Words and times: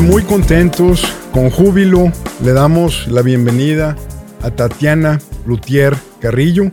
muy 0.00 0.22
contentos, 0.22 1.04
con 1.32 1.50
júbilo, 1.50 2.10
le 2.42 2.52
damos 2.52 3.06
la 3.06 3.22
bienvenida 3.22 3.96
a 4.42 4.50
Tatiana 4.50 5.20
Lutier 5.46 5.94
Carrillo, 6.20 6.70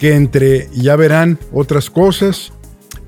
que 0.00 0.14
entre, 0.14 0.68
ya 0.72 0.96
verán, 0.96 1.38
otras 1.52 1.90
cosas, 1.90 2.52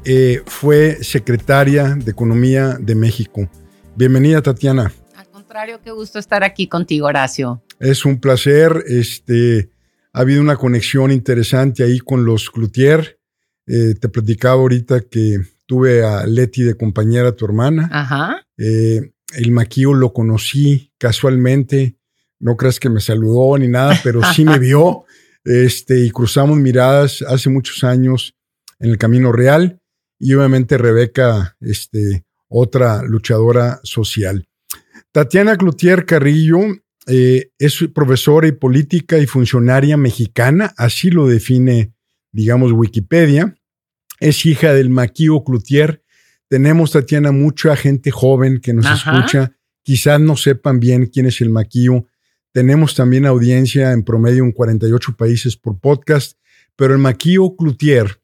eh, 0.05 0.43
fue 0.47 1.03
secretaria 1.03 1.97
de 1.97 2.11
Economía 2.11 2.79
de 2.79 2.95
México. 2.95 3.49
Bienvenida, 3.97 4.43
Tatiana. 4.43 4.93
Al 5.17 5.29
contrario, 5.29 5.81
qué 5.83 5.91
gusto 5.91 6.19
estar 6.19 6.45
aquí 6.45 6.69
contigo, 6.69 7.07
Horacio. 7.07 7.63
Es 7.81 8.05
un 8.05 8.21
placer. 8.21 8.85
Este, 8.87 9.71
ha 10.13 10.21
habido 10.21 10.41
una 10.41 10.57
conexión 10.57 11.11
interesante 11.11 11.83
ahí 11.83 11.99
con 11.99 12.25
los 12.25 12.51
Cloutier. 12.51 13.19
Eh, 13.67 13.95
te 14.01 14.09
platicaba 14.09 14.61
ahorita 14.61 15.01
que 15.01 15.39
tuve 15.67 16.05
a 16.05 16.27
Leti 16.27 16.63
de 16.63 16.77
compañera, 16.77 17.33
tu 17.33 17.45
hermana. 17.45 17.89
Ajá. 17.93 18.47
Eh, 18.57 19.13
el 19.35 19.51
maquillo 19.51 19.95
lo 19.95 20.13
conocí 20.13 20.93
casualmente. 20.99 21.97
No 22.41 22.57
creas 22.57 22.81
que 22.81 22.89
me 22.89 23.01
saludó 23.01 23.59
ni 23.59 23.69
nada, 23.69 23.99
pero 24.03 24.21
sí 24.33 24.45
me 24.45 24.59
vio. 24.59 25.05
Este, 25.45 26.01
y 26.01 26.11
cruzamos 26.11 26.59
miradas 26.59 27.23
hace 27.23 27.51
muchos 27.51 27.85
años 27.85 28.35
en 28.79 28.91
el 28.91 28.99
Camino 28.99 29.33
Real. 29.33 29.81
Y 30.19 30.35
obviamente 30.35 30.79
Rebeca, 30.79 31.57
este, 31.61 32.25
otra 32.49 33.03
luchadora 33.03 33.81
social. 33.83 34.49
Tatiana 35.13 35.57
Cloutier 35.57 36.05
Carrillo 36.07 36.59
eh, 37.07 37.51
es 37.59 37.79
profesora 37.95 38.47
y 38.49 38.53
política 38.53 39.19
y 39.19 39.27
funcionaria 39.27 39.97
mexicana, 39.97 40.75
así 40.77 41.11
lo 41.11 41.27
define, 41.27 41.95
digamos, 42.33 42.73
Wikipedia. 42.73 43.57
Es 44.21 44.45
hija 44.45 44.75
del 44.75 44.91
Maquio 44.91 45.43
Cloutier. 45.45 46.03
Tenemos, 46.49 46.93
Tatiana, 46.93 47.31
mucha 47.31 47.77
gente 47.77 48.11
joven 48.11 48.61
que 48.61 48.73
nos 48.73 48.87
escucha. 48.87 49.53
Quizás 49.83 50.19
no 50.21 50.37
sepan 50.37 50.81
bien 50.81 51.07
quién 51.07 51.27
es 51.27 51.41
el 51.41 51.51
Maquio. 51.51 52.07
Tenemos 52.53 52.95
también 52.95 53.27
audiencia 53.27 53.93
en 53.93 54.03
promedio 54.03 54.45
en 54.45 54.53
48 54.53 55.15
países 55.17 55.57
por 55.57 55.79
podcast, 55.79 56.39
pero 56.75 56.95
el 56.95 57.01
Maquio 57.01 57.55
Cloutier, 57.57 58.21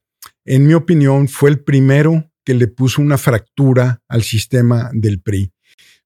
en 0.47 0.67
mi 0.67 0.73
opinión, 0.73 1.29
fue 1.29 1.51
el 1.51 1.61
primero 1.61 2.31
que 2.45 2.55
le 2.55 2.67
puso 2.67 3.03
una 3.03 3.19
fractura 3.19 4.03
al 4.09 4.23
sistema 4.23 4.91
del 4.93 5.21
PRI. 5.21 5.53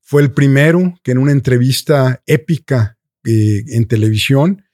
Fue 0.01 0.23
el 0.23 0.33
primero 0.33 0.95
que 1.03 1.13
en 1.13 1.19
una 1.19 1.33
entrevista 1.33 2.23
épica 2.27 2.99
eh, 3.25 3.63
en 3.69 3.87
televisión, 3.87 4.65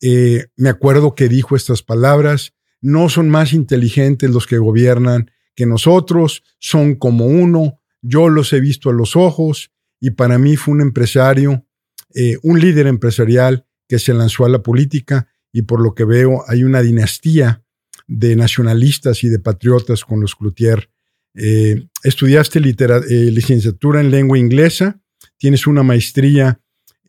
eh, 0.00 0.46
me 0.56 0.68
acuerdo 0.68 1.14
que 1.14 1.28
dijo 1.28 1.56
estas 1.56 1.82
palabras, 1.82 2.54
no 2.80 3.08
son 3.08 3.28
más 3.28 3.52
inteligentes 3.52 4.30
los 4.30 4.46
que 4.46 4.58
gobiernan 4.58 5.30
que 5.54 5.66
nosotros, 5.66 6.42
son 6.58 6.96
como 6.96 7.26
uno, 7.26 7.80
yo 8.02 8.28
los 8.28 8.52
he 8.52 8.60
visto 8.60 8.90
a 8.90 8.92
los 8.92 9.16
ojos 9.16 9.70
y 10.00 10.10
para 10.10 10.38
mí 10.38 10.56
fue 10.56 10.74
un 10.74 10.80
empresario, 10.80 11.66
eh, 12.14 12.36
un 12.42 12.60
líder 12.60 12.86
empresarial 12.86 13.66
que 13.88 13.98
se 13.98 14.14
lanzó 14.14 14.44
a 14.44 14.48
la 14.48 14.62
política 14.62 15.28
y 15.52 15.62
por 15.62 15.80
lo 15.80 15.94
que 15.94 16.04
veo 16.04 16.44
hay 16.48 16.64
una 16.64 16.82
dinastía 16.82 17.64
de 18.06 18.36
nacionalistas 18.36 19.24
y 19.24 19.28
de 19.28 19.38
patriotas 19.38 20.04
con 20.04 20.20
los 20.20 20.34
Cloutier 20.34 20.90
eh, 21.34 21.88
estudiaste 22.04 22.60
eh, 22.60 23.30
licenciatura 23.32 24.00
en 24.00 24.10
lengua 24.10 24.38
inglesa, 24.38 25.00
tienes 25.36 25.66
una 25.66 25.82
maestría 25.82 26.60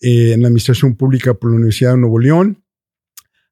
en 0.02 0.46
administración 0.46 0.96
pública 0.96 1.34
por 1.34 1.52
la 1.52 1.58
Universidad 1.58 1.92
de 1.92 1.98
Nuevo 1.98 2.20
León. 2.20 2.64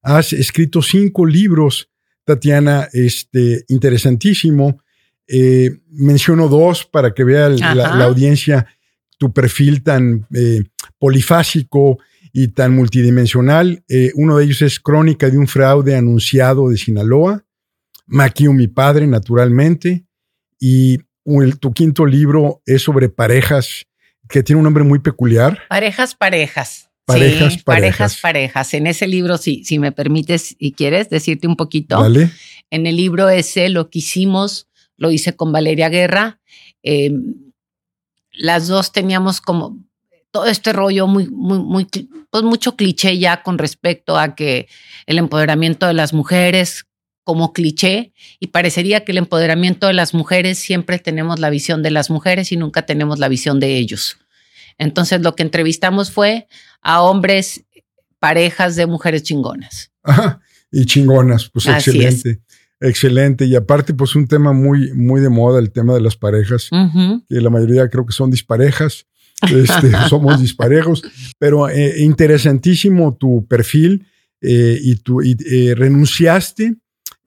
Has 0.02 0.34
escrito 0.34 0.82
cinco 0.82 1.26
libros, 1.26 1.90
Tatiana, 2.26 2.90
este, 2.92 3.66
interesantísimo. 3.70 4.83
Menciono 5.90 6.48
dos 6.48 6.86
para 6.86 7.14
que 7.14 7.24
vea 7.24 7.50
la, 7.50 8.06
audiencia 8.06 8.68
tu 9.18 9.32
perfil 9.32 9.84
tan 9.84 10.28
polifásico 11.00 12.00
y 12.34 12.50
tan 12.50 12.76
multidimensional. 12.76 13.84
uno 14.16 14.38
de 14.38 14.46
ellos 14.46 14.62
es 14.62 14.80
Crónica 14.80 15.30
de 15.30 15.38
un 15.38 15.48
fraude 15.48 15.96
anunciado 15.96 16.70
de 16.70 16.78
Sinaloa. 16.78 17.46
Maquio, 18.06 18.54
mi 18.54 18.68
padre, 18.68 19.08
naturalmente. 19.08 20.06
Y 20.60 21.00
tu 21.60 21.74
quinto 21.74 22.06
libro 22.06 22.62
es 22.66 22.82
sobre 22.82 23.10
parejas, 23.10 23.86
que 24.30 24.44
tiene 24.44 24.58
un 24.58 24.64
nombre 24.64 24.84
muy 24.84 25.00
peculiar. 25.00 25.60
Parejas, 25.70 26.16
parejas. 26.16 26.90
Parejas, 27.06 27.54
sí, 27.54 27.60
parejas. 27.66 28.20
parejas, 28.22 28.74
En 28.74 28.88
ese 28.88 29.08
libro, 29.08 29.38
si, 29.38 29.66
si 29.66 29.78
me 29.78 29.92
permites 29.92 30.56
y 30.58 30.72
quieres 30.72 31.10
decirte 31.10 31.48
un 31.48 31.58
poquito. 31.58 32.02
Dale. 32.02 32.30
En 32.72 32.88
el 32.88 32.96
libro 32.96 33.30
ese, 33.30 33.68
lo 33.70 33.90
que 33.90 34.00
hicimos, 34.00 34.70
lo 34.98 35.12
hice 35.12 35.36
con 35.36 35.52
Valeria 35.52 35.90
Guerra. 35.90 36.40
Em, 36.82 37.52
las 38.32 38.68
dos 38.68 38.92
teníamos 38.92 39.42
como 39.42 39.80
todo 40.32 40.48
este 40.48 40.74
rollo 40.74 41.06
muy, 41.08 41.28
muy, 41.30 41.60
muy, 41.60 41.88
pues 42.30 42.44
mucho 42.44 42.76
cliché 42.76 43.20
ya 43.20 43.44
con 43.44 43.58
respecto 43.58 44.18
a 44.18 44.36
que 44.36 44.68
el 45.06 45.20
empoderamiento 45.20 45.86
de 45.86 45.94
las 45.94 46.14
mujeres, 46.14 46.86
como 47.24 47.54
cliché 47.54 48.14
y 48.40 48.48
parecería 48.48 49.06
que 49.06 49.12
el 49.12 49.18
empoderamiento 49.18 49.88
de 49.88 49.94
las 49.94 50.14
mujeres 50.14 50.60
siempre 50.60 51.00
tenemos 51.00 51.40
la 51.40 51.50
visión 51.50 51.84
de 51.84 51.92
las 51.92 52.10
mujeres 52.10 52.52
y 52.52 52.58
nunca 52.58 52.86
tenemos 52.86 53.20
la 53.20 53.30
visión 53.30 53.60
de 53.60 53.78
ellos. 53.78 54.18
Entonces 54.78 55.22
lo 55.22 55.36
que 55.36 55.44
entrevistamos 55.44 56.12
fue 56.12 56.48
a 56.82 57.02
hombres, 57.02 57.64
parejas 58.20 58.76
de 58.76 58.88
mujeres 58.88 59.24
chingonas. 59.24 59.92
y 60.72 60.86
chingonas, 60.86 61.50
pues 61.50 61.68
excelente. 61.68 62.42
Excelente. 62.84 63.46
Y 63.46 63.56
aparte, 63.56 63.94
pues 63.94 64.16
un 64.16 64.28
tema 64.28 64.54
muy, 64.54 64.92
muy 64.94 65.22
de 65.22 65.30
moda, 65.30 65.60
el 65.60 65.72
tema 65.72 65.94
de 65.94 66.02
las 66.02 66.16
parejas, 66.16 66.70
que 67.30 67.42
la 67.42 67.50
mayoría 67.50 67.90
creo 67.90 68.06
que 68.06 68.14
son 68.14 68.30
disparejas. 68.30 69.08
Este, 69.42 69.92
somos 70.10 70.40
disparejos, 70.40 71.04
pero 71.38 71.68
eh, 71.68 71.96
interesantísimo 72.00 73.18
tu 73.18 73.46
perfil 73.48 74.06
eh, 74.42 74.78
y 74.82 74.96
tú 74.98 75.22
eh, 75.22 75.74
renunciaste 75.76 76.78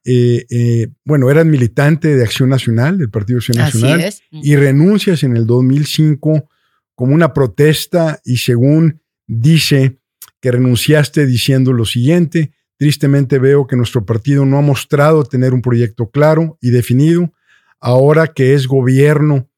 eh, 0.09 0.47
eh, 0.51 0.87
bueno, 1.05 1.29
eras 1.33 1.45
militante 1.45 2.15
de 2.15 2.23
Acción 2.23 2.49
Nacional, 2.49 2.97
del 2.97 3.11
Partido 3.11 3.39
Acción 3.39 3.59
Nacional, 3.59 4.15
y 4.31 4.55
renuncias 4.55 5.25
en 5.25 5.37
el 5.37 5.47
2005 5.47 6.49
como 6.95 7.13
una 7.13 7.35
protesta 7.35 8.21
y 8.25 8.37
según 8.37 9.03
dice 9.27 9.99
que 10.41 10.53
renunciaste 10.53 11.27
diciendo 11.27 11.73
lo 11.73 11.85
siguiente, 11.85 12.53
tristemente 12.79 13.39
veo 13.39 13.67
que 13.67 13.77
nuestro 13.77 14.05
partido 14.05 14.45
no 14.45 14.59
ha 14.59 14.63
mostrado 14.63 15.25
tener 15.25 15.55
un 15.55 15.63
proyecto 15.63 16.11
claro 16.11 16.59
y 16.61 16.71
definido. 16.71 17.33
Ahora 17.81 18.29
que 18.29 18.55
es 18.55 18.67
gobierno 18.67 19.49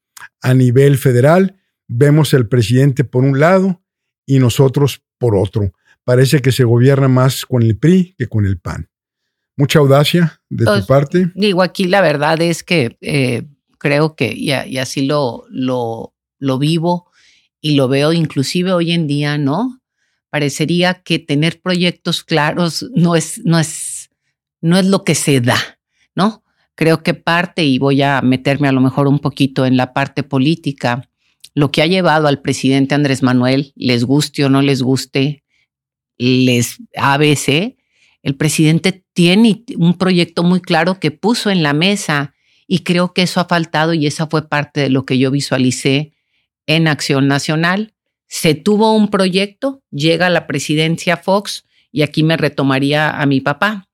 a 0.43 0.55
nivel 0.55 0.99
federal, 0.99 1.57
vemos 1.87 2.34
el 2.34 2.49
presidente 2.49 3.05
por 3.05 3.25
un 3.25 3.41
lado 3.41 3.83
y 4.27 4.39
nosotros 4.39 5.03
por 5.19 5.37
otro. 5.37 5.73
Parece 6.05 6.41
que 6.41 6.53
se 6.53 6.65
gobierna 6.65 7.09
más 7.09 7.45
con 7.45 7.62
el 7.62 7.77
PRI 7.77 8.15
que 8.19 8.27
con 8.27 8.47
el 8.47 8.59
PAN 8.59 8.89
mucha 9.59 9.81
audacia 9.81 10.41
de 10.49 10.65
tu 10.65 10.71
pues, 10.71 10.87
parte. 10.87 11.33
Digo, 11.34 11.62
aquí 11.62 11.84
la 11.84 12.01
verdad 12.01 12.41
es 12.41 12.62
que 12.62 12.97
eh, 13.01 13.43
creo 13.78 14.15
que, 14.15 14.33
y, 14.33 14.53
así 14.78 15.05
lo, 15.05 15.45
lo, 15.51 16.15
lo 16.39 16.59
vivo 16.59 17.11
y 17.61 17.75
lo 17.75 17.89
veo 17.89 18.12
inclusive 18.12 18.73
hoy 18.73 18.93
en 18.93 19.09
día, 19.09 19.37
¿no? 19.37 19.78
Parecería 20.31 21.03
que 21.03 21.19
tener 21.19 21.61
proyectos 21.61 22.22
claros 22.22 22.87
no 22.94 23.16
es, 23.16 23.41
no 23.44 23.59
es, 23.59 24.11
no 24.61 24.78
es 24.78 24.87
lo 24.87 25.05
que 25.05 25.15
se 25.15 25.41
da, 25.41 25.78
¿no? 26.15 26.44
Creo 26.75 27.03
que 27.03 27.15
parte, 27.15 27.65
y 27.65 27.78
voy 27.78 28.03
a 28.03 28.21
meterme 28.22 28.69
a 28.69 28.72
lo 28.72 28.81
mejor 28.81 29.09
un 29.09 29.19
poquito 29.19 29.66
en 29.66 29.77
la 29.77 29.93
parte 29.93 30.22
política, 30.22 31.09
lo 31.55 31.71
que 31.72 31.83
ha 31.83 31.87
llevado 31.87 32.28
al 32.28 32.41
presidente 32.41 32.94
Andrés 32.94 33.22
Manuel, 33.22 33.72
les 33.75 34.05
guste 34.05 34.44
o 34.44 34.49
no 34.49 34.62
les 34.62 34.83
guste, 34.83 35.43
les 36.19 36.78
ABC, 36.97 37.77
el 38.22 38.37
presidente 38.37 39.05
tiene 39.12 39.65
un 39.77 39.97
proyecto 39.97 40.42
muy 40.42 40.60
claro 40.60 41.01
que 41.01 41.10
puso 41.10 41.51
en 41.51 41.63
la 41.63 41.72
mesa 41.72 42.34
y 42.66 42.80
creo 42.80 43.15
que 43.15 43.22
eso 43.22 43.41
ha 43.41 43.47
faltado 43.47 43.95
y 43.95 44.07
esa 44.07 44.27
fue 44.27 44.48
parte 44.48 44.83
de 44.83 44.91
lo 44.91 45.04
que 45.04 45.19
yo 45.19 45.30
visualicé 45.30 46.13
en 46.66 46.86
Acción 46.86 47.27
Nacional. 47.27 47.95
Se 48.28 48.54
tuvo 48.54 48.95
un 48.95 49.09
proyecto, 49.09 49.83
llega 49.91 50.30
la 50.30 50.47
presidencia 50.47 51.16
Fox 51.16 51.65
y 51.91 52.03
aquí 52.03 52.22
me 52.22 52.36
retomaría 52.36 53.10
a 53.10 53.27
mi 53.27 53.41
papá. 53.41 53.89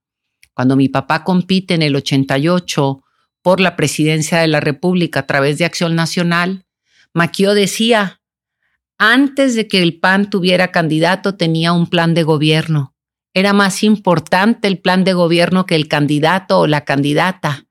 Cuando 0.52 0.76
mi 0.76 0.88
papá 0.88 1.24
compite 1.24 1.74
en 1.74 1.82
el 1.82 1.96
88 1.96 3.02
por 3.42 3.60
la 3.60 3.76
presidencia 3.76 4.38
de 4.38 4.48
la 4.48 4.60
República 4.60 5.20
a 5.20 5.26
través 5.26 5.58
de 5.58 5.64
Acción 5.64 5.94
Nacional, 5.94 6.66
Maquio 7.12 7.54
decía, 7.54 8.20
antes 8.98 9.54
de 9.54 9.68
que 9.68 9.82
el 9.82 9.98
PAN 10.00 10.30
tuviera 10.30 10.72
candidato 10.72 11.36
tenía 11.36 11.72
un 11.72 11.88
plan 11.88 12.14
de 12.14 12.22
gobierno 12.24 12.94
era 13.34 13.52
más 13.52 13.82
importante 13.82 14.68
el 14.68 14.78
plan 14.78 15.02
de 15.02 15.12
gobierno 15.12 15.66
que 15.66 15.74
el 15.74 15.88
candidato 15.88 16.60
o 16.60 16.66
la 16.68 16.84
candidata. 16.84 17.66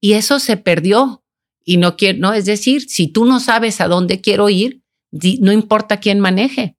Y 0.00 0.14
eso 0.14 0.40
se 0.40 0.56
perdió. 0.56 1.22
Y 1.62 1.76
no 1.76 1.96
quiero, 1.96 2.18
no, 2.18 2.32
es 2.32 2.46
decir, 2.46 2.88
si 2.88 3.08
tú 3.08 3.26
no 3.26 3.38
sabes 3.38 3.80
a 3.80 3.88
dónde 3.88 4.20
quiero 4.20 4.48
ir, 4.48 4.82
no 5.40 5.52
importa 5.52 6.00
quién 6.00 6.20
maneje. 6.20 6.76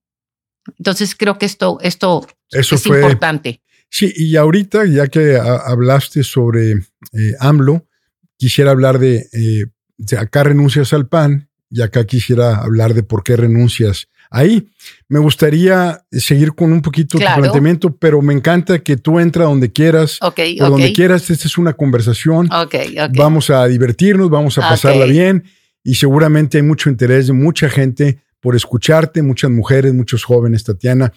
Entonces 0.77 1.15
creo 1.15 1.37
que 1.37 1.45
esto, 1.45 1.77
esto 1.81 2.27
eso 2.51 2.75
es 2.75 2.85
importante. 2.85 3.61
Sí, 3.89 4.11
y 4.15 4.35
ahorita, 4.35 4.85
ya 4.85 5.07
que 5.07 5.37
hablaste 5.37 6.23
sobre 6.23 6.71
eh, 6.71 7.33
AMLO, 7.39 7.87
quisiera 8.37 8.71
hablar 8.71 8.99
de, 8.99 9.27
eh, 9.31 9.65
de, 9.97 10.17
acá 10.17 10.43
renuncias 10.43 10.91
al 10.91 11.07
PAN 11.07 11.49
y 11.69 11.81
acá 11.81 12.05
quisiera 12.05 12.57
hablar 12.57 12.93
de 12.93 13.03
por 13.03 13.23
qué 13.23 13.37
renuncias 13.37 14.07
ahí. 14.31 14.67
Me 15.07 15.19
gustaría 15.19 16.03
seguir 16.11 16.53
con 16.53 16.73
un 16.73 16.81
poquito 16.81 17.17
tu 17.17 17.23
planteamiento, 17.23 17.95
pero 17.95 18.21
me 18.21 18.33
encanta 18.33 18.79
que 18.79 18.97
tú 18.97 19.19
entra 19.19 19.45
donde 19.45 19.71
quieras, 19.71 20.17
okay, 20.21 20.57
donde 20.57 20.91
quieras. 20.91 21.29
Esta 21.29 21.47
es 21.47 21.57
una 21.57 21.73
conversación. 21.73 22.51
Okay, 22.51 22.95
vamos 23.15 23.49
a 23.49 23.65
divertirnos, 23.67 24.29
vamos 24.29 24.57
a 24.57 24.61
pasarla 24.61 25.05
bien 25.05 25.45
y 25.83 25.95
seguramente 25.95 26.57
hay 26.57 26.63
mucho 26.63 26.89
interés 26.89 27.27
de 27.27 27.33
mucha 27.33 27.69
gente 27.69 28.24
por 28.45 28.55
escucharte, 28.55 29.23
muchas 29.23 29.49
mujeres, 29.49 29.91
muchos 29.95 30.23
jóvenes, 30.23 30.63
Tatiana. 30.63 31.11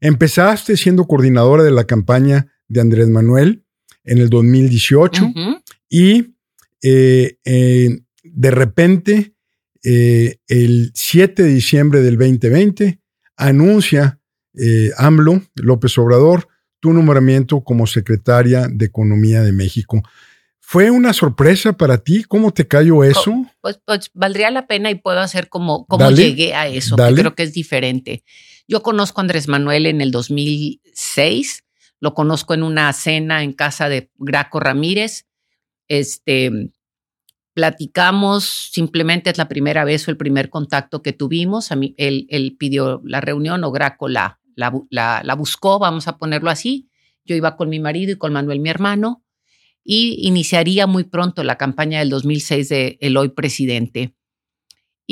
Empezaste 0.00 0.78
siendo 0.78 1.06
coordinadora 1.06 1.62
de 1.62 1.70
la 1.70 1.84
campaña 1.84 2.54
de 2.68 2.80
Andrés 2.80 3.06
Manuel 3.06 3.66
en 4.02 4.16
el 4.16 4.30
2018 4.30 5.30
y 5.90 6.36
eh, 6.82 7.36
eh, 7.44 8.00
de 8.22 8.50
repente 8.50 9.34
eh, 9.84 10.38
el 10.48 10.92
7 10.94 11.42
de 11.42 11.50
diciembre 11.50 12.00
del 12.00 12.16
2020 12.16 12.98
anuncia 13.36 14.18
AMLO, 14.96 15.42
López 15.56 15.98
Obrador, 15.98 16.48
tu 16.80 16.94
nombramiento 16.94 17.62
como 17.62 17.86
secretaria 17.86 18.68
de 18.72 18.86
Economía 18.86 19.42
de 19.42 19.52
México. 19.52 20.02
¿Fue 20.70 20.88
una 20.92 21.12
sorpresa 21.12 21.72
para 21.72 21.98
ti? 21.98 22.22
¿Cómo 22.22 22.52
te 22.52 22.68
cayó 22.68 23.02
eso? 23.02 23.44
Pues, 23.60 23.80
pues 23.84 24.08
valdría 24.14 24.52
la 24.52 24.68
pena 24.68 24.88
y 24.88 24.94
puedo 24.94 25.18
hacer 25.18 25.48
como, 25.48 25.84
como 25.86 26.12
llegué 26.12 26.54
a 26.54 26.68
eso, 26.68 26.94
creo 26.94 27.34
que 27.34 27.42
es 27.42 27.52
diferente. 27.52 28.22
Yo 28.68 28.80
conozco 28.80 29.20
a 29.20 29.22
Andrés 29.22 29.48
Manuel 29.48 29.86
en 29.86 30.00
el 30.00 30.12
2006, 30.12 31.64
lo 31.98 32.14
conozco 32.14 32.54
en 32.54 32.62
una 32.62 32.92
cena 32.92 33.42
en 33.42 33.52
casa 33.52 33.88
de 33.88 34.12
Graco 34.16 34.60
Ramírez. 34.60 35.26
Este, 35.88 36.70
platicamos, 37.52 38.70
simplemente 38.70 39.30
es 39.30 39.38
la 39.38 39.48
primera 39.48 39.82
vez 39.82 40.06
o 40.06 40.12
el 40.12 40.16
primer 40.16 40.50
contacto 40.50 41.02
que 41.02 41.12
tuvimos. 41.12 41.72
A 41.72 41.74
mí, 41.74 41.96
él, 41.98 42.28
él 42.30 42.54
pidió 42.56 43.02
la 43.04 43.20
reunión 43.20 43.64
o 43.64 43.72
Graco 43.72 44.06
la, 44.06 44.38
la, 44.54 45.20
la, 45.24 45.34
buscó, 45.34 45.80
vamos 45.80 46.06
a 46.06 46.16
ponerlo 46.16 46.48
así. 46.48 46.88
Yo 47.24 47.34
iba 47.34 47.56
con 47.56 47.70
mi 47.70 47.80
marido 47.80 48.12
y 48.12 48.18
con 48.18 48.32
Manuel, 48.32 48.60
mi 48.60 48.70
hermano, 48.70 49.24
y 49.84 50.26
iniciaría 50.26 50.86
muy 50.86 51.04
pronto 51.04 51.42
la 51.44 51.56
campaña 51.56 52.00
del 52.00 52.10
2006 52.10 52.68
de 52.68 52.98
El 53.00 53.16
Hoy 53.16 53.30
Presidente 53.30 54.14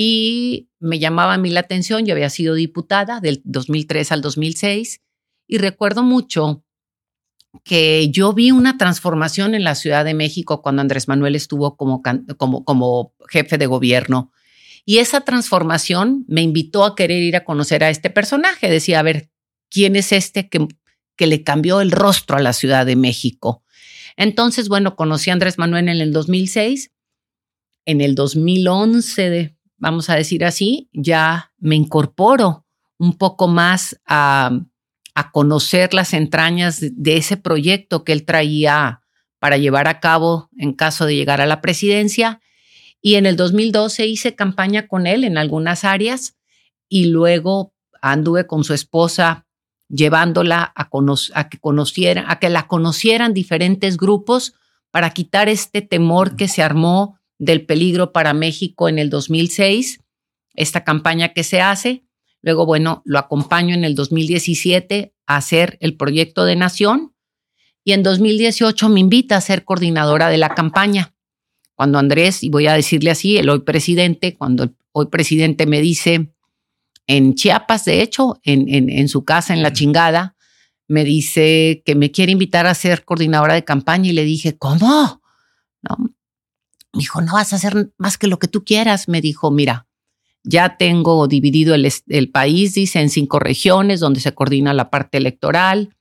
y 0.00 0.70
me 0.78 1.00
llamaba 1.00 1.34
a 1.34 1.38
mí 1.38 1.50
la 1.50 1.58
atención, 1.58 2.06
yo 2.06 2.14
había 2.14 2.30
sido 2.30 2.54
diputada 2.54 3.18
del 3.18 3.42
2003 3.42 4.12
al 4.12 4.20
2006 4.20 5.00
y 5.48 5.58
recuerdo 5.58 6.04
mucho 6.04 6.62
que 7.64 8.08
yo 8.12 8.32
vi 8.32 8.52
una 8.52 8.78
transformación 8.78 9.56
en 9.56 9.64
la 9.64 9.74
Ciudad 9.74 10.04
de 10.04 10.14
México 10.14 10.62
cuando 10.62 10.82
Andrés 10.82 11.08
Manuel 11.08 11.34
estuvo 11.34 11.76
como, 11.76 12.00
como, 12.36 12.64
como 12.64 13.12
jefe 13.28 13.58
de 13.58 13.66
gobierno. 13.66 14.30
Y 14.84 14.98
esa 14.98 15.22
transformación 15.22 16.24
me 16.28 16.42
invitó 16.42 16.84
a 16.84 16.94
querer 16.94 17.20
ir 17.20 17.34
a 17.34 17.42
conocer 17.42 17.82
a 17.82 17.90
este 17.90 18.08
personaje. 18.08 18.70
Decía, 18.70 19.00
a 19.00 19.02
ver, 19.02 19.30
¿quién 19.68 19.96
es 19.96 20.12
este 20.12 20.48
que, 20.48 20.68
que 21.16 21.26
le 21.26 21.42
cambió 21.42 21.80
el 21.80 21.90
rostro 21.90 22.36
a 22.36 22.40
la 22.40 22.52
Ciudad 22.52 22.86
de 22.86 22.94
México? 22.94 23.64
Entonces, 24.18 24.68
bueno, 24.68 24.96
conocí 24.96 25.30
a 25.30 25.32
Andrés 25.32 25.58
Manuel 25.58 25.88
en 25.88 26.00
el 26.00 26.12
2006. 26.12 26.90
En 27.86 28.00
el 28.00 28.16
2011, 28.16 29.30
de, 29.30 29.56
vamos 29.76 30.10
a 30.10 30.16
decir 30.16 30.44
así, 30.44 30.90
ya 30.92 31.52
me 31.56 31.76
incorporo 31.76 32.66
un 32.98 33.16
poco 33.16 33.46
más 33.46 33.98
a, 34.04 34.50
conocer 35.32 35.94
las 35.94 36.14
entrañas 36.14 36.80
de, 36.80 37.16
ese 37.16 37.36
proyecto 37.36 38.04
que 38.04 38.12
él 38.12 38.24
traía 38.24 39.02
para 39.40 39.56
llevar 39.56 39.88
a 39.88 39.98
cabo 39.98 40.48
en 40.56 40.72
caso 40.72 41.06
de 41.06 41.16
llegar 41.16 41.40
a 41.40 41.46
la 41.46 41.60
presidencia. 41.60 42.40
Y 43.00 43.14
en 43.14 43.26
el 43.26 43.36
2012 43.36 44.06
hice 44.06 44.34
campaña 44.34 44.86
con 44.86 45.06
él 45.06 45.24
en 45.24 45.38
algunas 45.38 45.84
áreas 45.84 46.36
y 46.88 47.06
luego 47.06 47.72
anduve 48.00 48.46
con 48.46 48.62
su 48.62 48.74
esposa 48.74 49.47
llevándola 49.88 50.72
a, 50.74 50.88
a 51.34 51.48
que 51.48 51.58
conocieran, 51.58 52.24
a 52.28 52.38
que 52.38 52.48
la 52.48 52.66
conocieran 52.66 53.34
diferentes 53.34 53.96
grupos 53.96 54.54
para 54.90 55.10
quitar 55.10 55.48
este 55.48 55.82
temor 55.82 56.36
que 56.36 56.48
se 56.48 56.62
armó 56.62 57.18
del 57.38 57.64
peligro 57.64 58.12
para 58.12 58.34
México 58.34 58.88
en 58.88 58.98
el 58.98 59.10
2006, 59.10 60.00
esta 60.54 60.84
campaña 60.84 61.32
que 61.32 61.44
se 61.44 61.60
hace. 61.60 62.04
Luego, 62.42 62.66
bueno, 62.66 63.02
lo 63.04 63.18
acompaño 63.18 63.74
en 63.74 63.84
el 63.84 63.94
2017 63.94 65.14
a 65.26 65.36
hacer 65.36 65.78
el 65.80 65.96
proyecto 65.96 66.44
de 66.44 66.56
nación 66.56 67.14
y 67.84 67.92
en 67.92 68.02
2018 68.02 68.88
me 68.88 69.00
invita 69.00 69.36
a 69.36 69.40
ser 69.40 69.64
coordinadora 69.64 70.28
de 70.28 70.38
la 70.38 70.50
campaña. 70.50 71.14
Cuando 71.74 71.98
Andrés, 71.98 72.42
y 72.42 72.50
voy 72.50 72.66
a 72.66 72.74
decirle 72.74 73.10
así, 73.10 73.38
el 73.38 73.48
hoy 73.48 73.60
presidente, 73.60 74.34
cuando 74.36 74.64
el 74.64 74.76
hoy 74.92 75.06
presidente 75.06 75.64
me 75.64 75.80
dice, 75.80 76.32
en 77.08 77.34
Chiapas, 77.34 77.86
de 77.86 78.02
hecho, 78.02 78.38
en, 78.44 78.68
en, 78.68 78.90
en 78.90 79.08
su 79.08 79.24
casa, 79.24 79.54
en 79.54 79.62
la 79.62 79.72
chingada, 79.72 80.36
me 80.88 81.04
dice 81.04 81.82
que 81.84 81.94
me 81.94 82.10
quiere 82.10 82.32
invitar 82.32 82.66
a 82.66 82.74
ser 82.74 83.04
coordinadora 83.04 83.54
de 83.54 83.64
campaña 83.64 84.10
y 84.10 84.12
le 84.12 84.24
dije, 84.24 84.56
¿cómo? 84.56 85.22
¿No? 85.82 85.96
Me 86.92 87.00
dijo, 87.00 87.20
no 87.22 87.32
vas 87.32 87.52
a 87.52 87.56
hacer 87.56 87.92
más 87.98 88.18
que 88.18 88.26
lo 88.26 88.38
que 88.38 88.48
tú 88.48 88.64
quieras. 88.64 89.08
Me 89.08 89.20
dijo, 89.20 89.50
mira, 89.50 89.86
ya 90.44 90.76
tengo 90.76 91.28
dividido 91.28 91.74
el, 91.74 92.30
país, 92.30 92.74
dice, 92.74 93.00
en 93.00 93.10
cinco 93.10 93.38
regiones 93.38 94.00
donde 94.00 94.20
se 94.20 94.32
coordina 94.32 94.72
la 94.72 94.90
parte 94.90 95.18
electoral. 95.18 95.94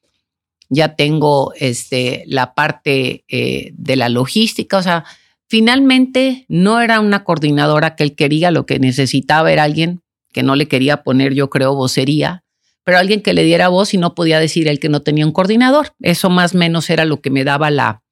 Ya 0.70 0.96
tengo 0.96 1.54
este, 1.56 2.24
la 2.28 2.54
parte 2.54 3.24
eh, 3.28 3.72
de 3.74 3.96
la 3.96 4.10
logística. 4.10 4.78
O 4.78 4.84
sea, 4.84 5.06
finalmente 5.48 6.46
no 6.50 6.82
era 6.82 7.00
una 7.00 7.24
coordinadora 7.24 7.96
que 7.96 8.04
él 8.04 8.16
quería, 8.16 8.52
lo 8.52 8.66
que 8.66 8.80
necesitaba 8.80 9.52
era 9.52 9.64
alguien 9.64 10.02
que 10.38 10.44
no 10.44 10.56
le 10.56 10.68
quería 10.68 11.02
poner, 11.02 11.34
yo 11.34 11.50
creo, 11.50 11.74
vocería, 11.74 12.44
pero 12.84 13.00
alguien 13.00 13.24
que 13.24 13.34
le 13.34 13.44
diera 13.44 13.70
voz 13.70 13.96
y 13.96 13.98
no 13.98 14.14
podía 14.14 14.40
decir 14.40 14.68
él 14.68 14.80
que 14.80 14.88
no 14.88 15.02
tenía 15.02 15.26
un 15.26 15.32
coordinador. 15.32 15.96
Eso 16.00 16.30
más 16.30 16.54
o 16.54 16.60
menos 16.60 16.92
era 16.92 17.06
lo 17.06 17.22
que 17.22 17.32
me 17.32 17.44
daba 17.44 17.72
la, 17.72 18.04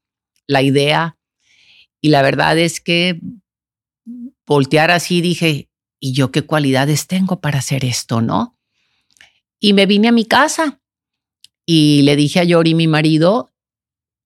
la 0.48 0.64
idea 0.64 1.20
y 2.02 2.10
la 2.10 2.24
verdad 2.24 2.58
es 2.58 2.82
que 2.82 3.22
voltear 4.48 4.90
así 4.90 5.22
dije, 5.22 5.70
¿y 6.00 6.14
yo 6.14 6.32
qué 6.32 6.42
cualidades 6.42 7.06
tengo 7.06 7.42
para 7.42 7.60
hacer 7.60 7.86
esto, 7.86 8.22
no? 8.22 8.58
Y 9.60 9.74
me 9.74 9.86
vine 9.86 10.08
a 10.08 10.12
mi 10.12 10.26
casa 10.26 10.82
y 11.64 12.02
le 12.02 12.16
dije 12.16 12.40
a 12.40 12.44
Yori, 12.44 12.74
mi 12.74 12.88
marido, 12.88 13.52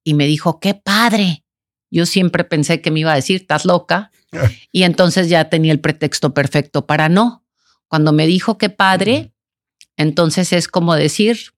y 0.05 0.13
me 0.13 0.25
dijo, 0.25 0.61
qué 0.61 0.73
padre. 0.73 1.43
Yo 1.91 2.05
siempre 2.05 2.45
pensé 2.45 2.81
que 2.81 2.91
me 2.91 3.01
iba 3.01 3.11
a 3.11 3.17
decir, 3.17 3.41
estás 3.41 3.65
loca. 3.65 4.09
y 4.71 4.83
entonces 4.83 5.27
ya 5.27 5.49
tenía 5.49 5.73
el 5.73 5.81
pretexto 5.81 6.33
perfecto 6.33 6.85
para 6.85 7.09
no. 7.09 7.43
Cuando 7.89 8.13
me 8.13 8.25
dijo 8.25 8.57
qué 8.57 8.69
padre, 8.69 9.33
entonces 9.97 10.53
es 10.53 10.69
como 10.69 10.95
decir, 10.95 11.53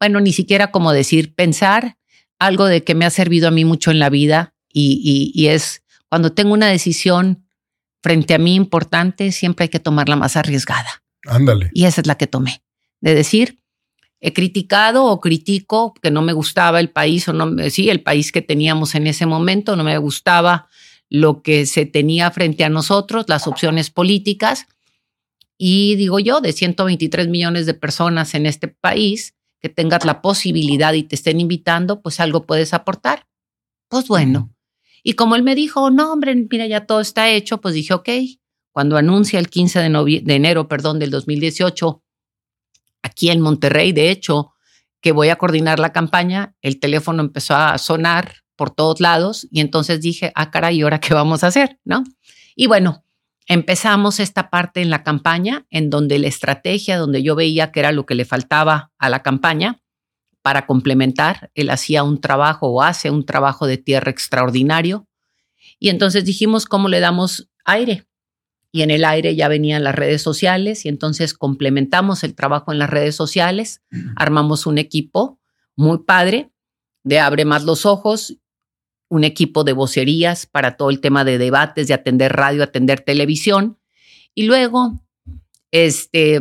bueno, 0.00 0.20
ni 0.20 0.32
siquiera 0.32 0.70
como 0.70 0.92
decir, 0.92 1.34
pensar 1.34 1.98
algo 2.38 2.64
de 2.64 2.82
que 2.82 2.94
me 2.94 3.04
ha 3.04 3.10
servido 3.10 3.48
a 3.48 3.50
mí 3.50 3.64
mucho 3.64 3.90
en 3.90 3.98
la 3.98 4.08
vida 4.08 4.54
y, 4.72 5.46
es 5.46 5.82
cuando 6.08 6.32
tengo 6.32 6.54
una 6.54 6.68
decisión 6.68 7.46
frente 8.02 8.34
a 8.34 8.38
mí 8.38 8.54
importante, 8.54 9.30
siempre 9.30 9.64
hay 9.64 9.68
que 9.68 9.78
tomarla 9.78 10.16
más 10.16 10.36
arriesgada. 10.36 11.02
Ándale. 11.26 11.70
Y 11.72 11.84
esa 11.84 12.00
es 12.00 12.06
la 12.06 12.16
que 12.16 12.26
tomé, 12.26 12.62
de 13.00 13.14
decir, 13.14 13.62
he 14.20 14.32
criticado 14.32 15.04
o 15.04 15.20
critico 15.20 15.94
que 15.94 16.10
no 16.10 16.22
me 16.22 16.32
gustaba 16.32 16.80
el 16.80 16.90
país 16.90 17.28
o 17.28 17.32
no, 17.32 17.52
sí, 17.70 17.90
el 17.90 18.02
país 18.02 18.32
que 18.32 18.42
teníamos 18.42 18.94
en 18.94 19.06
ese 19.06 19.26
momento, 19.26 19.76
no 19.76 19.84
me 19.84 19.98
gustaba 19.98 20.68
lo 21.08 21.42
que 21.42 21.66
se 21.66 21.86
tenía 21.86 22.30
frente 22.30 22.64
a 22.64 22.70
nosotros, 22.70 23.26
las 23.28 23.46
opciones 23.46 23.90
políticas. 23.90 24.66
Y 25.58 25.96
digo 25.96 26.18
yo, 26.18 26.40
de 26.40 26.52
123 26.52 27.28
millones 27.28 27.66
de 27.66 27.74
personas 27.74 28.34
en 28.34 28.46
este 28.46 28.68
país, 28.68 29.34
que 29.60 29.68
tengas 29.68 30.04
la 30.04 30.22
posibilidad 30.22 30.92
y 30.92 31.04
te 31.04 31.14
estén 31.14 31.40
invitando, 31.40 32.02
pues 32.02 32.18
algo 32.18 32.46
puedes 32.46 32.74
aportar. 32.74 33.26
Pues 33.88 34.08
bueno, 34.08 34.52
y 35.02 35.14
como 35.14 35.36
él 35.36 35.42
me 35.42 35.54
dijo, 35.54 35.90
no, 35.90 36.12
hombre, 36.12 36.34
mira, 36.34 36.66
ya 36.66 36.86
todo 36.86 37.00
está 37.00 37.30
hecho, 37.30 37.60
pues 37.60 37.74
dije, 37.74 37.94
ok. 37.94 38.08
Cuando 38.72 38.96
anuncia 38.96 39.38
el 39.38 39.48
15 39.48 39.80
de, 39.80 40.20
de 40.24 40.34
enero 40.34 40.66
perdón, 40.66 40.98
del 40.98 41.10
2018, 41.10 42.02
aquí 43.02 43.30
en 43.30 43.40
Monterrey, 43.40 43.92
de 43.92 44.10
hecho, 44.10 44.52
que 45.00 45.12
voy 45.12 45.28
a 45.28 45.36
coordinar 45.36 45.78
la 45.78 45.92
campaña, 45.92 46.54
el 46.62 46.80
teléfono 46.80 47.22
empezó 47.22 47.54
a 47.54 47.76
sonar 47.78 48.36
por 48.56 48.70
todos 48.70 49.00
lados 49.00 49.46
y 49.50 49.60
entonces 49.60 50.00
dije, 50.00 50.32
ah, 50.34 50.50
caray, 50.50 50.78
¿y 50.78 50.82
ahora 50.82 51.00
qué 51.00 51.12
vamos 51.12 51.42
a 51.44 51.48
hacer? 51.48 51.78
¿No? 51.84 52.04
Y 52.54 52.66
bueno, 52.66 53.04
empezamos 53.46 54.20
esta 54.20 54.50
parte 54.50 54.82
en 54.82 54.90
la 54.90 55.02
campaña, 55.02 55.66
en 55.70 55.90
donde 55.90 56.18
la 56.18 56.28
estrategia, 56.28 56.98
donde 56.98 57.22
yo 57.22 57.34
veía 57.34 57.72
que 57.72 57.80
era 57.80 57.92
lo 57.92 58.06
que 58.06 58.14
le 58.14 58.24
faltaba 58.24 58.92
a 58.98 59.08
la 59.08 59.22
campaña, 59.22 59.80
para 60.42 60.66
complementar. 60.66 61.50
Él 61.54 61.70
hacía 61.70 62.02
un 62.02 62.20
trabajo 62.20 62.68
o 62.68 62.82
hace 62.82 63.10
un 63.10 63.24
trabajo 63.24 63.66
de 63.66 63.78
tierra 63.78 64.10
extraordinario. 64.10 65.06
Y 65.78 65.88
entonces 65.88 66.24
dijimos, 66.24 66.66
¿cómo 66.66 66.88
le 66.88 67.00
damos 67.00 67.48
aire? 67.64 68.06
Y 68.72 68.82
en 68.82 68.90
el 68.90 69.04
aire 69.04 69.36
ya 69.36 69.48
venían 69.48 69.84
las 69.84 69.94
redes 69.94 70.22
sociales 70.22 70.84
y 70.84 70.88
entonces 70.88 71.34
complementamos 71.34 72.24
el 72.24 72.34
trabajo 72.34 72.72
en 72.72 72.78
las 72.78 72.90
redes 72.90 73.14
sociales, 73.14 73.82
armamos 74.16 74.66
un 74.66 74.78
equipo 74.78 75.38
muy 75.76 75.98
padre 76.04 76.50
de 77.04 77.20
Abre 77.20 77.44
más 77.44 77.64
los 77.64 77.84
ojos, 77.84 78.38
un 79.12 79.24
equipo 79.24 79.62
de 79.62 79.74
vocerías 79.74 80.46
para 80.46 80.78
todo 80.78 80.88
el 80.88 81.02
tema 81.02 81.22
de 81.22 81.36
debates, 81.36 81.86
de 81.86 81.92
atender 81.92 82.32
radio, 82.32 82.62
atender 82.62 83.02
televisión. 83.02 83.78
Y 84.34 84.44
luego, 84.44 85.04
este, 85.70 86.40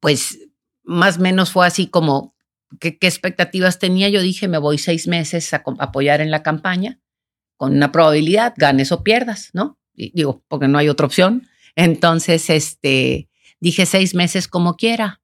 pues 0.00 0.40
más 0.82 1.18
o 1.18 1.20
menos 1.20 1.52
fue 1.52 1.64
así 1.64 1.86
como, 1.86 2.34
¿qué, 2.80 2.98
expectativas 3.00 3.78
tenía? 3.78 4.08
Yo 4.08 4.20
dije, 4.20 4.48
me 4.48 4.58
voy 4.58 4.78
seis 4.78 5.06
meses 5.06 5.54
a, 5.54 5.62
apoyar 5.78 6.20
en 6.20 6.32
la 6.32 6.42
campaña 6.42 7.00
con 7.56 7.76
una 7.76 7.92
probabilidad, 7.92 8.54
ganes 8.56 8.90
o 8.90 9.04
pierdas, 9.04 9.50
¿no? 9.52 9.78
digo, 9.94 10.42
porque 10.48 10.66
no 10.66 10.78
hay 10.78 10.88
otra 10.88 11.06
opción. 11.06 11.46
Entonces, 11.76 12.50
este, 12.50 13.28
dije 13.60 13.86
seis 13.86 14.16
meses 14.16 14.48
como 14.48 14.74
quiera. 14.74 15.22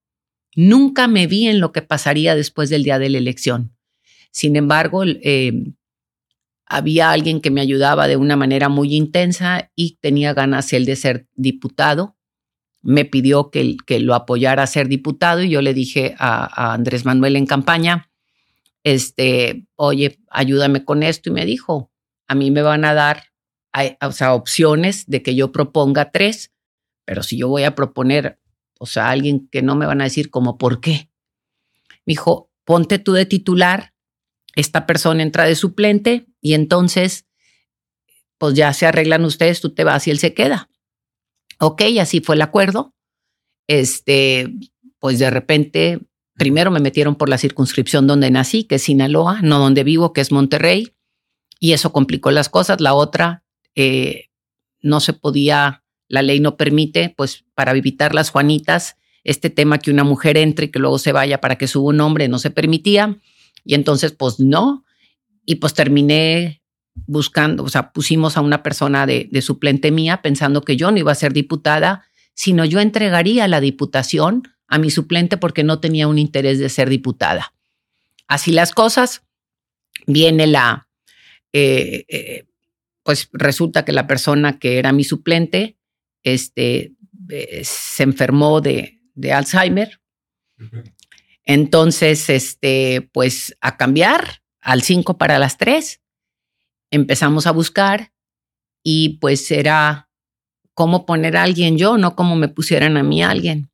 Nunca 0.55 1.09
me 1.09 1.27
vi 1.27 1.49
en 1.49 1.59
lo 1.59 1.73
que 1.73 1.83
pasaría 1.83 2.37
después 2.37 2.71
del 2.71 2.85
día 2.85 3.01
de 3.01 3.11
la 3.11 3.19
elección. 3.19 3.75
Sin 4.31 4.55
embargo, 4.55 5.03
eh, 5.05 5.73
había 6.69 7.11
alguien 7.11 7.41
que 7.41 7.51
me 7.51 7.61
ayudaba 7.61 8.09
de 8.09 8.17
una 8.17 8.37
manera 8.37 8.69
muy 8.69 8.95
intensa 8.95 9.71
y 9.75 9.99
tenía 10.01 10.35
ganas 10.35 10.73
él 10.73 10.85
de 10.85 10.97
ser 10.97 11.27
diputado. 11.35 12.17
Me 12.83 13.05
pidió 13.05 13.51
que, 13.51 13.77
que 13.87 14.01
lo 14.01 14.15
apoyara 14.15 14.63
a 14.63 14.67
ser 14.67 14.89
diputado 14.89 15.43
y 15.43 15.51
yo 15.51 15.63
le 15.63 15.75
dije 15.75 16.15
a, 16.19 16.75
Andrés 16.75 17.05
Manuel 17.05 17.37
en 17.37 17.47
campaña, 17.47 18.11
este, 18.85 19.67
oye, 19.77 20.19
ayúdame 20.31 20.85
con 20.85 21.03
esto. 21.03 21.31
Y 21.31 21.33
me 21.33 21.47
dijo, 21.47 21.91
a 22.27 22.35
mí 22.35 22.51
me 22.51 22.63
van 22.63 22.85
a 22.85 22.95
dar 22.95 23.25
o 24.01 24.13
sea, 24.13 24.35
opciones 24.35 25.07
de 25.07 25.23
que 25.23 25.35
yo 25.35 25.53
proponga 25.53 26.11
tres, 26.11 26.53
pero 27.05 27.23
si 27.23 27.39
yo 27.39 27.49
voy 27.49 27.65
a 27.65 27.75
proponer, 27.75 28.39
o 28.79 28.87
sea, 28.87 29.11
alguien 29.11 29.49
que 29.49 29.63
no 29.63 29.77
me 29.77 29.87
van 29.87 30.01
a 30.01 30.05
decir 30.05 30.31
como, 30.31 30.59
¿por 30.59 30.81
qué? 30.81 31.11
Me 32.05 32.13
dijo, 32.13 32.51
ponte 32.65 32.99
tú 32.99 33.13
de 33.13 33.27
titular, 33.27 33.95
esta 34.59 34.87
persona 34.87 35.23
entra 35.23 35.45
de 35.45 35.55
suplente 35.55 36.27
y 36.41 36.55
entonces, 36.55 37.27
pues 38.39 38.55
ya 38.55 38.73
se 38.73 38.87
arreglan 38.87 39.25
ustedes, 39.25 39.61
tú 39.61 39.71
te 39.71 39.85
vas 39.85 40.09
y 40.09 40.11
él 40.11 40.19
se 40.19 40.35
queda. 40.35 40.69
Ok, 41.61 41.83
así 42.01 42.21
fue 42.21 42.35
el 42.35 42.43
acuerdo. 42.43 42.93
Este, 43.69 44.53
pues 44.99 45.21
de 45.21 45.31
repente, 45.31 46.01
primero 46.35 46.73
me 46.73 46.81
metieron 46.81 47.15
por 47.15 47.29
la 47.29 47.39
circunscripción 47.39 48.09
donde 48.09 48.33
nací, 48.33 48.65
que 48.65 48.77
es 48.77 48.83
Sinaloa, 48.83 49.41
no 49.43 49.61
donde 49.61 49.85
vivo, 49.85 50.13
que 50.13 50.23
es 50.23 50.33
Monterrey, 50.33 50.93
y 51.61 51.73
eso 51.73 51.93
complicó 51.93 52.33
las 52.33 52.49
cosas. 52.49 52.81
La 52.81 52.95
otra, 52.95 53.45
eh, 53.77 54.25
no 54.81 54.99
se 54.99 55.13
podía, 55.13 55.85
la 56.09 56.23
ley 56.23 56.41
no 56.41 56.57
permite, 56.57 57.15
pues 57.17 57.45
para 57.55 57.77
evitar 57.77 58.13
las 58.13 58.31
Juanitas, 58.31 58.97
este 59.23 59.51
tema 59.51 59.79
que 59.79 59.93
una 59.93 60.03
mujer 60.03 60.37
entre 60.37 60.67
y 60.67 60.71
que 60.73 60.81
luego 60.81 60.99
se 60.99 61.13
vaya 61.13 61.41
para 61.41 61.57
que 61.59 61.69
suba 61.69 61.91
un 61.91 62.01
hombre 62.01 62.27
no 62.27 62.41
se 62.41 62.51
permitía. 62.51 63.19
Y 63.69 63.75
entonces, 63.75 64.13
pues 64.13 64.41
no. 64.41 64.87
Y 65.45 65.57
pues 65.57 65.75
terminé 65.75 66.63
buscando, 67.07 67.65
o 67.65 67.69
sea, 67.69 67.93
pusimos 67.93 68.39
a 68.39 68.41
una 68.41 68.63
persona 68.63 69.05
de, 69.05 69.29
de 69.31 69.43
suplente 69.43 69.91
mía 69.91 70.23
pensando 70.23 70.63
que 70.63 70.77
yo 70.77 70.91
no 70.91 70.97
iba 70.97 71.13
a 71.13 71.15
ser 71.15 71.35
diputada, 71.35 72.07
sino 72.33 72.65
yo 72.65 72.81
entregaría 72.81 73.47
la 73.47 73.61
diputación 73.61 74.49
a 74.69 74.79
mi 74.79 74.91
suplente 74.91 75.37
porque 75.37 75.65
no 75.65 75.81
tenía 75.81 76.09
un 76.09 76.19
interés 76.19 76.59
de 76.59 76.71
ser 76.71 76.89
diputada. 76.89 77.53
Así 78.27 78.53
las 78.53 78.73
cosas, 78.73 79.23
viene 80.07 80.47
la, 80.47 80.89
eh, 81.53 82.07
eh, 82.09 82.47
pues 83.03 83.29
resulta 83.33 83.85
que 83.85 83.93
la 83.93 84.07
persona 84.07 84.59
que 84.59 84.79
era 84.79 84.93
mi 84.93 85.05
suplente 85.05 85.77
este, 86.23 86.95
eh, 87.29 87.61
se 87.65 88.03
enfermó 88.03 88.63
de, 88.63 88.95
Alzheimer. 89.31 90.01
Entonces, 91.49 92.29
este, 92.29 93.09
pues 93.13 93.57
a 93.63 93.79
cambiar 93.79 94.43
al 94.61 94.83
5 94.83 95.17
para 95.17 95.39
las 95.39 95.57
3. 95.57 96.03
Empezamos 96.91 97.47
a 97.47 97.53
buscar 97.53 98.13
y 98.83 99.19
pues 99.19 99.51
era 99.51 100.11
cómo 100.75 101.07
poner 101.07 101.39
a 101.39 101.45
alguien 101.45 101.79
yo, 101.79 101.97
no 101.97 102.15
cómo 102.15 102.37
me 102.37 102.49
pusieran 102.49 102.99
a 102.99 103.03
mí 103.03 103.23
alguien. 103.23 103.71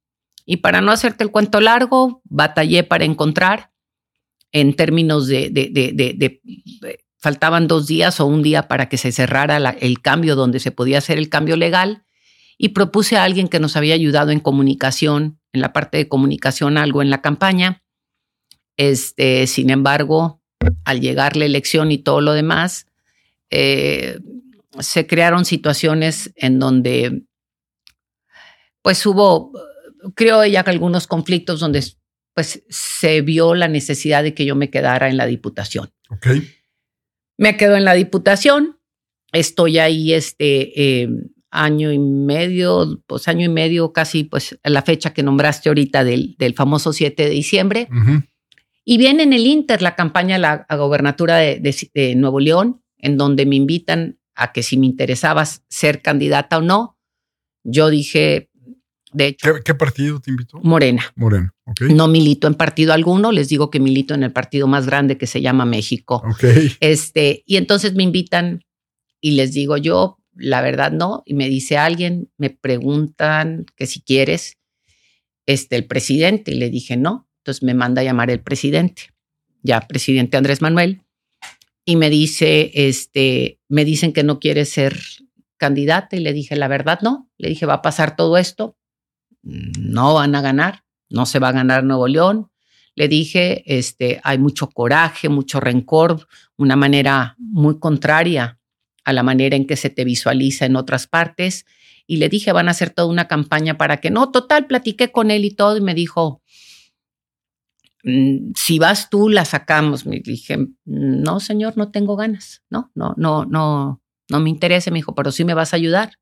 Y 0.46 0.58
para 0.58 0.80
no 0.82 0.92
hacerte 0.92 1.24
el 1.24 1.32
cuento 1.32 1.60
largo, 1.60 2.22
batallé 2.24 2.84
para 2.84 3.04
encontrar 3.04 3.72
en 4.52 4.76
términos 4.76 5.26
de 5.26 6.40
faltaban 7.18 7.66
dos 7.66 7.88
días 7.88 8.20
o 8.20 8.26
un 8.26 8.44
día 8.44 8.68
para 8.68 8.88
que 8.88 8.98
se 8.98 9.10
cerrara 9.10 9.56
el 9.56 10.00
cambio 10.00 10.36
donde 10.36 10.60
se 10.60 10.70
podía 10.70 10.98
hacer 10.98 11.18
el 11.18 11.28
cambio 11.28 11.56
legal 11.56 12.04
y 12.56 12.68
propuse 12.68 13.16
a 13.16 13.24
alguien 13.24 13.48
que 13.48 13.58
nos 13.58 13.76
había 13.76 13.94
ayudado 13.94 14.30
en 14.30 14.38
comunicación, 14.38 15.40
en 15.54 15.60
la 15.60 15.72
parte 15.72 15.96
de 15.96 16.08
comunicación, 16.08 16.76
algo 16.76 17.00
en 17.00 17.10
la 17.10 17.22
campaña. 17.22 17.82
Este, 18.76 19.46
sin 19.46 19.70
embargo, 19.70 20.42
al 20.84 21.00
llegar 21.00 21.36
la 21.36 21.46
elección 21.46 21.92
y 21.92 21.98
todo 21.98 22.20
lo 22.20 22.32
demás, 22.32 22.86
eh, 23.50 24.18
se 24.80 25.06
crearon 25.06 25.44
situaciones 25.44 26.32
en 26.36 26.58
donde, 26.58 27.22
pues 28.82 29.06
hubo, 29.06 29.52
creo 30.14 30.44
ya 30.44 30.64
que 30.64 30.70
algunos 30.70 31.06
conflictos 31.06 31.60
donde 31.60 31.82
pues 32.34 32.64
se 32.68 33.20
vio 33.20 33.54
la 33.54 33.68
necesidad 33.68 34.24
de 34.24 34.34
que 34.34 34.44
yo 34.44 34.56
me 34.56 34.68
quedara 34.68 35.08
en 35.08 35.16
la 35.16 35.26
diputación. 35.26 35.92
Okay. 36.10 36.50
Me 37.38 37.56
quedo 37.56 37.76
en 37.76 37.84
la 37.84 37.94
diputación, 37.94 38.80
estoy 39.32 39.78
ahí 39.78 40.12
este 40.12 41.02
eh, 41.02 41.08
año 41.54 41.92
y 41.92 41.98
medio, 41.98 43.00
pues 43.06 43.28
año 43.28 43.46
y 43.46 43.48
medio, 43.48 43.92
casi 43.92 44.24
pues 44.24 44.58
la 44.64 44.82
fecha 44.82 45.14
que 45.14 45.22
nombraste 45.22 45.68
ahorita 45.68 46.02
del, 46.02 46.34
del 46.38 46.54
famoso 46.54 46.92
7 46.92 47.22
de 47.22 47.30
diciembre. 47.30 47.88
Y 48.84 48.98
viene 48.98 49.22
en 49.22 49.32
el 49.32 49.46
Inter 49.46 49.80
la 49.80 49.94
campaña 49.94 50.36
a 50.36 50.38
la 50.38 50.76
gobernatura 50.76 51.38
de, 51.38 52.14
Nuevo 52.16 52.40
León, 52.40 52.82
en 52.98 53.16
donde 53.16 53.46
me 53.46 53.56
invitan 53.56 54.18
a 54.34 54.52
que 54.52 54.62
si 54.62 54.76
me 54.76 54.86
interesaba 54.86 55.46
ser 55.46 56.02
candidata 56.02 56.58
o 56.58 56.60
no, 56.60 56.98
yo 57.62 57.88
dije, 57.88 58.50
de 59.12 59.28
hecho. 59.28 59.54
¿Qué, 59.64 59.74
partido 59.74 60.20
te 60.20 60.30
invitó? 60.30 60.60
Morena. 60.60 61.04
Morena, 61.14 61.54
No 61.80 62.08
milito 62.08 62.48
en 62.48 62.54
partido 62.54 62.92
alguno, 62.92 63.30
les 63.30 63.48
digo 63.48 63.70
que 63.70 63.78
milito 63.78 64.12
en 64.12 64.24
el 64.24 64.32
partido 64.32 64.66
más 64.66 64.86
grande 64.86 65.16
que 65.16 65.28
se 65.28 65.40
llama 65.40 65.64
México. 65.64 66.22
Ok. 66.28 66.44
Este, 66.80 67.44
y 67.46 67.56
entonces 67.56 67.94
me 67.94 68.02
invitan 68.02 68.64
y 69.20 69.32
les 69.32 69.54
digo 69.54 69.76
yo, 69.76 70.18
la 70.36 70.60
verdad 70.60 70.92
no, 70.92 71.22
y 71.26 71.34
me 71.34 71.48
dice 71.48 71.76
alguien, 71.76 72.30
me 72.36 72.50
preguntan 72.50 73.66
que 73.76 73.86
si 73.86 74.00
quieres, 74.00 74.58
este, 75.46 75.76
el 75.76 75.86
presidente, 75.86 76.52
y 76.52 76.56
le 76.56 76.70
dije 76.70 76.96
no, 76.96 77.28
entonces 77.38 77.62
me 77.62 77.74
manda 77.74 78.00
a 78.00 78.04
llamar 78.04 78.30
el 78.30 78.40
presidente, 78.40 79.10
ya 79.62 79.80
presidente 79.82 80.36
Andrés 80.36 80.62
Manuel, 80.62 81.02
y 81.84 81.96
me 81.96 82.10
dice, 82.10 82.70
este, 82.74 83.58
me 83.68 83.84
dicen 83.84 84.12
que 84.12 84.24
no 84.24 84.40
quiere 84.40 84.64
ser 84.64 84.98
candidata, 85.56 86.16
y 86.16 86.20
le 86.20 86.32
dije, 86.32 86.56
la 86.56 86.68
verdad 86.68 87.00
no, 87.02 87.30
le 87.38 87.48
dije, 87.48 87.66
va 87.66 87.74
a 87.74 87.82
pasar 87.82 88.16
todo 88.16 88.38
esto, 88.38 88.76
no 89.42 90.14
van 90.14 90.34
a 90.34 90.40
ganar, 90.40 90.84
no 91.10 91.26
se 91.26 91.38
va 91.38 91.48
a 91.48 91.52
ganar 91.52 91.84
Nuevo 91.84 92.08
León. 92.08 92.50
Le 92.96 93.08
dije, 93.08 93.62
este, 93.66 94.20
hay 94.24 94.38
mucho 94.38 94.68
coraje, 94.68 95.28
mucho 95.28 95.60
rencor, 95.60 96.26
una 96.56 96.76
manera 96.76 97.34
muy 97.38 97.78
contraria 97.78 98.58
a 99.04 99.12
la 99.12 99.22
manera 99.22 99.56
en 99.56 99.66
que 99.66 99.76
se 99.76 99.90
te 99.90 100.04
visualiza 100.04 100.66
en 100.66 100.76
otras 100.76 101.06
partes. 101.06 101.66
Y 102.06 102.18
le 102.18 102.28
dije, 102.28 102.52
van 102.52 102.68
a 102.68 102.72
hacer 102.72 102.90
toda 102.90 103.08
una 103.08 103.28
campaña 103.28 103.78
para 103.78 103.98
que 103.98 104.10
no, 104.10 104.30
total, 104.30 104.66
platiqué 104.66 105.10
con 105.10 105.30
él 105.30 105.44
y 105.44 105.50
todo 105.50 105.76
y 105.76 105.80
me 105.80 105.94
dijo, 105.94 106.42
mm, 108.02 108.52
si 108.54 108.78
vas 108.78 109.10
tú, 109.10 109.28
la 109.28 109.44
sacamos. 109.44 110.06
Me 110.06 110.20
dije, 110.20 110.58
no, 110.84 111.40
señor, 111.40 111.76
no 111.76 111.90
tengo 111.90 112.16
ganas. 112.16 112.62
No, 112.70 112.90
no, 112.94 113.14
no, 113.16 113.44
no, 113.44 114.02
no 114.28 114.40
me 114.40 114.50
interesa. 114.50 114.90
Me 114.90 114.98
dijo, 114.98 115.14
pero 115.14 115.32
sí 115.32 115.44
me 115.44 115.54
vas 115.54 115.72
a 115.72 115.76
ayudar. 115.76 116.18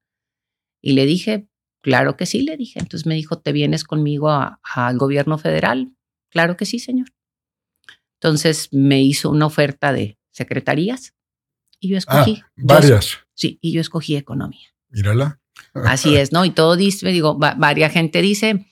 Y 0.80 0.92
le 0.92 1.06
dije, 1.06 1.48
Claro 1.82 2.16
que 2.16 2.26
sí, 2.26 2.42
le 2.42 2.56
dije. 2.56 2.78
Entonces 2.78 3.06
me 3.06 3.16
dijo, 3.16 3.40
¿te 3.40 3.52
vienes 3.52 3.84
conmigo 3.84 4.30
al 4.30 4.98
gobierno 4.98 5.36
federal? 5.36 5.92
Claro 6.30 6.56
que 6.56 6.64
sí, 6.64 6.78
señor. 6.78 7.08
Entonces 8.14 8.68
me 8.72 9.02
hizo 9.02 9.30
una 9.30 9.46
oferta 9.46 9.92
de 9.92 10.16
secretarías 10.30 11.14
y 11.82 11.88
yo 11.88 11.98
escogí. 11.98 12.40
Ah, 12.42 12.50
varias. 12.56 13.18
sí, 13.34 13.58
y 13.60 13.72
yo 13.72 13.80
escogí 13.80 14.16
economía. 14.16 14.68
Mírala. 14.88 15.40
Así 15.74 16.16
es, 16.16 16.32
¿no? 16.32 16.44
Y 16.44 16.50
todo 16.50 16.76
dice, 16.76 17.08
digo, 17.08 17.36
varias 17.36 17.92
gente 17.92 18.22
dice, 18.22 18.66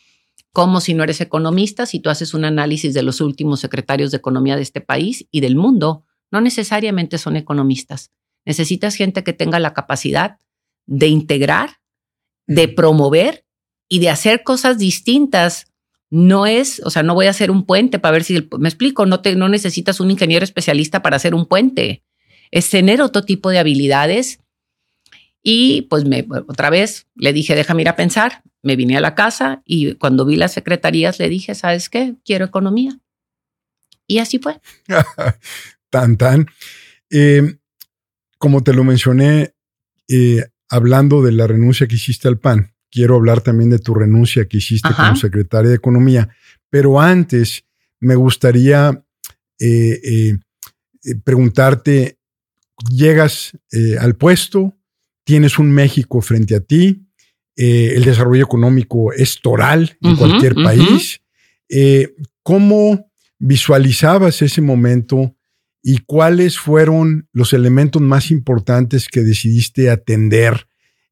¿cómo 0.53 0.81
si 0.81 0.95
no 0.95 1.03
eres 1.03 1.21
economista, 1.21 1.87
si 1.87 2.01
tú 2.01 2.09
haces 2.09 2.35
un 2.35 2.45
análisis 2.45 2.95
de 2.95 3.03
los 3.03 3.21
últimos 3.21 3.61
secretarios 3.61 4.11
de 4.11 4.19
economía 4.19 4.57
de 4.57 4.63
este 4.63 4.81
país 4.81 5.27
y 5.31 5.41
del 5.41 5.57
mundo, 5.57 6.05
no 6.31 6.41
necesariamente 6.41 7.19
son 7.19 7.37
economistas. 7.37 8.13
Necesitas 8.45 8.95
gente 8.95 9.25
que 9.25 9.33
tenga 9.33 9.59
la 9.59 9.75
capacidad 9.75 10.39
de 10.87 11.09
integrar 11.09 11.81
de 12.47 12.67
promover 12.67 13.45
y 13.89 14.01
de 14.01 14.11
hacer 14.11 14.43
cosas 14.43 14.79
distintas. 14.79 15.67
No 16.11 16.47
es, 16.47 16.83
o 16.85 16.91
sea, 16.91 17.05
no 17.05 17.15
voy 17.15 17.27
a 17.27 17.31
hacer 17.31 17.51
un 17.51 17.65
puente 17.65 17.99
para 18.01 18.13
ver 18.13 18.25
si 18.25 18.49
me 18.59 18.69
explico, 18.69 19.07
no 19.07 19.21
te 19.21 19.37
no 19.37 19.49
necesitas 19.49 20.01
un 20.01 20.11
ingeniero 20.11 20.45
especialista 20.45 21.01
para 21.01 21.17
hacer 21.17 21.35
un 21.35 21.47
puente. 21.47 22.03
Es 22.51 22.71
tener 22.71 23.03
otro 23.03 23.23
tipo 23.23 23.51
de 23.51 23.59
habilidades. 23.59 24.41
Y 25.43 25.83
pues 25.83 26.05
me, 26.05 26.27
otra 26.49 26.71
vez 26.71 27.07
le 27.15 27.33
dije, 27.33 27.55
déjame 27.55 27.83
ir 27.83 27.89
a 27.89 27.97
pensar. 27.97 28.43
Me 28.63 28.77
vine 28.77 28.97
a 28.97 29.01
la 29.01 29.15
casa 29.15 29.63
y 29.65 29.95
cuando 29.95 30.27
vi 30.27 30.37
las 30.37 30.53
secretarías 30.53 31.19
le 31.19 31.29
dije, 31.29 31.55
¿sabes 31.55 31.89
qué? 31.89 32.17
Quiero 32.25 32.45
economía. 32.45 32.99
Y 34.07 34.19
así 34.19 34.39
fue. 34.39 34.61
tan, 35.91 36.17
tan. 36.17 36.47
eh, 37.11 37.57
como 38.39 38.63
te 38.63 38.73
lo 38.73 38.85
mencioné, 38.85 39.55
eh, 40.09 40.45
hablando 40.69 41.23
de 41.23 41.33
la 41.33 41.47
renuncia 41.47 41.87
que 41.87 41.97
hiciste 41.97 42.27
al 42.27 42.39
PAN, 42.39 42.75
quiero 42.91 43.17
hablar 43.17 43.43
también 43.43 43.71
de 43.71 43.79
tu 43.79 43.95
renuncia 43.95 44.47
que 44.47 44.57
hiciste 44.57 44.89
como 44.97 45.15
secretaria 45.15 45.69
de 45.69 45.77
Economía, 45.77 46.35
pero 46.71 47.01
antes 47.01 47.65
me 48.01 48.15
gustaría 48.15 49.05
eh, 49.61 50.39
preguntarte, 51.23 52.19
llegas 52.89 53.53
al 54.01 54.17
puesto, 54.17 54.77
tienes 55.25 55.59
un 55.59 55.71
México 55.73 56.21
frente 56.21 56.55
a 56.55 56.61
ti, 56.61 57.07
el 57.57 58.05
desarrollo 58.05 58.45
económico 58.45 59.13
es 59.13 59.41
toral 59.41 59.97
en 60.01 60.17
cualquier 60.17 60.55
país. 60.55 61.21
¿Cómo 62.43 63.11
visualizabas 63.39 64.43
ese 64.43 64.61
momento 64.61 65.37
y 65.83 65.99
cuáles 65.99 66.59
fueron 66.59 67.29
los 67.33 67.53
elementos 67.53 68.03
más 68.03 68.31
importantes 68.31 69.09
que 69.09 69.23
decidiste 69.23 69.91
atender 69.91 70.67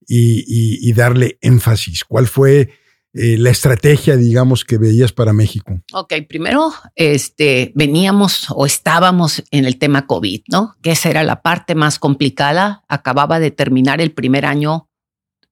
y, 0.07 0.93
darle 0.93 1.39
énfasis? 1.41 2.05
¿Cuál 2.05 2.27
fue 2.27 2.71
eh, 3.15 3.39
la 3.39 3.51
estrategia, 3.51 4.17
digamos, 4.17 4.65
que 4.65 4.79
veías 4.79 5.13
para 5.13 5.33
México? 5.33 5.81
Ok, 5.93 6.15
primero, 6.29 6.73
este, 6.95 7.73
veníamos 7.75 8.47
o 8.51 8.67
estábamos 8.67 9.43
en 9.51 9.65
el 9.65 9.79
tema 9.79 10.07
COVID, 10.07 10.43
¿no? 10.49 10.77
Que 10.83 10.93
esa 10.93 11.09
era 11.11 11.23
la 11.23 11.43
parte 11.43 11.75
más 11.75 11.99
complicada. 11.99 12.85
Acababa 12.89 13.41
de 13.41 13.51
terminar 13.51 14.01
el 14.01 14.13
primer 14.13 14.45
año 14.45 14.89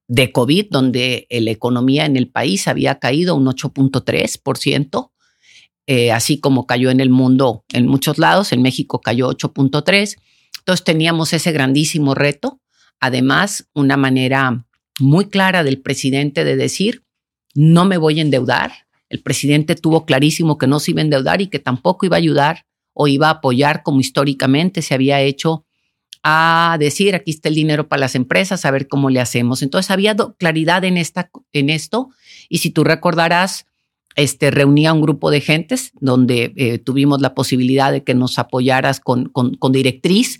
de 0.07 0.31
COVID, 0.31 0.67
donde 0.69 1.27
la 1.29 1.51
economía 1.51 2.05
en 2.05 2.15
el 2.15 2.29
país 2.29 2.67
había 2.67 2.99
caído 2.99 3.35
un 3.35 3.45
8.3%. 3.45 5.11
Eh, 5.89 6.11
así 6.11 6.39
como 6.39 6.67
cayó 6.67 6.89
en 6.89 6.99
el 6.99 7.09
mundo 7.09 7.63
en 7.73 7.87
muchos 7.87 8.17
lados, 8.17 8.51
en 8.51 8.61
México 8.61 9.01
cayó 9.01 9.29
8.3. 9.29 10.15
Entonces 10.59 10.83
teníamos 10.83 11.33
ese 11.33 11.51
grandísimo 11.51 12.13
reto. 12.13 12.61
Además, 12.99 13.69
una 13.73 13.95
manera 13.95 14.65
muy 14.99 15.29
clara 15.29 15.63
del 15.63 15.81
presidente 15.81 16.43
de 16.43 16.55
decir, 16.55 17.03
no 17.57 17.85
me 17.85 17.97
voy 17.97 18.19
a 18.19 18.21
endeudar. 18.21 18.71
El 19.09 19.23
presidente 19.23 19.73
tuvo 19.73 20.05
clarísimo 20.05 20.59
que 20.59 20.67
no 20.67 20.79
se 20.79 20.91
iba 20.91 21.01
a 21.01 21.05
endeudar 21.05 21.41
y 21.41 21.47
que 21.47 21.57
tampoco 21.57 22.05
iba 22.05 22.15
a 22.15 22.19
ayudar 22.19 22.65
o 22.93 23.07
iba 23.07 23.29
a 23.29 23.31
apoyar 23.31 23.81
como 23.81 23.99
históricamente 23.99 24.83
se 24.83 24.93
había 24.93 25.21
hecho 25.21 25.65
a 26.21 26.77
decir, 26.79 27.15
aquí 27.15 27.31
está 27.31 27.49
el 27.49 27.55
dinero 27.55 27.87
para 27.87 28.01
las 28.01 28.13
empresas, 28.13 28.63
a 28.63 28.69
ver 28.69 28.87
cómo 28.87 29.09
le 29.09 29.19
hacemos. 29.19 29.63
Entonces 29.63 29.89
había 29.89 30.15
claridad 30.37 30.83
en, 30.83 30.97
esta, 30.97 31.31
en 31.51 31.71
esto 31.71 32.09
y 32.47 32.59
si 32.59 32.69
tú 32.69 32.83
recordarás, 32.83 33.65
este, 34.15 34.51
reunía 34.51 34.93
un 34.93 35.01
grupo 35.01 35.31
de 35.31 35.41
gentes 35.41 35.93
donde 35.99 36.53
eh, 36.57 36.77
tuvimos 36.77 37.21
la 37.21 37.33
posibilidad 37.33 37.91
de 37.91 38.03
que 38.03 38.13
nos 38.13 38.37
apoyaras 38.37 38.99
con, 38.99 39.29
con, 39.29 39.71
directriz 39.71 40.37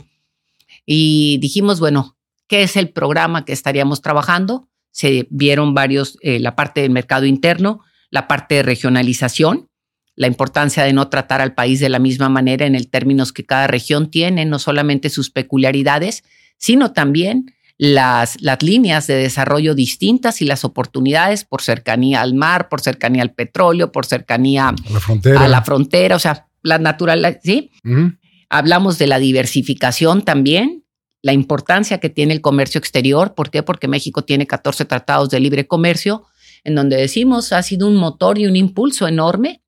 y 0.86 1.40
dijimos, 1.42 1.80
bueno, 1.80 2.16
¿qué 2.48 2.62
es 2.62 2.76
el 2.76 2.90
programa 2.90 3.44
que 3.44 3.54
estaríamos 3.54 4.04
trabajando? 4.04 4.67
Se 4.98 5.28
vieron 5.30 5.76
varios, 5.76 6.18
eh, 6.24 6.40
la 6.40 6.56
parte 6.56 6.82
del 6.82 6.90
mercado 6.90 7.28
interno, 7.28 7.82
la 8.10 8.28
parte 8.28 8.56
de 8.56 8.64
regionalización, 8.64 9.70
la 10.16 10.26
importancia 10.26 10.84
de 10.84 10.92
no 10.92 11.08
tratar 11.08 11.40
al 11.40 11.54
país 11.54 11.80
de 11.80 11.90
la 11.90 12.00
misma 12.00 12.30
manera 12.30 12.66
en 12.66 12.74
el 12.74 12.90
términos 12.90 13.32
que 13.32 13.46
cada 13.46 13.68
región 13.68 14.10
tiene, 14.10 14.44
no 14.46 14.58
solamente 14.58 15.12
sus 15.12 15.30
peculiaridades, 15.30 16.24
sino 16.58 16.94
también 16.94 17.54
las, 17.78 18.42
las 18.42 18.64
líneas 18.64 19.06
de 19.06 19.14
desarrollo 19.14 19.76
distintas 19.76 20.42
y 20.42 20.46
las 20.46 20.66
oportunidades 20.66 21.46
por 21.46 21.62
cercanía 21.62 22.22
al 22.22 22.34
mar, 22.34 22.68
por 22.68 22.82
cercanía 22.82 23.22
al 23.22 23.34
petróleo, 23.34 23.92
por 23.92 24.08
cercanía 24.08 24.70
a 24.70 24.76
la 24.92 25.00
frontera, 25.00 25.42
a 25.42 25.48
la 25.48 25.62
frontera 25.62 26.16
o 26.16 26.20
sea, 26.20 26.48
la 26.64 26.80
natural, 26.80 27.40
¿sí? 27.44 27.70
Hablamos 28.50 28.98
de 28.98 29.06
la 29.06 29.20
diversificación 29.20 30.24
también, 30.24 30.86
la 31.22 31.34
importancia 31.34 32.00
que 32.00 32.10
tiene 32.10 32.34
el 32.34 32.42
comercio 32.42 32.80
exterior. 32.80 33.36
¿Por 33.36 33.50
qué? 33.50 33.64
Porque 33.64 33.88
México 33.88 34.24
tiene 34.24 34.48
14 34.48 34.86
tratados 34.86 35.30
de 35.30 35.40
libre 35.40 35.68
comercio, 35.68 36.26
en 36.64 36.76
donde 36.76 36.98
decimos 36.98 37.54
ha 37.54 37.64
sido 37.64 37.88
un 37.88 37.96
motor 37.96 38.38
y 38.38 38.46
un 38.46 38.56
impulso 38.56 39.08
enorme, 39.08 39.64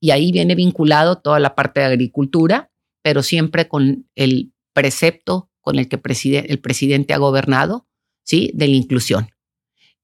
y 0.00 0.12
ahí 0.12 0.32
viene 0.32 0.54
vinculado 0.54 1.18
toda 1.18 1.38
la 1.38 1.54
parte 1.54 1.80
de 1.80 1.86
agricultura, 1.86 2.70
pero 3.02 3.22
siempre 3.22 3.68
con 3.68 4.08
el 4.14 4.52
precepto 4.72 5.50
con 5.60 5.78
el 5.78 5.88
que 5.88 6.00
el 6.48 6.58
presidente 6.60 7.12
ha 7.12 7.18
gobernado, 7.18 7.86
¿sí? 8.24 8.50
De 8.54 8.66
la 8.66 8.76
inclusión. 8.76 9.28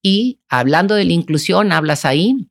Y 0.03 0.41
hablando 0.49 0.95
de 0.95 1.05
la 1.05 1.13
inclusión, 1.13 1.73
hablas 1.73 2.05
ahí 2.05 2.49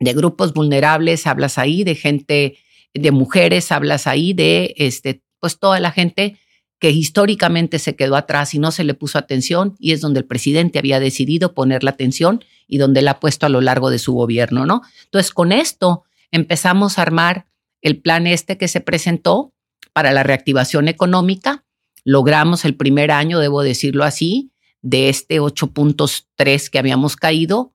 de 0.00 0.12
grupos 0.12 0.52
vulnerables, 0.52 1.26
hablas 1.26 1.56
ahí 1.58 1.84
de 1.84 1.94
gente, 1.94 2.58
de 2.92 3.10
mujeres, 3.12 3.70
hablas 3.70 4.06
ahí 4.06 4.32
de, 4.32 4.74
este, 4.76 5.22
pues 5.38 5.58
toda 5.58 5.78
la 5.78 5.92
gente 5.92 6.38
que 6.82 6.90
históricamente 6.90 7.78
se 7.78 7.94
quedó 7.94 8.16
atrás 8.16 8.54
y 8.54 8.58
no 8.58 8.72
se 8.72 8.82
le 8.82 8.94
puso 8.94 9.16
atención 9.16 9.76
y 9.78 9.92
es 9.92 10.00
donde 10.00 10.18
el 10.18 10.26
presidente 10.26 10.80
había 10.80 10.98
decidido 10.98 11.54
poner 11.54 11.84
la 11.84 11.92
atención 11.92 12.44
y 12.66 12.78
donde 12.78 13.02
la 13.02 13.12
ha 13.12 13.20
puesto 13.20 13.46
a 13.46 13.48
lo 13.48 13.60
largo 13.60 13.88
de 13.88 14.00
su 14.00 14.14
gobierno, 14.14 14.66
¿no? 14.66 14.82
Entonces, 15.04 15.30
con 15.30 15.52
esto 15.52 16.02
empezamos 16.32 16.98
a 16.98 17.02
armar 17.02 17.46
el 17.82 18.00
plan 18.00 18.26
este 18.26 18.58
que 18.58 18.66
se 18.66 18.80
presentó 18.80 19.52
para 19.92 20.10
la 20.10 20.24
reactivación 20.24 20.88
económica, 20.88 21.64
logramos 22.02 22.64
el 22.64 22.74
primer 22.74 23.12
año, 23.12 23.38
debo 23.38 23.62
decirlo 23.62 24.02
así, 24.02 24.50
de 24.80 25.08
este 25.08 25.40
8.3 25.40 26.68
que 26.68 26.80
habíamos 26.80 27.14
caído, 27.14 27.74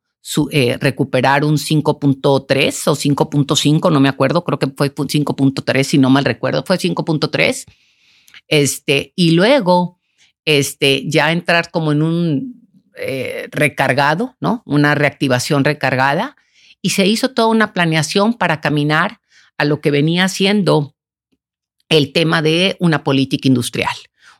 eh, 0.51 0.75
recuperar 0.81 1.45
un 1.45 1.55
5.3 1.55 2.87
o 2.87 2.95
5.5, 2.97 3.89
no 3.89 4.01
me 4.01 4.09
acuerdo, 4.09 4.43
creo 4.43 4.59
que 4.59 4.67
fue 4.67 4.93
5.3, 4.93 5.83
si 5.85 5.97
no 5.97 6.09
mal 6.09 6.25
recuerdo, 6.25 6.65
fue 6.65 6.77
5.3. 6.77 7.63
Este, 8.47 9.13
y 9.15 9.31
luego, 9.31 9.99
este, 10.45 11.09
ya 11.09 11.31
entrar 11.31 11.71
como 11.71 11.91
en 11.91 12.01
un 12.01 12.69
eh, 12.95 13.47
recargado, 13.51 14.35
¿no? 14.39 14.63
Una 14.65 14.95
reactivación 14.95 15.63
recargada. 15.63 16.35
Y 16.81 16.91
se 16.91 17.05
hizo 17.05 17.31
toda 17.31 17.47
una 17.47 17.73
planeación 17.73 18.33
para 18.33 18.61
caminar 18.61 19.19
a 19.57 19.65
lo 19.65 19.81
que 19.81 19.91
venía 19.91 20.27
siendo 20.27 20.95
el 21.89 22.13
tema 22.13 22.41
de 22.41 22.75
una 22.79 23.03
política 23.03 23.47
industrial 23.47 23.95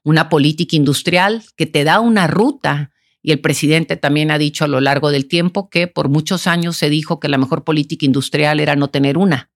una 0.08 0.30
política 0.30 0.78
industrial 0.78 1.44
que 1.58 1.66
te 1.66 1.84
da 1.84 2.00
una 2.00 2.28
ruta. 2.28 2.94
Y 3.22 3.34
el 3.34 3.42
presidente 3.42 3.98
también 3.98 4.32
ha 4.32 4.38
dicho 4.38 4.64
a 4.64 4.70
lo 4.70 4.80
largo 4.80 5.12
del 5.12 5.28
tiempo 5.28 5.70
que 5.70 5.88
por 5.88 6.08
muchos 6.08 6.48
años 6.48 6.78
se 6.78 6.90
dijo 6.90 7.20
que 7.20 7.28
la 7.28 7.38
mejor 7.38 7.66
política 7.66 8.06
industrial 8.06 8.62
era 8.62 8.78
no 8.78 8.88
tener 8.90 9.18
una. 9.18 9.52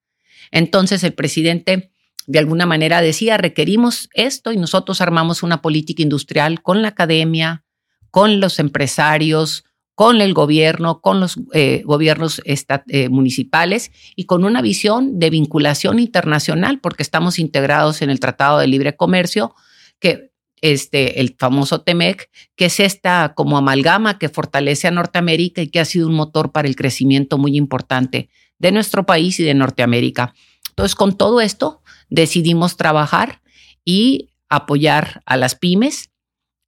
Entonces 0.52 1.06
el 1.06 1.14
presidente 1.14 1.94
de 2.32 2.40
alguna 2.40 2.66
manera 2.66 3.02
decía, 3.02 3.38
requerimos 3.38 4.10
esto 4.14 4.54
y 4.54 4.58
nosotros 4.58 5.02
armamos 5.02 5.44
una 5.44 5.62
política 5.62 6.02
industrial 6.02 6.62
con 6.62 6.82
la 6.82 6.90
academia, 6.90 7.66
con 8.10 8.40
los 8.40 8.58
empresarios, 8.60 9.66
con 9.96 10.22
el 10.22 10.34
gobierno, 10.34 11.02
con 11.02 11.20
los 11.20 11.38
eh, 11.54 11.84
gobiernos 11.86 12.42
eh, 12.46 13.10
municipales 13.10 13.92
y 14.16 14.26
con 14.26 14.46
una 14.46 14.62
visión 14.62 15.20
de 15.20 15.30
vinculación 15.30 16.00
internacional, 16.00 16.80
porque 16.80 17.04
estamos 17.04 17.38
integrados 17.38 18.02
en 18.02 18.10
el 18.10 18.22
Tratado 18.22 18.60
de 18.60 18.68
Libre 18.68 18.96
Comercio, 18.96 19.54
que 20.00 20.32
este, 20.62 21.20
el 21.20 21.36
famoso 21.38 21.82
TEMEC, 21.82 22.30
que 22.56 22.66
es 22.66 22.80
esta 22.80 23.34
como 23.36 23.58
amalgama 23.58 24.18
que 24.18 24.30
fortalece 24.30 24.88
a 24.88 24.92
Norteamérica 24.92 25.62
y 25.62 25.68
que 25.68 25.82
ha 25.82 25.86
sido 25.86 26.08
un 26.08 26.14
motor 26.14 26.54
para 26.54 26.70
el 26.70 26.78
crecimiento 26.78 27.38
muy 27.38 27.58
importante 27.58 28.30
de 28.58 28.72
nuestro 28.72 29.06
país 29.06 29.40
y 29.40 29.44
de 29.44 29.54
Norteamérica. 29.54 30.34
Entonces, 30.70 30.96
con 30.96 31.18
todo 31.18 31.42
esto, 31.42 31.81
decidimos 32.12 32.78
trabajar 32.78 33.42
y 33.84 34.30
apoyar 34.50 35.24
a 35.26 35.38
las 35.38 35.56
pymes. 35.56 36.12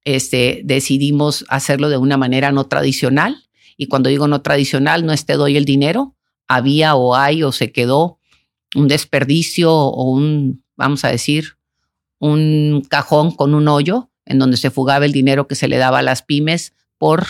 Este, 0.02 0.62
decidimos 0.64 1.44
hacerlo 1.48 1.88
de 1.88 1.98
una 1.98 2.16
manera 2.16 2.50
no 2.50 2.64
tradicional. 2.66 3.44
Y 3.76 3.86
cuando 3.86 4.10
digo 4.10 4.26
no 4.26 4.42
tradicional, 4.42 5.06
no 5.06 5.12
es 5.12 5.26
te 5.26 5.34
doy 5.34 5.56
el 5.56 5.64
dinero. 5.64 6.16
Había 6.48 6.96
o 6.96 7.14
hay 7.14 7.44
o 7.44 7.52
se 7.52 7.70
quedó 7.70 8.18
un 8.74 8.88
desperdicio 8.88 9.72
o 9.72 10.10
un, 10.10 10.64
vamos 10.76 11.04
a 11.04 11.08
decir, 11.08 11.56
un 12.18 12.84
cajón 12.88 13.30
con 13.30 13.54
un 13.54 13.68
hoyo 13.68 14.10
en 14.24 14.38
donde 14.38 14.56
se 14.56 14.70
fugaba 14.70 15.04
el 15.04 15.12
dinero 15.12 15.46
que 15.46 15.54
se 15.54 15.68
le 15.68 15.76
daba 15.76 15.98
a 16.00 16.02
las 16.02 16.22
pymes 16.22 16.74
por 16.98 17.26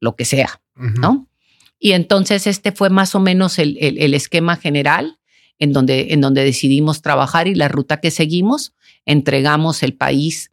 lo 0.00 0.16
que 0.16 0.24
sea, 0.24 0.60
¿no? 0.74 1.28
Y 1.78 1.92
entonces 1.92 2.46
este 2.46 2.72
fue 2.72 2.90
más 2.90 3.14
o 3.14 3.20
menos 3.20 3.58
el, 3.58 3.76
el, 3.80 4.14
esquema 4.14 4.56
general 4.56 5.18
en 5.60 5.72
donde, 5.72 6.08
en 6.10 6.20
donde 6.20 6.42
decidimos 6.42 7.02
trabajar 7.02 7.46
y 7.46 7.54
la 7.54 7.68
ruta 7.68 8.00
que 8.00 8.10
seguimos, 8.10 8.74
entregamos 9.06 9.84
el 9.84 9.94
país, 9.94 10.50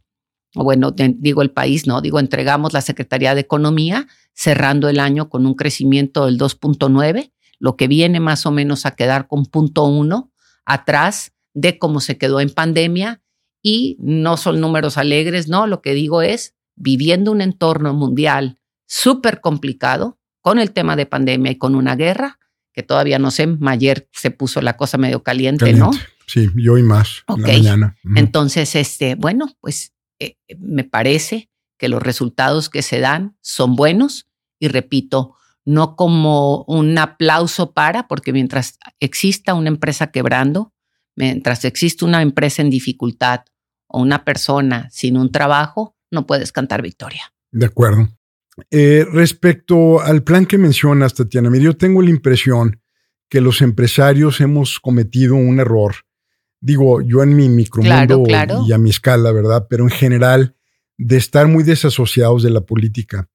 bueno, 0.54 0.92
digo 0.92 1.42
el 1.42 1.52
país, 1.52 1.88
no, 1.88 2.02
digo 2.02 2.20
entregamos 2.20 2.74
la 2.74 2.82
Secretaría 2.82 3.34
de 3.34 3.42
Economía, 3.42 4.08
cerrando 4.34 4.90
el 4.90 5.00
año 5.00 5.30
con 5.30 5.46
un 5.46 5.56
crecimiento 5.56 6.26
del 6.26 6.38
2.9, 6.38 7.32
lo 7.60 7.76
que 7.76 7.88
viene 7.88 8.20
más 8.20 8.46
o 8.46 8.52
menos 8.52 8.86
a 8.86 8.92
quedar 8.92 9.28
con 9.28 9.46
punto 9.46 9.86
uno 9.86 10.32
atrás 10.66 11.32
de 11.54 11.80
cómo 11.80 12.02
se 12.02 12.18
quedó 12.18 12.40
en 12.40 12.52
pandemia. 12.52 13.22
Y 13.64 13.98
no 14.00 14.38
son 14.38 14.62
números 14.62 14.98
alegres, 14.98 15.48
no, 15.48 15.66
lo 15.66 15.82
que 15.82 15.94
digo 15.94 16.22
es, 16.22 16.54
viviendo 16.76 17.32
un 17.32 17.42
entorno 17.42 17.94
mundial 17.94 18.60
súper 18.86 19.42
complicado, 19.42 20.20
con 20.42 20.60
el 20.60 20.72
tema 20.72 20.96
de 20.96 21.06
pandemia 21.06 21.52
y 21.52 21.58
con 21.58 21.76
una 21.76 21.96
guerra, 21.98 22.40
que 22.78 22.84
todavía 22.84 23.18
no 23.18 23.32
sé, 23.32 23.58
ayer 23.66 24.08
se 24.14 24.30
puso 24.30 24.62
la 24.62 24.78
cosa 24.78 25.00
medio 25.00 25.24
caliente, 25.24 25.74
¿no? 25.74 25.90
Sí, 26.28 26.48
yo 26.56 26.78
y 26.78 26.84
más 26.84 27.24
en 27.28 27.42
la 27.42 27.48
mañana. 27.48 27.98
Entonces, 28.16 28.76
este, 28.76 29.16
bueno, 29.16 29.48
pues 29.62 29.96
eh, 30.20 30.38
me 30.60 30.84
parece 30.84 31.50
que 31.80 31.90
los 31.90 32.04
resultados 32.04 32.70
que 32.70 32.84
se 32.84 33.00
dan 33.00 33.36
son 33.42 33.76
buenos 33.76 34.28
y 34.60 34.68
repito, 34.68 35.34
no 35.66 35.96
como 35.96 36.66
un 36.68 36.96
aplauso 37.00 37.72
para, 37.74 38.08
porque 38.08 38.32
mientras 38.32 38.78
exista 39.00 39.56
una 39.56 39.70
empresa 39.70 40.12
quebrando, 40.12 40.72
mientras 41.16 41.66
exista 41.66 42.06
una 42.06 42.22
empresa 42.22 42.62
en 42.62 42.70
dificultad 42.70 43.40
o 43.88 44.02
una 44.04 44.24
persona 44.24 44.88
sin 44.92 45.18
un 45.18 45.32
trabajo, 45.32 45.96
no 46.12 46.28
puedes 46.28 46.52
cantar 46.52 46.84
victoria. 46.84 47.34
De 47.50 47.66
acuerdo. 47.66 48.08
Eh, 48.72 49.06
respecto 49.12 50.02
al 50.02 50.24
plan 50.24 50.46
que 50.46 50.58
mencionas, 50.58 51.14
Tatiana, 51.14 51.56
yo 51.58 51.78
tengo 51.78 52.02
la 52.02 52.10
impresión 52.10 52.82
que 53.30 53.42
los 53.42 53.62
empresarios 53.62 54.42
hemos 54.42 54.80
cometido 54.80 55.36
un 55.36 55.60
error. 55.60 55.96
Digo, 56.60 57.02
yo 57.02 57.22
en 57.24 57.36
mi 57.36 57.50
micromundo 57.50 58.24
y 58.68 58.72
a 58.72 58.78
mi 58.78 58.90
escala, 58.90 59.32
¿verdad? 59.32 59.68
Pero 59.70 59.84
en 59.84 59.92
general, 59.92 60.56
de 60.98 61.18
estar 61.18 61.48
muy 61.48 61.64
desasociados 61.64 62.44
de 62.44 62.50
la 62.50 62.62
política. 62.62 63.30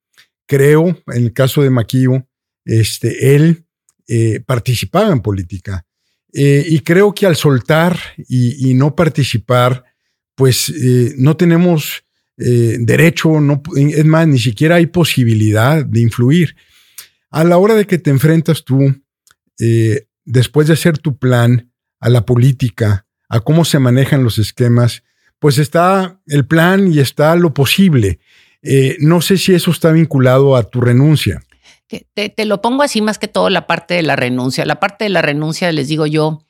Creo, 0.47 0.89
en 0.89 1.23
el 1.25 1.33
caso 1.33 1.63
de 1.63 1.71
Maquillo, 1.71 2.27
este, 2.65 3.35
él 3.35 3.67
eh, 4.09 4.41
participaba 4.41 5.13
en 5.13 5.21
política. 5.21 5.87
Eh, 6.33 6.65
y 6.67 6.81
creo 6.81 7.15
que 7.15 7.27
al 7.27 7.37
soltar 7.37 7.99
y, 8.29 8.75
no 8.75 8.97
participar, 8.97 9.85
pues 10.35 10.71
eh, 10.71 11.15
no 11.19 11.37
tenemos 11.37 12.05
derecho, 12.37 13.41
no, 13.41 13.63
es 13.77 14.05
más, 14.05 14.27
ni 14.27 14.39
siquiera 14.39 14.77
hay 14.77 14.87
posibilidad 14.87 15.85
de 15.85 16.01
influir. 16.01 16.57
A 17.31 17.45
la 17.45 17.59
hora 17.59 17.75
de 17.75 17.87
que 17.87 17.99
te 17.99 18.11
enfrentas 18.11 18.65
tú, 18.65 18.95
después 20.25 20.67
de 20.67 20.73
hacer 20.75 20.99
tu 20.99 21.19
plan 21.19 21.71
a 22.01 22.09
la 22.09 22.27
política, 22.27 23.07
a 23.29 23.41
cómo 23.41 23.65
se 23.65 23.79
manejan 23.79 24.25
los 24.25 24.39
esquemas, 24.39 25.03
pues 25.39 25.59
está 25.59 26.21
el 26.27 26.47
plan 26.47 26.93
y 26.93 26.99
está 27.01 27.35
lo 27.35 27.55
posible. 27.55 28.21
Eh, 28.63 28.97
no 29.01 29.21
sé 29.21 29.39
si 29.39 29.55
eso 29.55 29.71
está 29.71 29.91
vinculado 29.91 30.55
a 30.55 30.63
tu 30.63 30.81
renuncia. 30.81 31.43
Te, 32.15 32.45
lo 32.47 32.63
pongo 32.63 32.83
así 32.83 33.03
más 33.03 33.19
que 33.19 33.29
todo 33.29 33.51
la 33.51 33.67
parte 33.67 33.95
de 33.95 34.03
la 34.03 34.17
renuncia. 34.17 34.65
La 34.65 34.81
parte 34.81 35.05
de 35.05 35.11
la 35.11 35.21
renuncia, 35.21 35.71
les 35.73 35.89
digo 35.89 36.07
yo, 36.07 36.45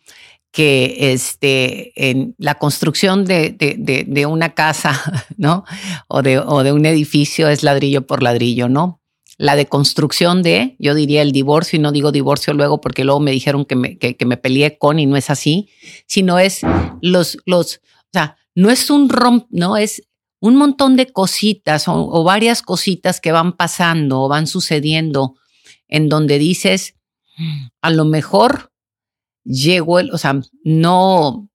que 0.52 1.12
este, 1.12 2.10
en 2.10 2.34
la 2.38 2.56
construcción 2.56 3.24
de, 3.24 3.56
de, 3.58 4.26
una 4.26 4.54
casa, 4.54 5.26
¿no? 5.36 5.64
O 6.08 6.22
de, 6.22 6.38
o 6.38 6.62
de 6.62 6.72
un 6.72 6.84
edificio 6.84 7.48
es 7.48 7.62
ladrillo 7.62 8.06
por 8.06 8.22
ladrillo, 8.22 8.68
¿no? 8.68 9.00
La 9.38 9.56
de 9.56 9.66
construcción 9.66 10.42
de, 10.42 10.76
yo 10.78 10.94
diría 10.94 11.22
el 11.22 11.32
divorcio, 11.32 11.78
y 11.78 11.80
no 11.80 11.90
digo 11.90 12.12
divorcio 12.12 12.52
luego 12.52 12.82
porque 12.82 13.02
luego 13.02 13.18
me 13.18 13.32
dijeron 13.32 13.64
que 13.64 13.76
me, 13.76 13.96
que, 13.96 14.26
me 14.26 14.36
peleé 14.36 14.76
con 14.76 14.98
y 14.98 15.06
no 15.06 15.16
es 15.16 15.30
así, 15.30 15.70
sino 16.06 16.38
es 16.38 16.60
los, 17.00 17.38
los, 17.46 17.76
o 17.76 18.10
sea, 18.12 18.36
no 18.54 18.70
es 18.70 18.90
un 18.90 19.08
romp, 19.08 19.46
no 19.50 19.78
es 19.78 20.02
un 20.38 20.56
montón 20.56 20.96
de 20.96 21.06
cositas 21.06 21.84
o, 21.86 22.24
varias 22.24 22.60
cositas 22.62 23.20
que 23.20 23.32
van 23.32 23.52
pasando 23.52 24.20
o 24.22 24.28
van 24.28 24.46
sucediendo 24.46 25.36
en 25.88 26.08
donde 26.10 26.38
dices, 26.38 26.96
a 27.80 27.90
lo 27.90 28.04
mejor 28.04 28.71
llegó 29.44 29.98
el, 29.98 30.10
o 30.12 30.18
sea, 30.18 30.40
no 30.64 31.48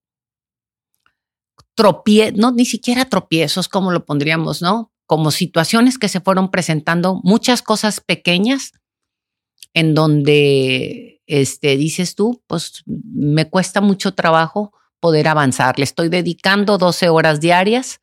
tropie, 1.76 2.32
no, 2.32 2.52
ni 2.52 2.66
siquiera 2.66 3.06
tropiezos, 3.06 3.70
como 3.70 3.92
lo 3.92 4.06
pondríamos, 4.06 4.62
¿no? 4.62 4.92
Como 5.06 5.32
situaciones 5.32 5.98
que 5.98 6.10
se 6.10 6.22
fueron 6.22 6.50
presentando, 6.50 7.22
muchas 7.24 7.62
cosas 7.62 8.02
pequeñas 8.02 8.74
en 9.74 9.94
donde, 9.94 11.22
este, 11.28 11.78
dices 11.78 12.16
tú, 12.16 12.42
pues 12.48 12.84
me 12.86 13.48
cuesta 13.50 13.80
mucho 13.80 14.16
trabajo 14.16 14.74
poder 15.00 15.28
avanzar. 15.28 15.78
Le 15.78 15.84
estoy 15.84 16.10
dedicando 16.10 16.78
12 16.78 17.10
horas 17.10 17.40
diarias 17.40 18.00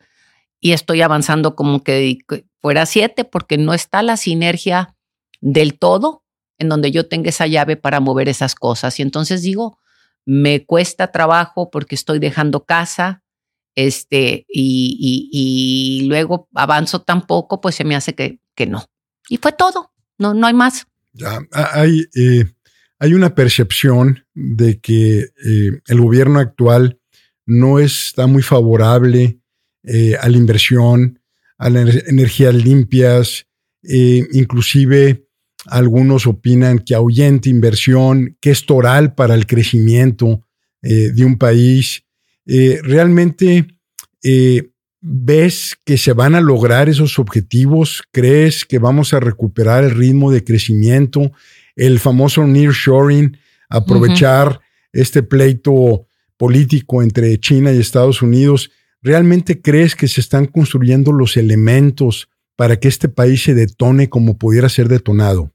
y 0.60 0.72
estoy 0.72 1.02
avanzando 1.02 1.56
como 1.56 1.82
que 1.82 2.18
fuera 2.60 2.86
7 2.86 3.24
porque 3.24 3.58
no 3.58 3.74
está 3.74 4.02
la 4.02 4.16
sinergia 4.16 4.96
del 5.40 5.78
todo 5.78 6.23
en 6.58 6.68
donde 6.68 6.90
yo 6.90 7.06
tenga 7.08 7.28
esa 7.28 7.46
llave 7.46 7.76
para 7.76 8.00
mover 8.00 8.28
esas 8.28 8.54
cosas. 8.54 8.98
Y 8.98 9.02
entonces 9.02 9.42
digo, 9.42 9.78
me 10.24 10.64
cuesta 10.64 11.12
trabajo 11.12 11.70
porque 11.70 11.94
estoy 11.94 12.18
dejando 12.18 12.64
casa, 12.64 13.22
este, 13.74 14.46
y, 14.48 16.06
luego 16.08 16.48
avanzo 16.54 17.02
tan 17.02 17.26
poco, 17.26 17.60
pues 17.60 17.74
se 17.74 17.84
me 17.84 17.96
hace 17.96 18.14
que, 18.14 18.38
que 18.54 18.66
no. 18.66 18.84
Y 19.28 19.38
fue 19.38 19.52
todo, 19.52 19.92
no, 20.18 20.34
no 20.34 20.46
hay 20.46 20.54
más. 20.54 20.86
Ya, 21.12 21.40
hay, 21.52 22.06
eh, 22.14 22.44
hay 22.98 23.14
una 23.14 23.34
percepción 23.34 24.24
de 24.34 24.80
que 24.80 25.20
eh, 25.20 25.70
el 25.86 26.00
gobierno 26.00 26.38
actual 26.38 26.98
no 27.46 27.78
está 27.78 28.26
muy 28.26 28.42
favorable 28.42 29.40
eh, 29.82 30.16
a 30.20 30.28
la 30.28 30.36
inversión, 30.36 31.20
a 31.58 31.70
las 31.70 32.06
energías 32.06 32.54
limpias, 32.54 33.46
inclusive 33.82 35.23
algunos 35.66 36.26
opinan 36.26 36.78
que 36.78 36.94
ahuyente 36.94 37.50
inversión, 37.50 38.36
que 38.40 38.50
es 38.50 38.66
toral 38.66 39.14
para 39.14 39.34
el 39.34 39.46
crecimiento 39.46 40.46
de 40.82 41.24
un 41.24 41.38
país. 41.38 42.04
¿Realmente 42.46 43.66
ves 45.00 45.76
que 45.84 45.98
se 45.98 46.12
van 46.12 46.34
a 46.34 46.40
lograr 46.40 46.88
esos 46.88 47.18
objetivos? 47.18 48.02
¿Crees 48.12 48.64
que 48.64 48.78
vamos 48.78 49.14
a 49.14 49.20
recuperar 49.20 49.84
el 49.84 49.92
ritmo 49.92 50.30
de 50.30 50.44
crecimiento? 50.44 51.32
el 51.76 51.98
famoso 51.98 52.46
nearshoring, 52.46 53.36
aprovechar 53.68 54.60
este 54.92 55.22
pleito 55.22 56.06
político 56.36 57.02
entre 57.02 57.38
China 57.38 57.72
y 57.72 57.78
Estados 57.78 58.22
Unidos. 58.22 58.70
¿Realmente 59.02 59.60
crees 59.60 59.94
que 59.94 60.08
se 60.08 60.20
están 60.20 60.46
construyendo 60.46 61.12
los 61.12 61.36
elementos 61.36 62.28
para 62.56 62.78
que 62.78 62.88
este 62.88 63.08
país 63.08 63.42
se 63.42 63.54
detone 63.54 64.08
como 64.08 64.38
pudiera 64.38 64.68
ser 64.68 64.88
detonado? 64.88 65.52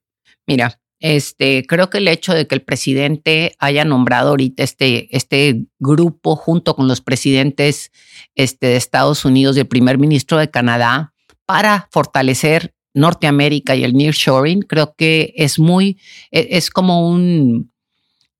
Mira, 0.49 0.81
este, 0.99 1.63
creo 1.65 1.91
que 1.91 1.99
el 1.99 2.07
hecho 2.07 2.33
de 2.33 2.47
que 2.47 2.55
el 2.55 2.63
presidente 2.63 3.55
haya 3.59 3.85
nombrado 3.85 4.31
ahorita 4.31 4.63
este, 4.63 5.15
este 5.15 5.67
grupo 5.77 6.35
junto 6.35 6.75
con 6.75 6.88
los 6.88 7.01
presidentes 7.01 7.91
este, 8.33 8.67
de 8.67 8.75
Estados 8.75 9.25
Unidos 9.25 9.55
y 9.55 9.59
el 9.59 9.67
primer 9.67 9.99
ministro 9.99 10.39
de 10.39 10.49
Canadá 10.49 11.13
para 11.45 11.88
fortalecer 11.91 12.73
Norteamérica 12.95 13.75
y 13.75 13.83
el 13.83 13.93
nearshoring, 13.93 14.62
creo 14.63 14.95
que 14.97 15.33
es 15.38 15.59
muy, 15.59 15.99
e, 16.31 16.47
es 16.51 16.71
como 16.71 17.07
un, 17.07 17.71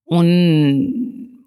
un, 0.06 1.46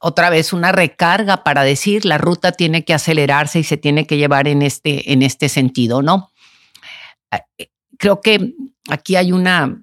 otra 0.00 0.30
vez 0.30 0.52
una 0.52 0.70
recarga 0.70 1.42
para 1.42 1.64
decir 1.64 2.04
la 2.04 2.18
ruta 2.18 2.52
tiene 2.52 2.84
que 2.84 2.94
acelerarse 2.94 3.58
y 3.58 3.64
se 3.64 3.76
tiene 3.76 4.06
que 4.06 4.16
llevar 4.16 4.46
en 4.46 4.62
este, 4.62 5.12
en 5.12 5.22
este 5.22 5.48
sentido, 5.48 6.02
¿no? 6.02 6.30
Eh, 7.58 7.68
creo 7.98 8.20
que 8.20 8.54
aquí 8.88 9.16
hay 9.16 9.32
una, 9.32 9.82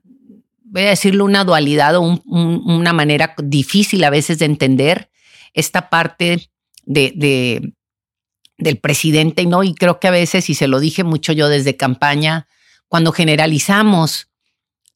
voy 0.65 0.83
a 0.83 0.89
decirlo, 0.89 1.25
una 1.25 1.43
dualidad 1.43 1.95
o 1.95 2.01
una 2.01 2.93
manera 2.93 3.35
difícil 3.41 4.03
a 4.03 4.09
veces 4.09 4.39
de 4.39 4.45
entender 4.45 5.09
esta 5.53 5.89
parte 5.89 6.49
de, 6.83 7.13
de, 7.15 7.73
del 8.57 8.77
presidente, 8.77 9.45
¿no? 9.45 9.63
Y 9.63 9.73
creo 9.73 9.99
que 9.99 10.07
a 10.07 10.11
veces, 10.11 10.49
y 10.49 10.55
se 10.55 10.67
lo 10.67 10.79
dije 10.79 11.03
mucho 11.03 11.31
yo 11.31 11.47
desde 11.47 11.77
campaña, 11.77 12.47
cuando 12.87 13.11
generalizamos, 13.11 14.29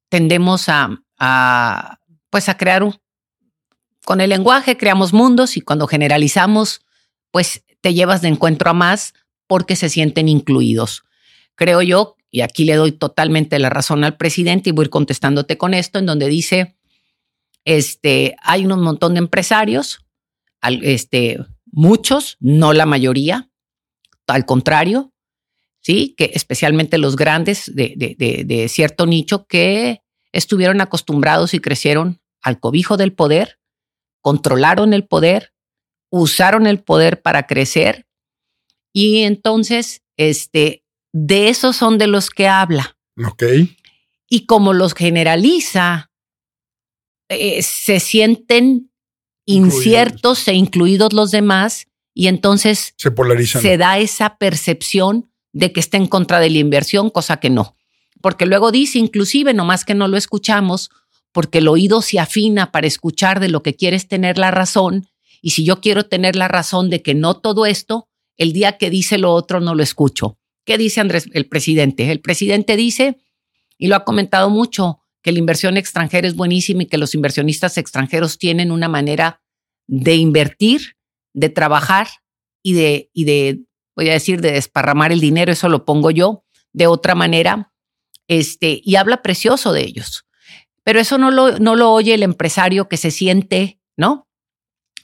tendemos 0.10 0.70
a, 0.70 1.02
a 1.18 2.00
pues 2.30 2.50
a 2.50 2.58
crear 2.58 2.84
un, 2.84 3.00
con 4.06 4.22
el 4.22 4.30
lenguaje 4.30 4.78
creamos 4.78 5.14
mundos 5.14 5.58
y 5.58 5.62
cuando 5.62 5.88
generalizamos, 5.88 6.82
pues 7.32 7.64
te 7.82 7.94
llevas 7.94 8.22
de 8.22 8.30
encuentro 8.30 8.72
a 8.72 8.74
más 8.74 9.14
porque 9.48 9.76
se 9.76 9.90
sienten 9.90 10.28
incluidos. 10.28 11.04
Creo 11.56 11.82
yo, 11.82 12.16
y 12.32 12.42
aquí 12.42 12.64
le 12.64 12.76
doy 12.76 12.92
totalmente 12.92 13.58
la 13.60 13.70
razón 13.70 14.04
al 14.04 14.18
presidente 14.18 14.70
y 14.70 14.74
voy 14.74 14.84
a 14.84 14.86
ir 14.86 14.90
contestándote 14.90 15.58
con 15.58 15.74
esto, 15.74 16.00
en 16.00 16.06
donde 16.06 16.28
dice, 16.28 16.78
este, 17.66 18.36
hay 18.42 18.66
un 18.66 18.80
montón 18.82 19.14
de 19.14 19.20
empresarios, 19.20 20.06
este, 20.82 21.40
muchos, 21.66 22.38
no 22.40 22.74
la 22.74 22.86
mayoría, 22.86 23.50
al 24.28 24.46
contrario, 24.46 25.14
¿sí? 25.82 26.14
Que 26.18 26.32
especialmente 26.34 26.98
los 26.98 27.16
grandes 27.16 27.74
de, 27.74 27.96
de, 27.96 28.70
cierto 28.70 29.06
nicho 29.06 29.46
que 29.48 30.02
estuvieron 30.32 30.82
acostumbrados 30.82 31.54
y 31.54 31.60
crecieron 31.60 32.22
al 32.42 32.60
cobijo 32.60 32.98
del 32.98 33.14
poder, 33.14 33.60
controlaron 34.22 34.94
el 34.94 35.08
poder, 35.08 35.54
usaron 36.12 36.68
el 36.68 36.84
poder 36.84 37.22
para 37.22 37.48
crecer 37.48 38.08
y 38.94 39.24
entonces, 39.24 40.04
este, 40.18 40.84
de 41.12 41.50
esos 41.50 41.76
son 41.76 41.98
de 41.98 42.08
los 42.08 42.30
que 42.30 42.48
habla. 42.48 42.98
Ok. 43.18 43.44
Y 44.30 44.46
como 44.46 44.74
los 44.74 44.94
generaliza, 44.94 46.12
eh, 47.30 47.62
se 47.62 48.00
sienten 48.00 48.92
inciertos 49.46 50.48
e 50.48 50.54
incluidos 50.54 51.14
los 51.14 51.32
demás 51.32 51.88
y 52.14 52.28
entonces 52.28 52.94
se 52.98 53.12
polarizan. 53.12 53.62
Se 53.62 53.78
da 53.78 53.98
esa 53.98 54.38
percepción 54.38 55.32
de 55.54 55.72
que 55.72 55.80
está 55.80 55.98
en 55.98 56.08
contra 56.08 56.40
de 56.40 56.50
la 56.50 56.60
inversión, 56.60 57.10
cosa 57.10 57.38
que 57.38 57.50
no. 57.50 57.76
Porque 58.22 58.46
luego 58.46 58.72
dice, 58.72 59.00
inclusive, 59.00 59.54
nomás 59.54 59.86
que 59.86 59.96
no 59.96 60.08
lo 60.08 60.18
escuchamos, 60.18 60.90
porque 61.32 61.60
el 61.60 61.68
oído 61.68 62.02
se 62.02 62.20
afina 62.20 62.72
para 62.72 62.88
escuchar 62.88 63.40
de 63.40 63.50
lo 63.50 63.64
que 63.64 63.76
quieres 63.76 64.08
tener 64.08 64.38
la 64.38 64.52
razón 64.52 65.08
Y 65.42 65.52
si 65.52 65.64
yo 65.64 65.80
quiero 65.80 66.06
tener 66.06 66.36
la 66.36 66.48
razón 66.48 66.90
de 66.90 67.02
que 67.02 67.14
no 67.14 67.38
todo 67.38 67.66
esto, 67.66 68.10
el 68.38 68.52
día 68.52 68.78
que 68.78 68.90
dice 68.90 69.18
lo 69.18 69.34
otro 69.34 69.62
no 69.62 69.76
lo 69.76 69.84
escucho. 69.84 70.39
¿Qué 70.66 70.78
dice 70.78 71.02
Andrés, 71.02 71.30
el 71.34 71.48
presidente? 71.48 72.12
El 72.12 72.22
presidente 72.22 72.76
dice, 72.76 73.18
y 73.78 73.88
lo 73.88 73.96
ha 73.96 74.04
comentado 74.04 74.50
mucho, 74.50 75.00
que 75.22 75.32
la 75.32 75.40
inversión 75.40 75.78
extranjera 75.78 76.28
es 76.28 76.36
buenísima 76.36 76.84
y 76.84 76.86
que 76.86 76.98
los 76.98 77.14
inversionistas 77.14 77.78
extranjeros 77.78 78.38
tienen 78.38 78.72
una 78.72 78.88
manera 78.88 79.42
de 79.88 80.16
invertir, 80.16 80.96
de 81.34 81.50
trabajar 81.50 82.08
y 82.64 82.74
de, 82.74 83.10
y 83.14 83.26
de, 83.26 83.62
voy 83.96 84.10
a 84.10 84.14
decir, 84.14 84.42
de 84.42 84.52
desparramar 84.52 85.12
el 85.12 85.20
dinero, 85.20 85.52
eso 85.52 85.70
lo 85.70 85.86
pongo 85.86 86.12
yo, 86.12 86.44
de 86.72 86.88
otra 86.88 87.16
manera, 87.16 87.74
este, 88.28 88.82
y 88.84 88.96
habla 88.96 89.22
precioso 89.22 89.74
de 89.74 89.82
ellos. 89.82 90.26
Pero 90.84 91.00
eso 91.00 91.18
no 91.18 91.32
lo, 91.32 91.60
no 91.60 91.76
lo 91.76 91.92
oye 91.92 92.14
el 92.14 92.24
empresario 92.24 92.88
que 92.88 92.98
se 92.98 93.12
siente, 93.12 93.80
¿no? 93.98 94.28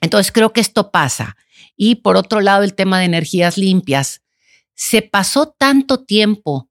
Entonces 0.02 0.32
creo 0.32 0.54
que 0.54 0.62
esto 0.62 0.92
pasa. 0.92 1.36
Y 1.76 1.96
por 1.96 2.18
otro 2.18 2.42
lado, 2.42 2.64
el 2.64 2.76
tema 2.76 3.00
de 3.00 3.06
energías 3.06 3.58
limpias. 3.58 4.22
Se 4.76 5.02
pasó 5.02 5.56
tanto 5.58 6.04
tiempo 6.04 6.70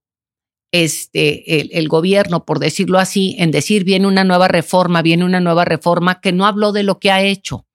este, 0.74 1.78
el, 1.78 1.88
gobierno, 1.88 2.44
por 2.44 2.58
decirlo 2.58 2.98
así, 2.98 3.36
en 3.38 3.52
decir 3.52 3.84
viene 3.84 4.08
una 4.08 4.24
nueva 4.24 4.48
reforma, 4.48 5.02
viene 5.02 5.24
una 5.24 5.38
nueva 5.38 5.64
reforma, 5.64 6.20
que 6.20 6.32
no 6.32 6.46
habló 6.46 6.72
de 6.72 6.82
lo 6.82 6.98
que 6.98 7.12
ha 7.12 7.22
hecho. 7.22 7.66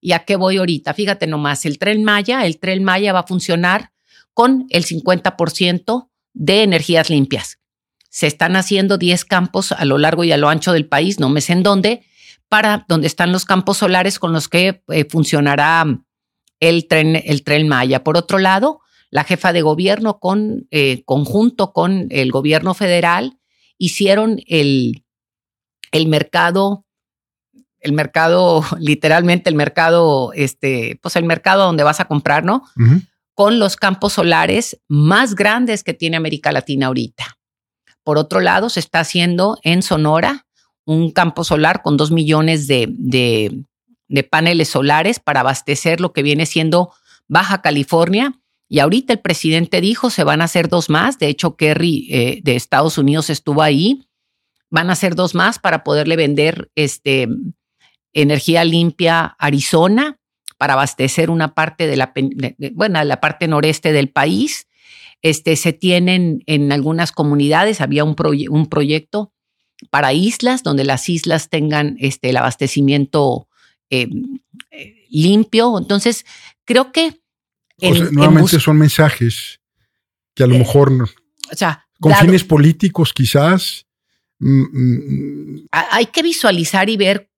¿Y 0.00 0.12
a 0.12 0.20
qué 0.20 0.36
voy 0.36 0.56
ahorita? 0.56 0.94
Fíjate 0.94 1.26
nomás, 1.26 1.66
el 1.66 1.78
tren 1.78 2.04
Maya, 2.04 2.46
el 2.46 2.58
tren 2.58 2.84
Maya 2.84 3.12
va 3.12 3.20
a 3.20 3.26
funcionar 3.26 3.92
con 4.32 4.66
el 4.70 4.86
50% 4.86 6.08
de 6.32 6.62
energías 6.62 7.10
limpias. 7.10 7.58
Se 8.08 8.26
están 8.26 8.56
haciendo 8.56 8.96
10 8.96 9.26
campos 9.26 9.72
a 9.72 9.84
lo 9.84 9.98
largo 9.98 10.24
y 10.24 10.32
a 10.32 10.38
lo 10.38 10.48
ancho 10.48 10.72
del 10.72 10.86
país, 10.86 11.20
no 11.20 11.28
me 11.28 11.42
sé 11.42 11.52
en 11.52 11.62
dónde, 11.62 12.02
para 12.48 12.86
donde 12.88 13.08
están 13.08 13.30
los 13.30 13.44
campos 13.44 13.76
solares 13.76 14.18
con 14.18 14.32
los 14.32 14.48
que 14.48 14.82
eh, 14.88 15.04
funcionará 15.10 15.84
el 16.60 16.88
tren, 16.88 17.22
el 17.22 17.44
tren 17.44 17.68
Maya. 17.68 18.02
Por 18.02 18.16
otro 18.16 18.38
lado, 18.38 18.80
la 19.10 19.24
jefa 19.24 19.52
de 19.52 19.62
gobierno 19.62 20.18
con 20.18 20.66
eh, 20.70 21.02
conjunto 21.04 21.72
con 21.72 22.08
el 22.10 22.30
gobierno 22.30 22.74
federal 22.74 23.38
hicieron 23.78 24.40
el, 24.46 25.04
el 25.92 26.08
mercado, 26.08 26.84
el 27.80 27.92
mercado, 27.92 28.64
literalmente 28.78 29.48
el 29.48 29.56
mercado, 29.56 30.32
este, 30.34 30.98
pues 31.02 31.16
el 31.16 31.24
mercado 31.24 31.64
donde 31.64 31.84
vas 31.84 32.00
a 32.00 32.06
comprar, 32.06 32.44
¿no? 32.44 32.64
Con 33.34 33.58
los 33.58 33.76
campos 33.76 34.14
solares 34.14 34.80
más 34.88 35.34
grandes 35.34 35.84
que 35.84 35.94
tiene 35.94 36.16
América 36.16 36.52
Latina 36.52 36.88
ahorita. 36.88 37.38
Por 38.02 38.18
otro 38.18 38.40
lado, 38.40 38.68
se 38.68 38.80
está 38.80 39.00
haciendo 39.00 39.58
en 39.62 39.82
Sonora 39.82 40.46
un 40.84 41.12
campo 41.12 41.44
solar 41.44 41.82
con 41.82 41.96
dos 41.96 42.10
millones 42.10 42.66
de, 42.66 42.86
de, 42.90 43.64
de 44.08 44.24
paneles 44.24 44.70
solares 44.70 45.20
para 45.20 45.40
abastecer 45.40 46.00
lo 46.00 46.12
que 46.12 46.22
viene 46.22 46.46
siendo 46.46 46.92
Baja 47.28 47.60
California 47.60 48.37
y 48.68 48.80
ahorita 48.80 49.14
el 49.14 49.20
presidente 49.20 49.80
dijo, 49.80 50.10
se 50.10 50.24
van 50.24 50.42
a 50.42 50.44
hacer 50.44 50.68
dos 50.68 50.90
más. 50.90 51.18
De 51.18 51.28
hecho, 51.28 51.56
Kerry 51.56 52.06
eh, 52.10 52.40
de 52.42 52.54
Estados 52.54 52.98
Unidos 52.98 53.30
estuvo 53.30 53.62
ahí. 53.62 54.06
Van 54.70 54.90
a 54.90 54.92
hacer 54.92 55.14
dos 55.14 55.34
más 55.34 55.58
para 55.58 55.82
poderle 55.84 56.16
vender 56.16 56.70
este, 56.74 57.28
energía 58.12 58.64
limpia 58.64 59.20
a 59.20 59.36
Arizona 59.38 60.18
para 60.58 60.74
abastecer 60.74 61.30
una 61.30 61.54
parte 61.54 61.86
de 61.86 61.96
la, 61.96 62.12
bueno, 62.72 63.02
la 63.04 63.20
parte 63.20 63.48
noreste 63.48 63.92
del 63.92 64.10
país. 64.10 64.66
Este, 65.22 65.56
se 65.56 65.72
tienen 65.72 66.42
en 66.46 66.70
algunas 66.70 67.10
comunidades, 67.10 67.80
había 67.80 68.04
un, 68.04 68.14
proyecto 68.14 69.32
para 69.90 70.12
islas, 70.12 70.62
donde 70.62 70.84
las 70.84 71.08
islas 71.08 71.48
tengan 71.48 71.96
este, 72.00 72.30
el 72.30 72.36
abastecimiento 72.36 73.48
eh, 73.88 74.08
eh, 74.72 75.06
limpio. 75.08 75.78
Entonces, 75.78 76.26
creo 76.64 76.92
que 76.92 77.17
nuevamente 77.80 78.58
son 78.60 78.78
mensajes 78.78 79.60
que 80.34 80.42
a 80.42 80.46
lo 80.46 80.56
eh, 80.56 80.58
mejor 80.58 80.92
o 81.50 81.56
sea, 81.56 81.86
con 82.00 82.14
fines 82.14 82.44
políticos 82.44 83.12
quizás. 83.12 83.86
Mm, 84.40 84.62
mm, 84.62 85.66
hay 85.72 86.06
que 86.06 86.22
visualizar 86.22 86.88
y 86.88 86.96
ver 86.96 87.30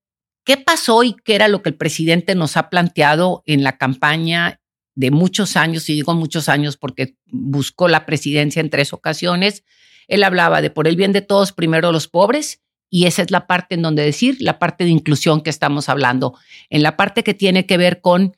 qué 0.44 0.56
pasó 0.56 1.02
y 1.02 1.16
qué 1.24 1.34
era 1.34 1.48
lo 1.48 1.62
que 1.62 1.70
el 1.70 1.76
presidente 1.76 2.34
nos 2.34 2.56
ha 2.56 2.68
planteado 2.68 3.42
en 3.46 3.62
la 3.62 3.78
campaña 3.78 4.60
de 4.94 5.10
muchos 5.10 5.56
años, 5.56 5.88
y 5.88 5.94
digo 5.94 6.14
muchos 6.14 6.48
años 6.48 6.76
porque 6.76 7.16
buscó 7.26 7.88
la 7.88 8.04
presidencia 8.04 8.60
en 8.60 8.70
tres 8.70 8.92
ocasiones. 8.92 9.64
Él 10.08 10.24
hablaba 10.24 10.60
de 10.60 10.70
por 10.70 10.88
el 10.88 10.96
bien 10.96 11.12
de 11.12 11.22
todos, 11.22 11.52
primero 11.52 11.92
los 11.92 12.08
pobres, 12.08 12.60
y 12.90 13.06
esa 13.06 13.22
es 13.22 13.30
la 13.30 13.46
parte 13.46 13.76
en 13.76 13.82
donde 13.82 14.02
decir, 14.02 14.36
la 14.40 14.58
parte 14.58 14.84
de 14.84 14.90
inclusión 14.90 15.42
que 15.42 15.50
estamos 15.50 15.88
hablando, 15.88 16.36
en 16.68 16.82
la 16.82 16.96
parte 16.96 17.22
que 17.22 17.34
tiene 17.34 17.64
que 17.64 17.76
ver 17.76 18.00
con 18.00 18.36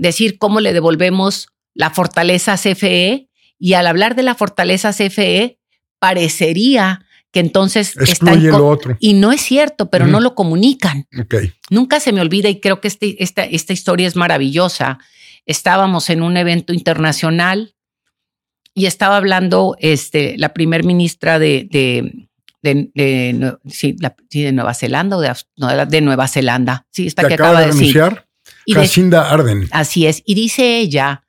decir 0.00 0.38
cómo 0.38 0.60
le 0.60 0.72
devolvemos 0.72 1.48
la 1.74 1.90
fortaleza 1.90 2.56
CFE 2.56 3.28
y 3.58 3.74
al 3.74 3.86
hablar 3.86 4.16
de 4.16 4.22
la 4.22 4.34
fortaleza 4.34 4.92
CFE 4.92 5.58
parecería 5.98 7.04
que 7.30 7.40
entonces 7.40 7.96
está 7.96 8.32
en 8.32 8.48
lo 8.48 8.66
otro. 8.66 8.96
Y 8.98 9.12
no 9.12 9.30
es 9.30 9.42
cierto, 9.42 9.88
pero 9.88 10.06
no 10.06 10.18
lo 10.20 10.34
comunican. 10.34 11.06
Nunca 11.68 12.00
se 12.00 12.12
me 12.12 12.20
olvida 12.20 12.48
y 12.48 12.58
creo 12.58 12.80
que 12.80 12.88
este, 12.88 13.22
esta, 13.22 13.44
esta 13.44 13.72
historia 13.72 14.08
es 14.08 14.16
maravillosa. 14.16 14.98
Estábamos 15.46 16.10
en 16.10 16.22
un 16.22 16.36
evento 16.36 16.72
internacional 16.72 17.76
y 18.74 18.86
estaba 18.86 19.16
hablando 19.16 19.76
este, 19.78 20.36
la 20.38 20.54
primer 20.54 20.82
ministra 20.82 21.38
de, 21.38 21.68
de, 21.70 22.28
de, 22.62 23.58
sí, 23.68 23.96
de 24.30 24.52
Nueva 24.52 24.74
Zelanda 24.74 25.16
o 25.16 25.20
de, 25.20 25.32
de, 25.88 26.00
Nueva 26.00 26.26
Zelanda. 26.26 26.86
Sí, 26.90 27.06
está 27.06 27.28
que 27.28 27.34
acaba, 27.34 27.60
de, 27.60 27.72
decir. 28.66 28.82
Jacinda 28.82 29.30
Arden. 29.30 29.68
Así 29.70 30.06
es. 30.06 30.22
Y 30.24 30.34
dice 30.34 30.78
ella, 30.78 31.24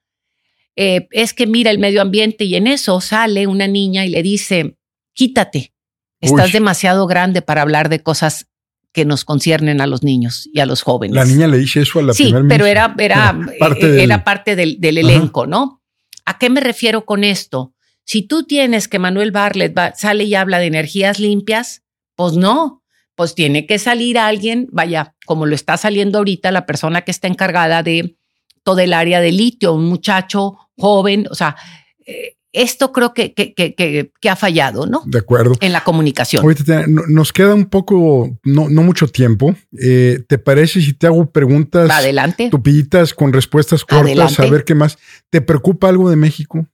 eh, 0.76 1.08
es 1.12 1.34
que 1.34 1.48
mira 1.48 1.72
el 1.72 1.80
medio 1.80 2.02
ambiente 2.02 2.46
y 2.46 2.56
en 2.56 2.67
eso 2.67 3.02
sale 3.02 3.48
una 3.48 3.67
niña 3.67 4.06
y 4.06 4.10
le 4.10 4.24
dice, 4.24 4.78
quítate, 5.13 5.74
estás 6.22 6.54
demasiado 6.54 7.08
grande 7.08 7.41
para 7.41 7.62
hablar 7.62 7.89
de 7.89 8.02
cosas 8.02 8.48
que 8.94 9.06
nos 9.06 9.26
conciernen 9.26 9.82
a 9.82 9.88
los 9.88 10.04
niños 10.04 10.50
y 10.54 10.60
a 10.60 10.65
los 10.65 10.82
jóvenes. 10.82 11.15
La 11.15 11.26
niña 11.26 11.48
le 11.48 11.58
dice 11.58 11.82
eso 11.82 12.00
a 12.00 12.04
la 12.04 12.13
Sí, 12.13 12.34
pero 12.50 12.65
era, 12.65 12.94
era, 12.98 13.39
parte, 13.60 13.86
eh, 13.86 14.08
del, 14.08 14.24
parte 14.24 14.56
del, 14.56 14.98
elenco, 14.98 15.48
¿no? 15.48 15.82
¿A 16.26 16.38
qué 16.38 16.50
me 16.50 16.62
refiero 16.62 17.06
con 17.06 17.24
esto? 17.24 17.74
Si 18.04 18.24
tú 18.24 18.44
tienes 18.44 18.88
que 18.88 19.00
Manuel 19.00 19.32
Barlet 19.32 19.74
sale 19.96 20.26
y 20.26 20.36
habla 20.36 20.60
de 20.60 20.65
energías 20.65 21.20
limpias, 21.20 21.84
pues 22.15 22.34
no, 22.34 22.81
pues 23.22 23.36
tiene 23.36 23.68
que 23.68 23.78
salir 23.78 24.18
alguien, 24.18 24.68
vaya, 24.72 25.14
como 25.28 25.46
lo 25.46 25.54
está 25.54 25.78
saliendo 25.78 26.18
ahorita 26.18 26.50
la 26.50 26.66
persona 26.66 27.04
que 27.04 27.12
está 27.12 27.28
encargada 27.28 27.84
de 27.84 28.16
todo 28.64 28.80
el 28.80 28.94
área 28.94 29.22
de 29.22 29.32
litio, 29.32 29.76
un 29.76 29.86
muchacho 29.86 30.58
joven, 30.76 31.28
o 31.30 31.36
sea, 31.36 31.56
eh, 32.04 32.38
esto 32.52 32.92
creo 32.92 33.14
que, 33.14 33.36
que, 33.36 33.54
que, 33.54 34.30
ha 34.30 34.36
fallado, 34.36 34.88
¿no? 34.88 35.04
De 35.06 35.20
acuerdo. 35.20 35.54
En 35.60 35.72
la 35.72 35.84
comunicación. 35.84 36.42
Ahorita 36.42 36.86
nos 36.88 37.32
queda 37.32 37.54
un 37.54 37.66
poco, 37.66 38.40
no, 38.44 38.70
no 38.70 38.82
mucho 38.82 39.08
tiempo. 39.08 39.56
Eh, 39.80 40.24
¿Te 40.28 40.40
parece 40.40 40.82
si 40.82 40.94
te 40.94 41.06
hago 41.06 41.32
preguntas? 41.32 41.92
Adelante. 41.92 42.50
Tupiditas 42.50 43.14
con 43.14 43.34
respuestas 43.34 43.86
cortas, 43.86 44.40
a 44.40 44.48
ver 44.48 44.66
qué 44.66 44.74
más. 44.74 44.98
¿Te 45.30 45.42
preocupa 45.42 45.90
algo 45.90 46.10
de 46.10 46.16
México? 46.16 46.68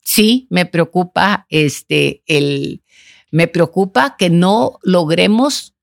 Sí, 0.00 0.46
me 0.48 0.64
preocupa 0.64 1.44
este, 1.50 2.22
el, 2.26 2.80
me 3.30 3.48
preocupa 3.48 4.16
que 4.18 4.30
no 4.30 4.78
logremos 4.82 5.74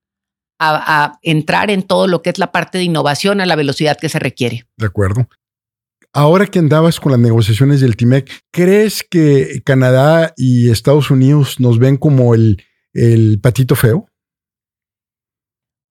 a, 0.60 1.20
entrar 1.22 1.70
en 1.70 1.84
todo 1.84 2.08
lo 2.08 2.22
que 2.22 2.32
es 2.32 2.40
la 2.40 2.52
parte 2.52 2.78
de 2.78 2.84
innovación 2.84 3.42
a 3.42 3.46
la 3.46 3.56
velocidad 3.56 3.98
que 3.98 4.10
se 4.10 4.20
requiere. 4.20 4.66
De 4.78 4.88
acuerdo. 4.88 5.30
Ahora 6.14 6.48
que 6.48 6.60
andabas 6.60 7.00
con 7.00 7.12
las 7.12 7.22
negociaciones 7.22 7.80
del 7.80 7.96
TIMEC, 7.96 8.44
¿crees 8.52 9.04
que 9.04 9.62
Canadá 9.64 10.34
y 10.36 10.72
Estados 10.72 11.12
Unidos 11.12 11.60
nos 11.60 11.78
ven 11.78 11.98
como 11.98 12.34
el, 12.34 12.64
el 12.94 13.40
patito 13.40 13.76
feo? 13.76 14.08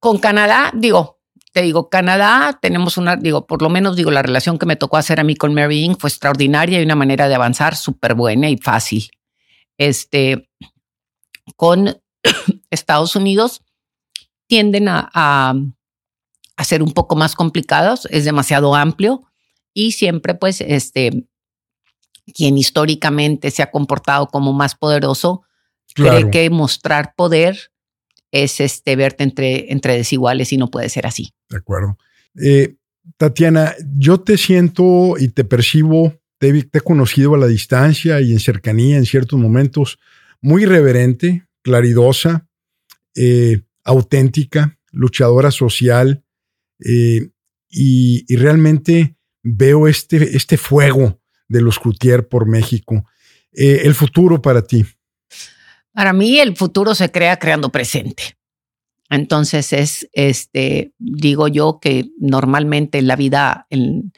Con 0.01 0.19
Canadá, 0.19 0.73
digo, 0.75 1.21
te 1.53 1.63
digo, 1.63 1.89
Canadá 1.89 2.59
tenemos 2.61 2.99
una, 2.99 3.17
digo, 3.17 3.47
por 3.47 3.63
lo 3.63 3.69
menos 3.69 3.97
digo, 3.97 4.11
la 4.11 4.23
relación 4.23 4.59
que 4.59 4.67
me 4.67 4.77
tocó 4.77 4.97
hacer 4.97 5.21
a 5.21 5.25
mí 5.25 5.37
con 5.37 5.55
Mary 5.55 5.85
Inc. 5.85 6.01
fue 6.01 6.11
extraordinaria 6.11 6.81
y 6.81 6.85
una 6.85 6.97
manera 6.97 7.29
de 7.29 7.35
avanzar 7.35 7.77
súper 7.77 8.15
buena 8.15 8.51
y 8.51 8.59
fácil. 8.59 9.09
Este, 9.79 10.51
con 11.55 12.01
Estados 12.71 13.17
Unidos 13.17 13.63
tienden 14.47 14.89
a, 14.89 15.55
ser 16.65 16.83
un 16.83 16.93
poco 16.93 17.17
más 17.17 17.35
complicados, 17.35 18.09
es 18.11 18.25
demasiado 18.25 18.75
amplio 18.75 19.25
y 19.75 19.93
siempre 19.93 20.35
pues 20.35 20.61
este, 20.61 21.27
quien 22.35 22.57
históricamente 22.59 23.51
se 23.51 23.63
ha 23.63 23.71
comportado 23.71 24.27
como 24.29 24.53
más 24.53 24.75
poderoso 24.75 25.43
cree 25.95 26.31
que 26.31 26.51
mostrar 26.51 27.15
poder 27.15 27.71
es 28.31 28.61
este, 28.61 28.97
verte 28.97 29.25
entre, 29.25 29.73
entre 29.73 29.97
desiguales 29.97 30.53
y 30.53 30.57
no 30.57 30.71
puede 30.71 30.89
ser 30.89 31.07
así. 31.07 31.33
De 31.49 31.59
acuerdo. 31.59 31.97
Eh, 32.43 32.77
Tatiana, 33.17 33.75
yo 33.97 34.21
te 34.21 34.37
siento 34.37 35.17
y 35.19 35.29
te 35.29 35.45
percibo, 35.45 36.15
te, 36.39 36.65
te, 36.65 36.79
he 36.79 36.81
conocido 36.81 37.35
a 37.35 37.39
la 37.39 37.47
distancia 37.47 38.21
y 38.21 38.33
en 38.33 38.41
cercanía 38.41 38.97
en 38.97 39.07
ciertos 39.07 39.39
momentos 39.39 39.99
muy 40.47 40.65
reverente, 40.65 41.45
claridosa, 41.63 42.47
eh, 43.17 43.63
auténtica, 43.83 44.79
luchadora 44.93 45.51
social. 45.51 46.23
Eh, 46.79 47.31
y, 47.69 48.25
realmente 48.37 49.17
veo 49.43 49.89
este, 49.89 50.37
este 50.37 50.57
fuego 50.57 51.21
de 51.49 51.63
los 51.63 51.81
Cloutier 51.81 52.29
por 52.29 52.47
México. 52.47 53.05
Eh, 53.51 53.83
el 53.87 53.97
futuro 53.97 54.41
para 54.41 54.63
ti. 54.63 54.87
Para 55.93 56.13
mí 56.13 56.39
el 56.39 56.57
futuro 56.57 56.95
se 56.95 57.11
crea 57.11 57.41
creando 57.41 57.73
presente. 57.73 58.39
Entonces 59.11 59.73
es, 59.73 60.09
este, 60.13 60.93
digo 60.99 61.49
yo 61.49 61.81
que 61.81 62.09
normalmente 62.21 62.99
en 62.99 63.09
la 63.09 63.17
vida, 63.17 63.67
o 63.73 64.11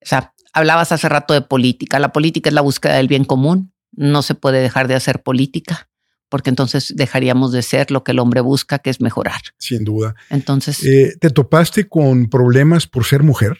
sea, 0.00 0.32
hablabas 0.54 0.92
hace 0.92 1.10
rato 1.10 1.34
de 1.34 1.42
política. 1.42 1.98
La 1.98 2.10
política 2.10 2.48
es 2.48 2.54
la 2.54 2.62
búsqueda 2.62 2.94
del 2.94 3.08
bien 3.08 3.26
común. 3.26 3.71
No 3.92 4.22
se 4.22 4.34
puede 4.34 4.60
dejar 4.60 4.88
de 4.88 4.94
hacer 4.94 5.22
política 5.22 5.88
porque 6.32 6.48
entonces 6.48 6.94
dejaríamos 6.96 7.52
de 7.52 7.60
ser 7.60 7.90
lo 7.90 8.04
que 8.04 8.12
el 8.12 8.18
hombre 8.18 8.40
busca, 8.40 8.78
que 8.78 8.88
es 8.88 9.02
mejorar. 9.02 9.42
Sin 9.58 9.84
duda. 9.84 10.14
Entonces. 10.30 10.82
Eh, 10.82 11.14
¿Te 11.20 11.28
topaste 11.28 11.90
con 11.90 12.30
problemas 12.30 12.86
por 12.86 13.04
ser 13.04 13.22
mujer? 13.22 13.58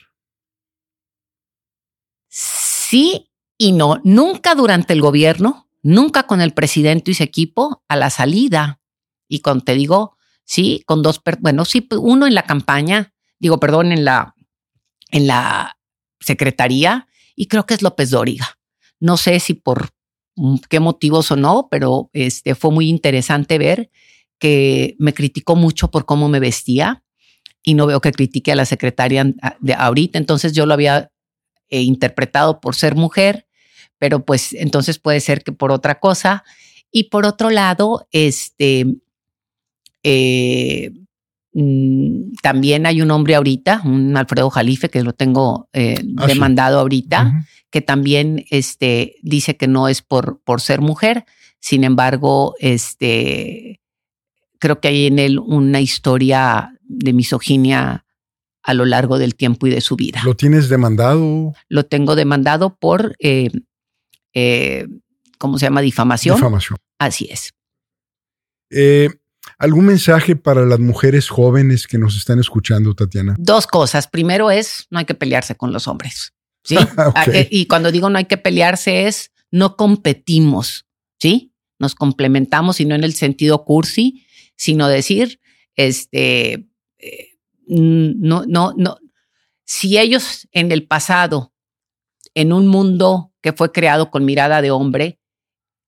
Sí 2.31 3.29
y 3.59 3.73
no. 3.73 4.01
Nunca 4.05 4.55
durante 4.55 4.95
el 4.95 5.03
gobierno, 5.03 5.68
nunca 5.83 6.23
con 6.23 6.40
el 6.40 6.55
presidente 6.55 7.11
y 7.11 7.14
su 7.14 7.23
equipo, 7.23 7.85
a 7.88 7.97
la 7.97 8.09
salida. 8.09 8.81
Y 9.29 9.40
con, 9.40 9.61
te 9.61 9.75
digo, 9.75 10.16
sí, 10.45 10.83
con 10.87 11.03
dos, 11.03 11.21
bueno, 11.40 11.66
sí, 11.66 11.87
uno 11.99 12.27
en 12.27 12.35
la 12.35 12.45
campaña, 12.45 13.12
digo, 13.38 13.61
perdón, 13.61 13.92
en 13.92 14.07
la, 14.07 14.35
en 15.11 15.27
la 15.27 15.77
secretaría, 16.21 17.07
y 17.37 17.49
creo 17.49 17.66
que 17.66 17.75
es 17.75 17.83
López 17.83 18.09
Dóriga. 18.09 18.59
No 18.99 19.18
sé 19.18 19.40
si 19.40 19.53
por 19.53 19.90
qué 20.68 20.81
motivos 20.81 21.31
o 21.31 21.37
no, 21.37 21.68
pero 21.71 22.11
este, 22.12 22.55
fue 22.55 22.71
muy 22.71 22.88
interesante 22.88 23.59
ver 23.59 23.90
que 24.38 24.97
me 24.99 25.14
criticó 25.14 25.57
mucho 25.57 25.90
por 25.90 26.05
cómo 26.05 26.29
me 26.29 26.40
vestía 26.40 27.05
y 27.62 27.75
no 27.75 27.87
veo 27.87 28.01
que 28.01 28.12
critique 28.12 28.53
a 28.53 28.57
la 28.57 28.64
secretaria 28.64 29.33
de 29.61 29.75
ahorita. 29.75 30.18
Entonces 30.18 30.53
yo 30.53 30.66
lo 30.66 30.75
había 30.75 31.11
eh, 31.68 31.83
interpretado 31.83 32.61
por 32.61 32.75
ser 32.75 32.97
mujer, 32.97 33.47
pero 33.99 34.25
pues 34.25 34.53
entonces 34.53 34.99
puede 34.99 35.21
ser 35.21 35.45
que 35.45 35.53
por 35.53 35.71
otra 35.71 36.01
cosa. 36.01 36.45
Y 36.90 37.05
por 37.05 37.25
otro 37.25 37.51
lado, 37.51 38.09
este, 38.11 38.85
eh, 40.03 40.90
mm, 40.90 41.02
también 42.43 42.87
hay 42.87 43.03
un 43.03 43.11
hombre 43.11 43.35
ahorita, 43.35 43.83
un 43.85 44.17
Alfredo 44.17 44.49
Jalife, 44.51 44.88
que 44.88 45.03
lo 45.03 45.12
tengo 45.12 45.69
eh, 45.73 46.03
ah, 46.17 46.27
demandado 46.27 46.81
ahorita, 46.81 47.45
que 47.71 47.83
también 47.83 48.45
este, 48.51 49.17
dice 49.23 49.57
que 49.57 49.69
no 49.69 49.88
es 49.88 50.03
por, 50.03 50.41
por 50.43 50.61
ser 50.61 50.81
mujer, 50.81 51.27
sin 51.61 51.85
embargo, 51.85 52.55
este, 52.59 53.81
creo 54.59 54.81
que 54.81 54.88
hay 54.88 55.07
en 55.07 55.19
él 55.19 55.38
una 55.38 55.81
historia 55.81 56.79
de 56.83 57.12
misoginia 57.12 58.05
a 58.62 58.75
lo 58.75 58.85
largo 58.85 59.19
del 59.19 59.35
tiempo 59.35 59.67
y 59.67 59.71
de 59.71 59.81
su 59.81 59.97
vida. 59.97 60.23
¿Lo 60.25 60.37
tienes 60.37 60.69
demandado? 60.69 61.53
Lo 61.69 61.85
tengo 61.85 62.15
demandado 62.15 62.77
por, 62.77 63.17
eh, 63.19 63.51
eh, 64.35 64.87
¿cómo 65.38 65.59
se 65.59 65.67
llama? 65.67 65.81
Difamación. 65.81 66.37
Difamación. 66.37 66.79
Así 66.99 67.29
es. 67.31 67.53
Eh, 68.71 69.11
¿Algún 69.62 69.87
mensaje 69.87 70.35
para 70.35 70.66
las 70.66 70.81
mujeres 70.81 71.29
jóvenes 71.29 71.87
que 71.87 71.96
nos 71.96 72.16
están 72.16 72.40
escuchando, 72.40 72.94
Tatiana? 72.94 73.37
Dos 73.38 73.68
cosas. 73.68 74.09
Primero 74.09 74.51
es, 74.51 74.88
no 74.90 74.98
hay 74.98 75.05
que 75.05 75.14
pelearse 75.14 75.55
con 75.55 75.72
los 75.72 75.87
hombres. 75.87 76.35
¿sí? 76.64 76.75
Y 77.48 77.66
cuando 77.66 77.92
digo 77.92 78.11
no 78.11 78.18
hay 78.18 78.25
que 78.25 78.38
pelearse 78.38 79.07
es 79.07 79.31
no 79.53 79.77
competimos, 79.77 80.87
¿sí? 81.20 81.53
Nos 81.79 81.94
complementamos 81.94 82.81
y 82.81 82.87
no 82.87 82.96
en 82.96 83.05
el 83.05 83.14
sentido 83.14 83.64
cursi, 83.64 84.27
sino 84.57 84.88
decir, 84.88 85.38
este, 85.77 86.66
eh, 86.98 87.38
no, 87.68 88.44
no, 88.48 88.75
no. 88.77 88.98
Si 89.64 89.96
ellos 89.96 90.48
en 90.51 90.72
el 90.72 90.88
pasado, 90.88 91.53
en 92.35 92.53
un 92.53 92.66
mundo 92.66 93.33
que 93.40 93.53
fue 93.53 93.70
creado 93.70 94.11
con 94.11 94.25
mirada 94.25 94.61
de 94.61 94.72
hombre, 94.72 95.20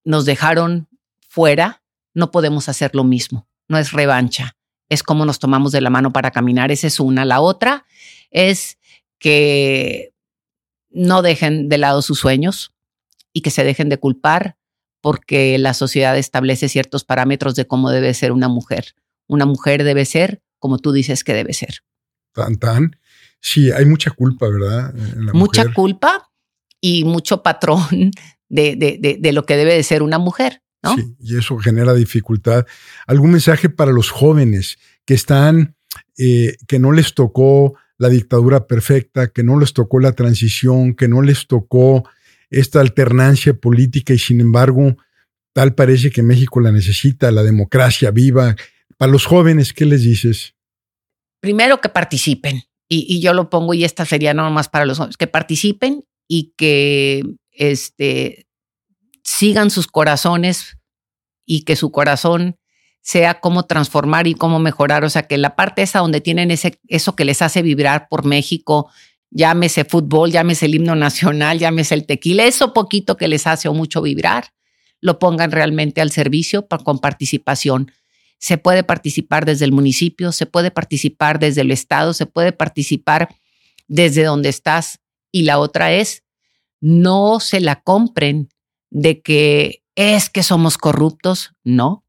nos 0.04 0.26
dejaron 0.26 0.87
fuera, 1.28 1.82
no 2.12 2.30
podemos 2.30 2.68
hacer 2.68 2.94
lo 2.94 3.02
mismo. 3.02 3.48
No 3.68 3.79
es 3.79 3.92
revancha, 3.92 4.57
es 4.88 5.03
como 5.03 5.24
nos 5.24 5.38
tomamos 5.38 5.72
de 5.72 5.81
la 5.81 5.90
mano 5.90 6.12
para 6.12 6.31
caminar. 6.31 6.70
Esa 6.70 6.87
es 6.87 7.00
una. 7.00 7.24
La 7.24 7.40
otra 7.40 7.87
es 8.31 8.79
que 9.18 10.12
no 10.90 11.22
dejen 11.22 11.68
de 11.68 11.79
lado 11.79 12.03
sus 12.03 12.18
sueños 12.18 12.72
y 13.33 13.40
que 13.40 13.50
se 13.50 13.64
dejen 13.64 13.88
de 13.88 13.98
culpar 13.98 14.57
porque 15.00 15.59
la 15.59 15.74
sociedad 15.74 16.16
establece 16.16 16.68
ciertos 16.68 17.05
parámetros 17.05 17.55
de 17.55 17.66
cómo 17.66 17.90
debe 17.90 18.14
ser 18.14 18.33
una 18.33 18.48
mujer. 18.48 18.94
Una 19.27 19.44
mujer 19.44 19.85
debe 19.85 20.05
ser 20.05 20.42
como 20.59 20.79
tú 20.79 20.92
dices 20.92 21.24
que 21.24 21.35
debe 21.35 21.53
ser. 21.53 21.81
Tan, 22.33 22.57
tan. 22.57 22.96
Sí, 23.38 23.70
hay 23.70 23.85
mucha 23.85 24.11
culpa, 24.11 24.48
¿verdad? 24.48 24.94
mucha 25.35 25.70
culpa 25.74 26.31
y 26.81 27.05
mucho 27.05 27.42
patrón 27.42 27.85
de, 28.48 28.74
de, 28.77 29.18
de, 29.20 29.33
lo 29.33 29.44
que 29.44 29.59
debe 29.59 29.74
de 29.74 29.83
ser 29.83 30.03
una 30.03 30.18
mujer. 30.18 30.62
¿No? 30.84 30.94
Sí, 30.96 31.16
y 31.20 31.36
eso 31.38 31.58
genera 31.58 31.94
dificultad. 31.94 32.66
¿Algún 33.06 33.32
mensaje 33.32 33.68
para 33.68 33.90
los 33.90 34.10
jóvenes 34.10 34.78
que 35.04 35.14
están, 35.14 35.74
eh, 36.18 36.56
que 36.68 36.78
no 36.78 36.92
les 36.92 37.14
tocó 37.14 37.74
la 37.98 38.08
dictadura 38.08 38.66
perfecta, 38.66 39.28
que 39.28 39.42
no 39.42 39.58
les 39.58 39.72
tocó 39.72 39.98
la 40.00 40.12
transición, 40.12 40.94
que 40.94 41.08
no 41.08 41.22
les 41.22 41.46
tocó 41.46 42.08
esta 42.50 42.80
alternancia 42.80 43.54
política 43.54 44.12
y 44.12 44.18
sin 44.18 44.40
embargo, 44.40 44.96
tal 45.52 45.74
parece 45.74 46.10
que 46.10 46.22
México 46.22 46.60
la 46.60 46.72
necesita, 46.72 47.30
la 47.30 47.42
democracia 47.42 48.10
viva. 48.10 48.56
Para 48.96 49.10
los 49.10 49.26
jóvenes, 49.26 49.72
¿qué 49.72 49.86
les 49.86 50.02
dices? 50.02 50.54
Primero 51.40 51.80
que 51.80 51.88
participen, 51.88 52.62
y, 52.88 53.20
yo 53.20 53.32
lo 53.32 53.50
pongo, 53.50 53.74
y 53.74 53.84
esta 53.84 54.04
sería 54.04 54.34
no 54.34 54.50
más 54.50 54.68
para 54.68 54.84
los 54.84 54.98
jóvenes, 54.98 55.16
que 55.16 55.26
participen 55.26 56.04
y 56.28 56.52
que 56.56 57.22
este, 57.50 58.46
sigan 59.34 59.70
sus 59.70 59.88
corazones 59.88 60.78
y 61.44 61.62
que 61.62 61.74
su 61.74 61.90
corazón 61.90 62.56
sea 63.02 63.40
cómo 63.40 63.64
transformar 63.64 64.26
y 64.26 64.34
cómo 64.34 64.60
mejorar. 64.60 65.04
O 65.04 65.10
sea, 65.10 65.24
que 65.24 65.38
la 65.38 65.56
parte 65.56 65.82
esa 65.82 65.98
donde 65.98 66.20
tienen 66.20 66.50
ese, 66.50 66.78
eso 66.88 67.16
que 67.16 67.24
les 67.24 67.42
hace 67.42 67.60
vibrar 67.60 68.08
por 68.08 68.24
México, 68.24 68.90
llámese 69.30 69.84
fútbol, 69.84 70.30
llámese 70.30 70.66
el 70.66 70.76
himno 70.76 70.94
nacional, 70.94 71.58
llámese 71.58 71.94
el 71.94 72.06
tequila, 72.06 72.44
eso 72.44 72.72
poquito 72.72 73.16
que 73.16 73.26
les 73.26 73.46
hace 73.46 73.68
o 73.68 73.74
mucho 73.74 74.02
vibrar, 74.02 74.52
lo 75.00 75.18
pongan 75.18 75.50
realmente 75.50 76.00
al 76.00 76.12
servicio 76.12 76.66
con 76.68 77.00
participación. 77.00 77.90
Se 78.38 78.56
puede 78.56 78.84
participar 78.84 79.44
desde 79.44 79.64
el 79.64 79.72
municipio, 79.72 80.30
se 80.30 80.46
puede 80.46 80.70
participar 80.70 81.40
desde 81.40 81.62
el 81.62 81.72
Estado, 81.72 82.14
se 82.14 82.26
puede 82.26 82.52
participar 82.52 83.34
desde 83.88 84.22
donde 84.22 84.48
estás. 84.48 85.00
Y 85.32 85.42
la 85.42 85.58
otra 85.58 85.92
es, 85.92 86.22
no 86.80 87.40
se 87.40 87.60
la 87.60 87.80
compren 87.82 88.48
de 88.94 89.20
que 89.20 89.83
es 89.94 90.30
que 90.30 90.42
somos 90.42 90.78
corruptos, 90.78 91.52
no 91.62 92.04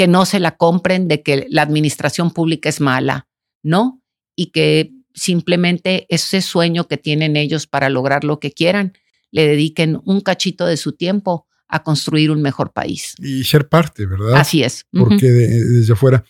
que 0.00 0.08
no 0.08 0.24
se 0.24 0.40
la 0.40 0.56
compren 0.56 1.08
de 1.08 1.22
que 1.22 1.46
la 1.50 1.60
administración 1.60 2.30
pública 2.30 2.70
es 2.70 2.80
mala, 2.80 3.28
¿no? 3.62 4.02
Y 4.34 4.46
que 4.46 4.92
simplemente 5.12 6.06
ese 6.08 6.40
sueño 6.40 6.88
que 6.88 6.96
tienen 6.96 7.36
ellos 7.36 7.66
para 7.66 7.90
lograr 7.90 8.24
lo 8.24 8.40
que 8.40 8.50
quieran, 8.50 8.94
le 9.30 9.46
dediquen 9.46 10.00
un 10.06 10.22
cachito 10.22 10.64
de 10.64 10.78
su 10.78 10.92
tiempo 10.92 11.46
a 11.68 11.82
construir 11.82 12.30
un 12.30 12.40
mejor 12.40 12.72
país. 12.72 13.14
Y 13.18 13.44
ser 13.44 13.68
parte, 13.68 14.06
¿verdad? 14.06 14.36
Así 14.36 14.62
es. 14.62 14.86
Porque 14.90 15.30
desde 15.30 15.92
afuera, 15.92 16.24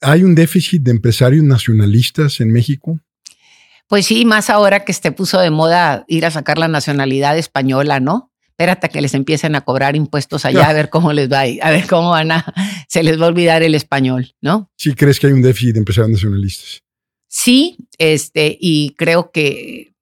¿hay 0.00 0.24
un 0.24 0.34
déficit 0.34 0.82
de 0.82 0.92
empresarios 0.92 1.44
nacionalistas 1.44 2.40
en 2.40 2.50
México? 2.50 3.00
Pues 3.86 4.06
sí, 4.06 4.24
más 4.24 4.48
ahora 4.48 4.86
que 4.86 4.94
se 4.94 5.12
puso 5.12 5.40
de 5.40 5.50
moda 5.50 6.06
ir 6.08 6.24
a 6.24 6.30
sacar 6.30 6.56
la 6.56 6.68
nacionalidad 6.68 7.36
española, 7.36 8.00
¿no? 8.00 8.29
Espérate 8.60 8.90
que 8.90 9.00
les 9.00 9.14
empiecen 9.14 9.54
a 9.54 9.62
cobrar 9.62 9.96
impuestos 9.96 10.44
allá, 10.44 10.68
a 10.68 10.72
ver 10.74 10.90
cómo 10.90 11.14
les 11.14 11.32
va, 11.32 11.40
a 11.40 11.70
ver 11.70 11.86
cómo 11.88 12.10
van 12.10 12.30
a, 12.30 12.44
se 12.88 13.02
les 13.02 13.18
va 13.18 13.24
a 13.24 13.28
olvidar 13.28 13.62
el 13.62 13.74
español, 13.74 14.34
¿no? 14.42 14.70
Sí, 14.76 14.94
crees 14.94 15.18
que 15.18 15.28
hay 15.28 15.32
un 15.32 15.40
déficit 15.40 15.72
de 15.72 15.78
empresarios 15.78 16.10
nacionalistas. 16.10 16.82
Sí, 17.26 17.78
este, 17.96 18.58
y 18.60 18.94
creo 18.98 19.30
que 19.30 19.94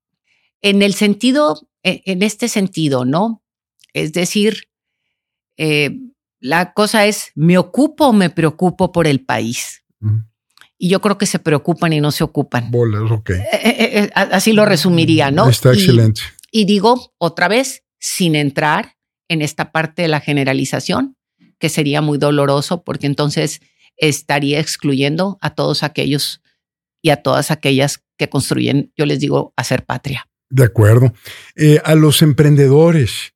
en 0.61 0.83
el 0.83 0.95
sentido, 0.95 1.69
e, 1.85 2.03
en 2.07 2.23
este 2.23 2.49
sentido, 2.49 3.05
¿no? 3.05 3.45
Es 3.93 4.13
decir, 4.13 4.65
eh, 5.57 5.97
la 6.41 6.73
cosa 6.73 7.07
es, 7.07 7.31
¿me 7.37 7.59
ocupo 7.59 8.09
o 8.09 8.13
me 8.13 8.29
preocupo 8.29 8.91
por 8.91 9.07
el 9.07 9.21
país? 9.21 9.85
Y 10.77 10.89
yo 10.89 11.01
creo 11.01 11.17
que 11.17 11.27
se 11.27 11.39
preocupan 11.39 11.93
y 11.93 12.01
no 12.01 12.11
se 12.11 12.25
ocupan. 12.25 12.73
Bolas, 12.73 13.09
ok. 13.11 13.31
Eh, 13.31 13.41
eh, 13.63 14.11
así 14.15 14.53
lo 14.53 14.65
resumiría, 14.65 15.31
¿no? 15.31 15.49
Está 15.49 15.73
excelente. 15.73 16.23
Y 16.51 16.65
digo 16.65 17.15
otra 17.19 17.47
vez, 17.47 17.83
sin 17.99 18.35
entrar 18.35 18.97
en 19.29 19.43
esta 19.43 19.73
parte 19.73 20.03
de 20.03 20.09
la 20.09 20.21
generalización, 20.21 21.17
que 21.59 21.69
sería 21.69 22.01
muy 22.01 22.19
doloroso 22.19 22.85
porque 22.85 23.07
entonces 23.07 23.61
estaría 23.97 24.61
excluyendo 24.61 25.39
a 25.41 25.55
todos 25.55 25.83
aquellos 25.83 26.43
y 27.03 27.11
a 27.11 27.17
todas 27.17 27.51
aquellas 27.51 28.05
que 28.17 28.29
construyen, 28.29 28.93
yo 28.97 29.07
les 29.07 29.21
digo, 29.21 29.53
hacer 29.57 29.85
patria. 29.85 30.29
De 30.51 30.65
acuerdo. 30.65 31.13
Eh, 31.57 31.81
a 31.85 31.95
los 31.95 32.23
emprendedores 32.23 33.35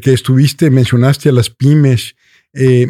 que 0.00 0.14
estuviste, 0.14 0.70
mencionaste 0.70 1.28
a 1.28 1.32
las 1.32 1.50
pymes, 1.50 2.16
eh, 2.54 2.86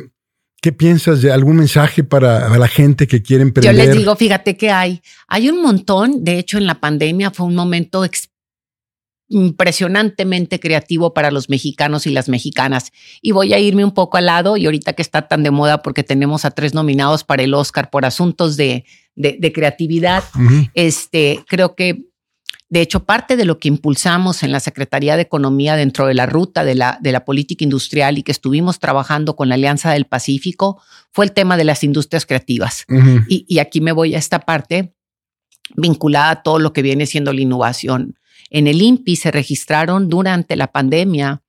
¿Qué 0.66 0.72
piensas 0.72 1.22
de 1.22 1.30
algún 1.30 1.58
mensaje 1.58 2.02
para 2.02 2.48
la 2.58 2.66
gente 2.66 3.06
que 3.06 3.22
quiere 3.22 3.42
emprender? 3.42 3.72
Yo 3.72 3.84
les 3.84 3.96
digo, 3.96 4.16
fíjate 4.16 4.56
que 4.56 4.70
hay, 4.70 5.00
hay 5.28 5.48
un 5.48 5.62
montón. 5.62 6.24
De 6.24 6.40
hecho, 6.40 6.58
en 6.58 6.66
la 6.66 6.80
pandemia 6.80 7.30
fue 7.30 7.46
un 7.46 7.54
momento 7.54 8.04
impresionantemente 9.28 10.60
creativo 10.60 11.12
para 11.12 11.30
los 11.30 11.48
mexicanos 11.48 12.06
y 12.06 12.10
las 12.10 12.28
mexicanas. 12.28 12.92
Y 13.20 13.32
voy 13.32 13.54
a 13.54 13.58
irme 13.58 13.84
un 13.84 13.92
poco 13.92 14.16
al 14.16 14.26
lado, 14.26 14.56
y 14.56 14.66
ahorita 14.66 14.92
que 14.92 15.02
está 15.02 15.28
tan 15.28 15.42
de 15.42 15.50
moda 15.50 15.82
porque 15.82 16.04
tenemos 16.04 16.44
a 16.44 16.50
tres 16.50 16.74
nominados 16.74 17.24
para 17.24 17.42
el 17.42 17.54
Oscar 17.54 17.90
por 17.90 18.04
asuntos 18.04 18.56
de, 18.56 18.84
de, 19.14 19.52
creatividad, 19.52 20.22
este, 20.74 21.44
creo 21.48 21.74
que 21.74 22.06
de 22.68 22.80
hecho, 22.80 23.04
parte 23.04 23.36
de 23.36 23.44
lo 23.44 23.60
que 23.60 23.68
impulsamos 23.68 24.42
en 24.42 24.50
la 24.50 24.58
Secretaría 24.58 25.14
de 25.14 25.22
Economía 25.22 25.76
dentro 25.76 26.08
de 26.08 26.14
la 26.14 26.26
ruta 26.26 26.64
de 26.64 26.74
la, 26.74 26.98
de 27.00 27.12
la 27.12 27.24
política 27.24 27.62
industrial 27.62 28.18
y 28.18 28.24
que 28.24 28.32
estuvimos 28.32 28.80
trabajando 28.80 29.36
con 29.36 29.48
la 29.48 29.54
Alianza 29.54 29.92
del 29.92 30.06
Pacífico 30.06 30.82
fue 31.12 31.26
el 31.26 31.32
tema 31.32 31.56
de 31.56 31.62
las 31.62 31.84
industrias 31.84 32.26
creativas. 32.26 32.84
y, 33.28 33.46
y, 33.48 33.60
aquí 33.60 33.80
me 33.80 33.92
voy 33.92 34.16
a 34.16 34.18
esta 34.18 34.40
parte 34.40 34.96
vinculada 35.76 36.30
a 36.30 36.42
todo 36.42 36.58
lo 36.58 36.72
que 36.72 36.82
viene 36.82 37.06
siendo 37.06 37.32
la 37.32 37.40
innovación. 37.40 38.18
En 38.50 38.66
el 38.66 38.80
INPI 38.80 39.16
se 39.16 39.30
registraron 39.30 40.08
durante 40.08 40.56
la 40.56 40.68
pandemia 40.68 41.42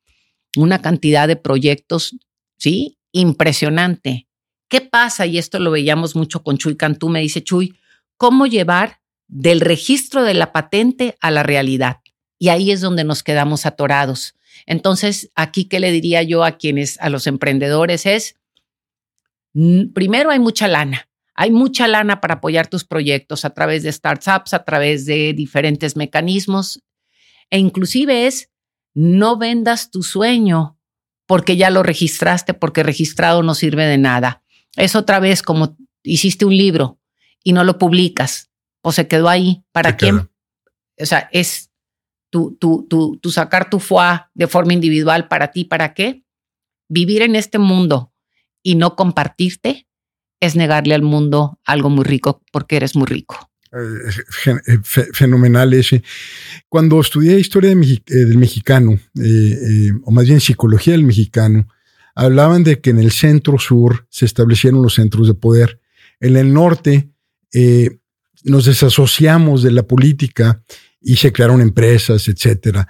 una 0.55 0.81
cantidad 0.81 1.27
de 1.27 1.35
proyectos, 1.35 2.15
¿sí? 2.57 2.97
Impresionante. 3.11 4.27
¿Qué 4.69 4.81
pasa? 4.81 5.25
Y 5.25 5.37
esto 5.37 5.59
lo 5.59 5.71
veíamos 5.71 6.15
mucho 6.15 6.43
con 6.43 6.57
Chuy 6.57 6.75
Cantú, 6.75 7.09
me 7.09 7.21
dice 7.21 7.43
Chuy, 7.43 7.75
¿cómo 8.17 8.47
llevar 8.47 8.99
del 9.27 9.61
registro 9.61 10.23
de 10.23 10.33
la 10.33 10.51
patente 10.51 11.15
a 11.21 11.31
la 11.31 11.43
realidad? 11.43 11.97
Y 12.39 12.49
ahí 12.49 12.71
es 12.71 12.81
donde 12.81 13.03
nos 13.03 13.23
quedamos 13.23 13.65
atorados. 13.65 14.35
Entonces, 14.65 15.31
aquí, 15.35 15.65
¿qué 15.65 15.79
le 15.79 15.91
diría 15.91 16.23
yo 16.23 16.43
a 16.43 16.57
quienes, 16.57 16.99
a 16.99 17.09
los 17.09 17.27
emprendedores? 17.27 18.05
Es, 18.05 18.35
primero 19.93 20.29
hay 20.31 20.39
mucha 20.39 20.67
lana. 20.67 21.07
Hay 21.33 21.51
mucha 21.51 21.87
lana 21.87 22.19
para 22.19 22.35
apoyar 22.35 22.67
tus 22.67 22.83
proyectos 22.83 23.45
a 23.45 23.51
través 23.51 23.83
de 23.83 23.91
startups, 23.91 24.53
a 24.53 24.63
través 24.63 25.05
de 25.05 25.33
diferentes 25.33 25.95
mecanismos. 25.95 26.81
E 27.49 27.59
inclusive 27.59 28.27
es, 28.27 28.49
no 28.93 29.37
vendas 29.37 29.91
tu 29.91 30.03
sueño 30.03 30.77
porque 31.27 31.57
ya 31.57 31.69
lo 31.69 31.83
registraste, 31.83 32.53
porque 32.53 32.83
registrado 32.83 33.43
no 33.43 33.53
sirve 33.53 33.85
de 33.85 33.97
nada. 33.97 34.43
Es 34.75 34.95
otra 34.95 35.19
vez 35.19 35.41
como 35.41 35.77
hiciste 36.03 36.45
un 36.45 36.55
libro 36.55 36.99
y 37.43 37.53
no 37.53 37.63
lo 37.63 37.77
publicas 37.77 38.49
o 38.81 38.91
se 38.91 39.07
quedó 39.07 39.29
ahí. 39.29 39.63
¿Para 39.71 39.97
quién? 39.97 40.29
O 40.99 41.05
sea, 41.05 41.29
es 41.31 41.71
tu, 42.29 42.55
tu, 42.55 42.87
tu, 42.89 43.17
tu 43.17 43.31
sacar 43.31 43.69
tu 43.69 43.79
foie 43.79 44.21
de 44.33 44.47
forma 44.47 44.73
individual 44.73 45.27
para 45.27 45.51
ti, 45.51 45.65
¿para 45.65 45.93
qué? 45.93 46.23
Vivir 46.89 47.21
en 47.21 47.35
este 47.35 47.59
mundo 47.59 48.13
y 48.63 48.75
no 48.75 48.95
compartirte 48.95 49.87
es 50.39 50.55
negarle 50.55 50.95
al 50.95 51.01
mundo 51.01 51.59
algo 51.65 51.89
muy 51.89 52.05
rico 52.05 52.41
porque 52.51 52.77
eres 52.77 52.95
muy 52.95 53.05
rico. 53.05 53.46
Eh, 53.73 54.51
eh, 54.67 54.79
fenomenal 55.13 55.73
ese. 55.73 56.01
Cuando 56.69 56.99
estudié 57.01 57.37
historia 57.39 57.71
eh, 57.71 57.75
del 58.07 58.37
mexicano, 58.37 58.97
o 60.03 60.11
más 60.11 60.25
bien 60.25 60.39
psicología 60.39 60.93
del 60.93 61.03
mexicano, 61.03 61.67
hablaban 62.15 62.63
de 62.63 62.79
que 62.79 62.91
en 62.91 62.99
el 62.99 63.11
centro 63.11 63.59
sur 63.59 64.07
se 64.09 64.25
establecieron 64.25 64.81
los 64.81 64.95
centros 64.95 65.27
de 65.27 65.33
poder. 65.33 65.81
En 66.19 66.37
el 66.37 66.53
norte 66.53 67.09
nos 68.43 68.65
desasociamos 68.65 69.63
de 69.63 69.71
la 69.71 69.83
política 69.83 70.63
y 71.01 71.17
se 71.17 71.31
crearon 71.31 71.61
empresas, 71.61 72.27
etcétera. 72.27 72.87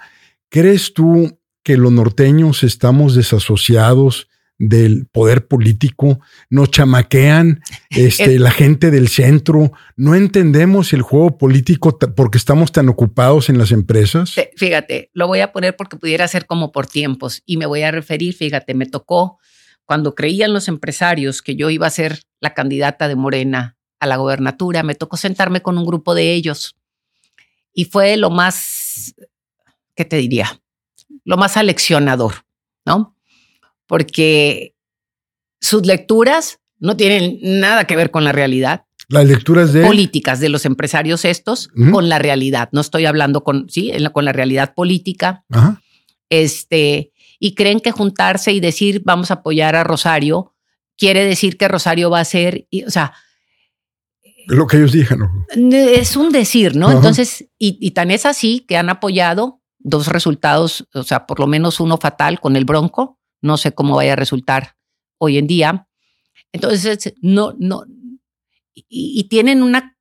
¿Crees 0.48 0.94
tú 0.94 1.38
que 1.62 1.76
los 1.76 1.92
norteños 1.92 2.62
estamos 2.62 3.14
desasociados 3.14 4.28
del 4.58 5.06
poder 5.06 5.46
político, 5.46 6.20
nos 6.50 6.70
chamaquean 6.70 7.62
este, 7.90 8.38
la 8.38 8.50
gente 8.50 8.90
del 8.90 9.08
centro, 9.08 9.72
no 9.96 10.14
entendemos 10.14 10.92
el 10.92 11.02
juego 11.02 11.38
político 11.38 11.96
porque 12.16 12.38
estamos 12.38 12.72
tan 12.72 12.88
ocupados 12.88 13.48
en 13.48 13.58
las 13.58 13.70
empresas. 13.70 14.34
Fíjate, 14.56 15.10
lo 15.14 15.28
voy 15.28 15.40
a 15.40 15.52
poner 15.52 15.76
porque 15.76 15.96
pudiera 15.96 16.26
ser 16.26 16.46
como 16.46 16.72
por 16.72 16.86
tiempos 16.86 17.42
y 17.46 17.56
me 17.56 17.66
voy 17.66 17.82
a 17.82 17.90
referir, 17.90 18.34
fíjate, 18.34 18.74
me 18.74 18.86
tocó 18.86 19.38
cuando 19.84 20.14
creían 20.14 20.52
los 20.52 20.68
empresarios 20.68 21.40
que 21.40 21.56
yo 21.56 21.70
iba 21.70 21.86
a 21.86 21.90
ser 21.90 22.20
la 22.40 22.52
candidata 22.52 23.08
de 23.08 23.16
Morena 23.16 23.78
a 24.00 24.06
la 24.06 24.16
gobernatura, 24.16 24.82
me 24.82 24.94
tocó 24.94 25.16
sentarme 25.16 25.62
con 25.62 25.78
un 25.78 25.86
grupo 25.86 26.14
de 26.14 26.32
ellos 26.34 26.76
y 27.72 27.84
fue 27.84 28.16
lo 28.16 28.30
más, 28.30 29.14
¿qué 29.94 30.04
te 30.04 30.16
diría? 30.16 30.60
Lo 31.24 31.36
más 31.36 31.56
aleccionador, 31.56 32.44
¿no? 32.84 33.16
Porque 33.88 34.76
sus 35.60 35.84
lecturas 35.84 36.60
no 36.78 36.96
tienen 36.96 37.38
nada 37.42 37.84
que 37.84 37.96
ver 37.96 38.12
con 38.12 38.22
la 38.22 38.30
realidad. 38.30 38.84
Las 39.08 39.26
lecturas 39.26 39.72
de 39.72 39.84
políticas 39.84 40.38
de 40.38 40.50
los 40.50 40.64
empresarios 40.64 41.24
estos 41.24 41.68
con 41.90 42.08
la 42.08 42.18
realidad. 42.18 42.68
No 42.72 42.80
estoy 42.80 43.06
hablando 43.06 43.42
con 43.42 43.68
sí, 43.70 43.90
con 44.12 44.24
la 44.24 44.32
realidad 44.32 44.74
política. 44.74 45.44
Este 46.28 47.12
y 47.40 47.54
creen 47.54 47.80
que 47.80 47.90
juntarse 47.90 48.52
y 48.52 48.60
decir 48.60 49.02
vamos 49.04 49.30
a 49.30 49.34
apoyar 49.34 49.74
a 49.76 49.84
Rosario 49.84 50.54
quiere 50.98 51.24
decir 51.24 51.56
que 51.56 51.68
Rosario 51.68 52.10
va 52.10 52.20
a 52.20 52.24
ser, 52.24 52.66
o 52.86 52.90
sea, 52.90 53.14
lo 54.48 54.66
que 54.66 54.78
ellos 54.78 54.92
dijeron. 54.92 55.46
Es 55.70 56.16
un 56.16 56.30
decir, 56.30 56.74
¿no? 56.74 56.90
Entonces, 56.90 57.48
y, 57.58 57.78
y, 57.80 57.92
tan 57.92 58.10
es 58.10 58.26
así 58.26 58.64
que 58.66 58.76
han 58.76 58.88
apoyado 58.88 59.60
dos 59.78 60.08
resultados, 60.08 60.88
o 60.94 61.02
sea, 61.02 61.26
por 61.26 61.38
lo 61.38 61.46
menos 61.46 61.80
uno 61.80 61.98
fatal 61.98 62.40
con 62.40 62.56
el 62.56 62.64
Bronco, 62.64 63.17
no 63.40 63.56
sé 63.56 63.72
cómo 63.72 63.96
vaya 63.96 64.14
a 64.14 64.16
resultar 64.16 64.76
hoy 65.18 65.38
en 65.38 65.46
día. 65.46 65.88
Entonces, 66.52 67.14
no, 67.20 67.54
no, 67.58 67.84
y, 68.74 69.24
tienen 69.24 69.62
una 69.62 69.96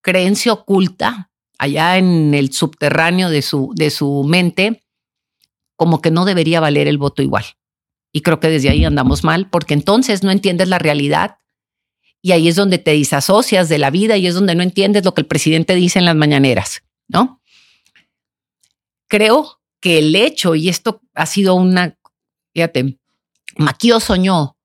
creencia 0.00 0.52
oculta 0.52 1.30
allá 1.58 1.98
en 1.98 2.34
el 2.34 2.52
subterráneo 2.52 3.30
de 3.30 3.42
su, 3.42 3.72
de 3.74 3.90
su 3.90 4.24
mente, 4.24 4.84
como 5.74 6.00
que 6.00 6.10
no 6.10 6.24
debería 6.24 6.60
valer 6.60 6.88
el 6.88 6.98
voto 6.98 7.22
igual. 7.22 7.44
Y 8.12 8.20
creo 8.22 8.40
que 8.40 8.48
desde 8.48 8.70
ahí 8.70 8.84
andamos 8.84 9.24
mal, 9.24 9.50
porque 9.50 9.74
entonces 9.74 10.22
no 10.22 10.30
entiendes 10.30 10.68
la 10.68 10.78
realidad 10.78 11.38
y 12.22 12.32
ahí 12.32 12.48
es 12.48 12.56
donde 12.56 12.78
te 12.78 12.92
disasocias 12.92 13.68
de 13.68 13.78
la 13.78 13.90
vida 13.90 14.16
y 14.16 14.26
es 14.26 14.34
donde 14.34 14.54
no 14.54 14.62
entiendes 14.62 15.04
lo 15.04 15.14
que 15.14 15.20
el 15.20 15.26
presidente 15.26 15.74
dice 15.74 15.98
en 15.98 16.06
las 16.06 16.16
mañaneras, 16.16 16.82
¿no? 17.08 17.40
Creo 19.06 19.60
que 19.80 19.98
el 19.98 20.14
hecho, 20.16 20.54
y 20.54 20.68
esto 20.68 21.02
ha 21.14 21.26
sido 21.26 21.54
una 21.54 21.95
Fíjate, 22.56 22.96
Maquio 23.58 24.00
soñó 24.00 24.56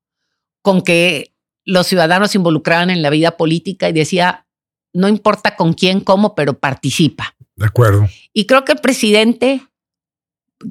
con 0.61 0.81
que 0.81 1.33
los 1.65 1.87
ciudadanos 1.87 2.31
se 2.31 2.37
involucraran 2.37 2.89
en 2.89 3.01
la 3.01 3.09
vida 3.09 3.31
política 3.35 3.89
y 3.89 3.91
decía, 3.91 4.47
no 4.93 5.09
importa 5.09 5.57
con 5.57 5.73
quién, 5.73 5.99
cómo, 5.99 6.33
pero 6.33 6.57
participa. 6.57 7.35
De 7.57 7.65
acuerdo. 7.65 8.07
Y 8.31 8.45
creo 8.45 8.63
que 8.63 8.71
el 8.71 8.77
presidente 8.77 9.67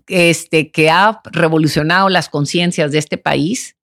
este, 0.06 0.70
que 0.70 0.88
ha 0.88 1.20
revolucionado 1.24 2.08
las 2.08 2.30
conciencias 2.30 2.90
de 2.90 2.98
este 3.00 3.18
país, 3.18 3.76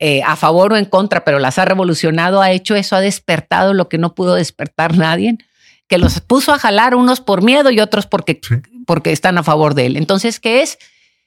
eh, 0.00 0.20
a 0.24 0.34
favor 0.34 0.72
o 0.72 0.76
en 0.76 0.86
contra, 0.86 1.24
pero 1.24 1.38
las 1.38 1.60
ha 1.60 1.64
revolucionado, 1.64 2.42
ha 2.42 2.50
hecho 2.50 2.74
eso, 2.74 2.96
ha 2.96 3.00
despertado 3.00 3.72
lo 3.72 3.88
que 3.88 3.98
no 3.98 4.16
pudo 4.16 4.34
despertar 4.34 4.96
nadie, 4.96 5.38
que 5.86 5.98
los 5.98 6.20
puso 6.20 6.52
a 6.52 6.58
jalar 6.58 6.96
unos 6.96 7.20
por 7.20 7.44
miedo 7.44 7.70
y 7.70 7.78
otros 7.78 8.08
porque, 8.08 8.40
porque 8.84 9.12
están 9.12 9.38
a 9.38 9.44
favor 9.44 9.76
de 9.76 9.86
él. 9.86 9.96
Entonces, 9.96 10.40
¿qué 10.40 10.62
es? 10.62 10.76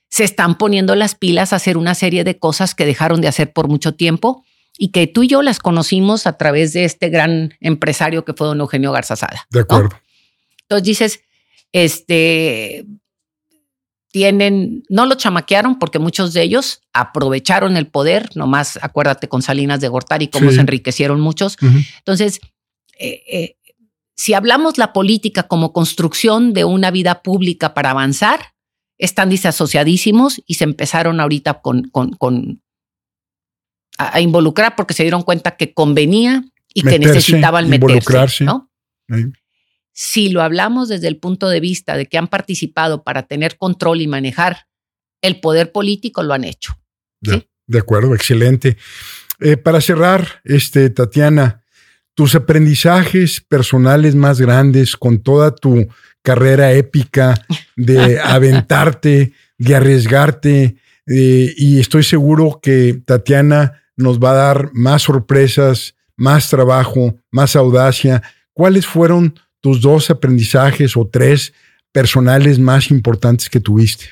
Se 0.10 0.24
están 0.24 0.58
poniendo 0.58 0.95
las 0.95 1.16
pilas 1.16 1.53
a 1.53 1.58
hacer 1.58 1.78
una 1.78 1.95
serie 1.95 2.24
de 2.24 2.39
cosas 2.39 2.76
que 2.76 2.86
dejaron 2.86 3.22
de 3.22 3.28
hacer 3.28 3.51
por 3.51 3.68
mucho 3.68 3.93
tiempo 3.93 4.43
y 4.78 4.89
que 4.89 5.08
tú 5.08 5.24
y 5.24 5.28
yo 5.28 5.41
las 5.41 5.60
conocimos 5.60 6.28
a 6.28 6.38
través 6.38 6.74
de 6.74 6.86
este 6.86 7.10
gran 7.10 7.55
empresario 7.60 8.24
que 8.24 8.34
fue 8.34 8.47
don 8.47 8.60
Eugenio 8.60 8.91
Garzazada. 8.91 9.47
De 9.49 9.62
acuerdo. 9.62 9.89
Entonces 10.62 10.84
dices, 10.86 11.20
este, 11.72 12.86
tienen, 14.12 14.84
no 14.89 15.05
lo 15.05 15.16
chamaquearon 15.16 15.80
porque 15.80 15.99
muchos 15.99 16.34
de 16.34 16.43
ellos 16.43 16.82
aprovecharon 16.93 17.78
el 17.78 17.88
poder, 17.88 18.30
nomás 18.36 18.80
acuérdate 18.82 19.28
con 19.28 19.41
Salinas 19.41 19.80
de 19.80 19.88
Gortari 19.88 20.28
cómo 20.28 20.51
se 20.51 20.62
enriquecieron 20.62 21.20
muchos. 21.20 21.58
Entonces, 21.99 22.39
eh, 22.99 23.24
eh, 23.32 23.58
si 24.16 24.34
hablamos 24.34 24.78
la 24.78 24.93
política 24.93 25.43
como 25.43 25.74
construcción 25.74 26.53
de 26.53 26.66
una 26.66 26.91
vida 26.91 27.22
pública 27.22 27.74
para 27.74 27.91
avanzar, 27.91 28.53
están 28.98 29.30
disasociadísimos 29.30 30.41
y 30.45 30.56
se 30.56 30.64
empezaron 30.64 31.20
ahorita 31.20 31.62
con, 31.62 31.89
con, 31.89 32.62
a, 33.98 34.20
involucrar 34.22 34.76
porque 34.76 34.93
se 34.93 35.04
dieron 35.04 35.24
cuenta 35.24 35.56
que 35.56 35.74
convenía 35.74 36.43
y 36.74 36.84
que 36.84 37.00
necesitaban 37.00 37.70
meterse. 37.70 38.43
¿no? 38.43 38.72
Si 39.93 40.30
lo 40.30 40.41
hablamos 40.41 40.89
desde 40.89 41.08
el 41.08 41.18
punto 41.18 41.50
de 41.50 41.60
vista 41.60 41.98
de 41.98 42.06
que 42.06 42.18
han 42.18 42.28
participado 42.28 43.04
para 43.04 43.24
tener 43.24 43.58
control 43.58 44.02
y 44.02 44.08
manejar 44.08 44.68
el 45.22 45.39
poder 45.39 45.72
político, 45.72 46.22
lo 46.24 46.34
han 46.34 46.43
hecho. 46.43 46.80
De, 47.20 47.80
acuerdo, 47.80 48.14
excelente. 48.14 48.78
Eh, 49.39 49.58
para 49.58 49.82
cerrar, 49.82 50.41
este, 50.43 50.89
Tatiana, 50.89 51.64
tus 52.14 52.36
aprendizajes 52.36 53.41
personales 53.41 54.16
más 54.16 54.39
grandes 54.39 54.95
con 54.95 55.22
toda 55.22 55.54
tu 55.54 55.88
carrera 56.28 56.74
épica 56.74 57.36
de 57.78 58.20
aventarte, 58.24 59.32
de 59.58 59.76
arriesgarte, 59.76 60.76
eh, 61.08 61.54
y 61.56 61.80
estoy 61.80 62.04
seguro 62.04 62.60
que 62.62 63.02
Tatiana 63.06 63.82
nos 63.96 64.20
va 64.20 64.32
a 64.32 64.48
dar 64.48 64.70
más 64.74 65.04
sorpresas, 65.04 65.96
más 66.18 66.50
trabajo, 66.50 67.16
más 67.32 67.56
audacia. 67.56 68.22
¿Cuáles 68.52 68.86
fueron 68.86 69.40
tus 69.62 69.80
dos 69.80 70.10
aprendizajes 70.10 70.98
o 70.98 71.08
tres 71.08 71.54
personales 71.94 72.60
más 72.60 72.92
importantes 72.92 73.50
que 73.50 73.62
tuviste? 73.62 74.08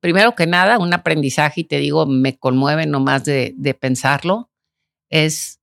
Primero 0.00 0.34
que 0.34 0.46
nada, 0.46 0.78
un 0.78 0.94
aprendizaje, 0.94 1.60
y 1.60 1.64
te 1.64 1.76
digo, 1.76 2.06
me 2.06 2.38
conmueve 2.38 2.86
nomás 2.86 3.26
de, 3.26 3.52
de 3.58 3.74
pensarlo, 3.74 4.50
es 5.10 5.60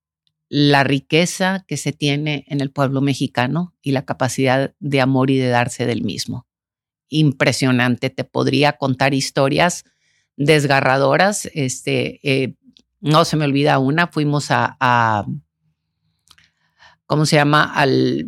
la 0.56 0.84
riqueza 0.84 1.66
que 1.68 1.78
se 1.78 1.94
tiene 1.94 2.46
en 2.48 2.62
el 2.62 2.70
pueblo 2.70 3.02
mexicano 3.02 3.74
y 3.82 3.90
la 3.90 4.06
capacidad 4.06 4.76
de 4.80 5.02
amor 5.02 5.32
y 5.32 5.40
de 5.40 5.48
darse 5.48 5.88
del 5.88 6.04
mismo. 6.04 6.46
Impresionante, 7.10 8.12
te 8.12 8.24
podría 8.24 8.74
contar 8.74 9.16
historias 9.16 9.84
desgarradoras. 10.38 11.50
Este, 11.56 12.20
eh, 12.22 12.54
no 13.02 13.26
se 13.26 13.36
me 13.36 13.46
olvida 13.46 13.80
una, 13.80 14.06
fuimos 14.06 14.50
a, 14.52 15.26
¿cómo 17.08 17.26
se 17.26 17.38
llama? 17.38 17.64
Al 17.74 18.28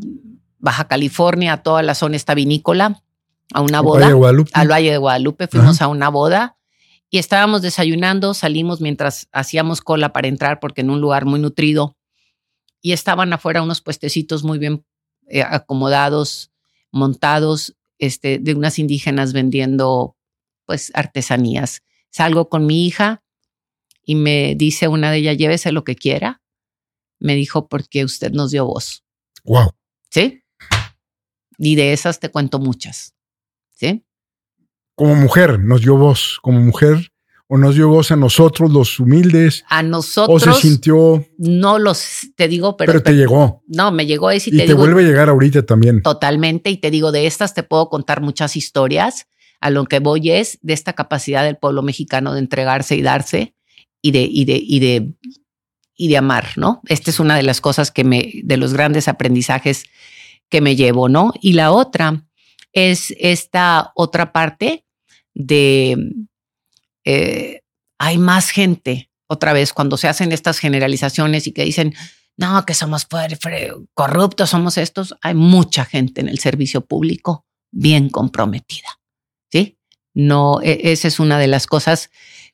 Baja 0.58 0.88
California, 0.88 1.54
a 1.54 1.62
toda 1.62 1.84
la 1.84 1.94
zona 1.94 2.16
esta 2.16 2.34
vinícola, 2.34 3.04
a 3.54 3.62
una 3.62 3.82
boda. 3.82 4.08
Al 4.54 4.72
Valle 4.72 4.90
de 4.90 4.98
Guadalupe, 4.98 5.46
fuimos 5.46 5.80
a 5.80 5.90
una 5.90 6.10
boda 6.10 6.58
y 7.12 7.20
estábamos 7.20 7.62
desayunando, 7.62 8.34
salimos 8.34 8.82
mientras 8.82 9.28
hacíamos 9.32 9.82
cola 9.82 10.12
para 10.12 10.28
entrar 10.28 10.60
porque 10.60 10.82
en 10.82 10.90
un 10.90 11.02
lugar 11.02 11.26
muy 11.26 11.40
nutrido 11.40 11.95
y 12.86 12.94
estaban 12.94 13.34
afuera 13.34 13.64
unos 13.64 13.82
puestecitos 13.82 14.44
muy 14.44 14.60
bien 14.60 14.86
eh, 15.28 15.42
acomodados, 15.42 16.52
montados, 16.92 17.76
este, 17.98 18.38
de 18.38 18.54
unas 18.54 18.78
indígenas 18.78 19.34
vendiendo 19.34 20.16
pues 20.68 20.92
artesanías. 20.94 21.82
Salgo 22.12 22.48
con 22.48 22.68
mi 22.68 22.86
hija 22.86 23.24
y 24.04 24.14
me 24.14 24.54
dice 24.54 24.88
una 24.88 25.10
de 25.10 25.18
ellas, 25.18 25.36
llévese 25.36 25.72
lo 25.72 25.84
que 25.84 25.96
quiera. 25.96 26.44
Me 27.18 27.34
dijo, 27.34 27.68
porque 27.70 28.06
usted 28.06 28.32
nos 28.34 28.52
dio 28.52 28.68
voz. 28.68 29.04
Wow. 29.46 29.72
¿Sí? 30.12 30.44
Y 31.58 31.74
de 31.74 31.92
esas 31.92 32.20
te 32.20 32.30
cuento 32.30 32.60
muchas. 32.60 33.16
¿Sí? 33.72 34.06
Como 34.94 35.16
mujer, 35.16 35.60
nos 35.60 35.82
dio 35.82 35.98
voz. 35.98 36.38
Como 36.40 36.60
mujer, 36.60 37.12
o 37.48 37.58
nos 37.58 37.76
dio 37.76 37.90
voz 37.90 38.12
a 38.12 38.16
nosotros, 38.16 38.72
los 38.72 39.00
humildes. 39.00 39.64
A 39.70 39.84
nosotros. 39.84 40.48
O 40.48 40.54
se 40.54 40.60
sintió. 40.62 41.26
No 41.38 41.78
los, 41.78 42.28
te 42.36 42.48
digo, 42.48 42.76
pero. 42.76 42.92
Pero 42.92 43.04
te 43.04 43.14
llegó. 43.14 43.64
No, 43.68 43.92
me 43.92 44.06
llegó 44.06 44.32
ese 44.32 44.50
y 44.50 44.58
te, 44.58 44.74
vuelve 44.74 45.04
a 45.04 45.08
llegar 45.08 45.30
ahorita 45.30 45.64
también. 45.64 46.02
Totalmente. 46.02 46.70
Y 46.72 46.78
te 46.78 46.90
digo, 46.90 47.12
de 47.12 47.28
estas 47.28 47.54
te 47.54 47.64
puedo 47.64 47.90
contar 47.90 48.22
muchas 48.22 48.56
historias 48.56 49.28
a 49.62 49.70
lo 49.70 49.86
que 49.86 50.00
voy 50.00 50.32
es 50.32 50.60
de 50.62 50.74
esta 50.74 50.94
capacidad 50.94 51.44
del 51.44 51.58
pueblo 51.58 51.82
mexicano 51.82 52.34
de 52.34 52.40
entregarse 52.40 52.96
y 52.96 53.02
darse 53.02 53.56
y 54.02 54.12
de, 54.12 54.22
y 54.22 54.46
de, 54.46 54.62
y 54.64 54.80
de, 54.80 55.14
y 55.96 56.08
de 56.10 56.18
amar, 56.18 56.50
¿no? 56.56 56.82
Esta 56.88 57.10
es 57.10 57.20
una 57.20 57.36
de 57.36 57.44
las 57.44 57.62
cosas 57.62 57.92
que 57.92 58.04
me, 58.04 58.42
de 58.44 58.58
los 58.58 58.74
grandes 58.74 59.08
aprendizajes 59.08 59.86
que 60.50 60.62
me 60.62 60.76
llevo, 60.76 61.10
¿no? 61.10 61.34
Y 61.42 61.54
la 61.54 61.72
otra 61.72 62.26
es 62.74 63.16
esta 63.18 63.92
otra 63.96 64.32
parte 64.32 64.86
de, 65.34 65.98
eh, 67.06 67.62
hay 68.00 68.18
más 68.18 68.50
gente, 68.50 69.10
otra 69.28 69.54
vez, 69.54 69.74
cuando 69.74 69.98
se 69.98 70.08
hacen 70.08 70.32
estas 70.32 70.60
generalizaciones 70.60 71.48
y 71.48 71.52
que 71.52 71.64
dicen, 71.64 71.96
no, 72.38 72.66
que 72.66 72.74
somos 72.74 73.08
corruptos, 73.94 74.50
somos 74.50 74.78
estos, 74.78 75.16
hay 75.22 75.36
mucha 75.36 75.86
gente 75.86 76.22
en 76.22 76.28
el 76.28 76.40
servicio 76.40 76.82
público 76.82 77.46
bien 77.72 78.10
comprometida. 78.10 79.00
¿sí? 79.52 79.78
No, 80.14 80.60
e, 80.62 80.92
esa 80.92 81.08
es 81.08 81.20
una 81.20 81.40
de 81.40 81.48
las 81.48 81.68
cosas 81.68 82.10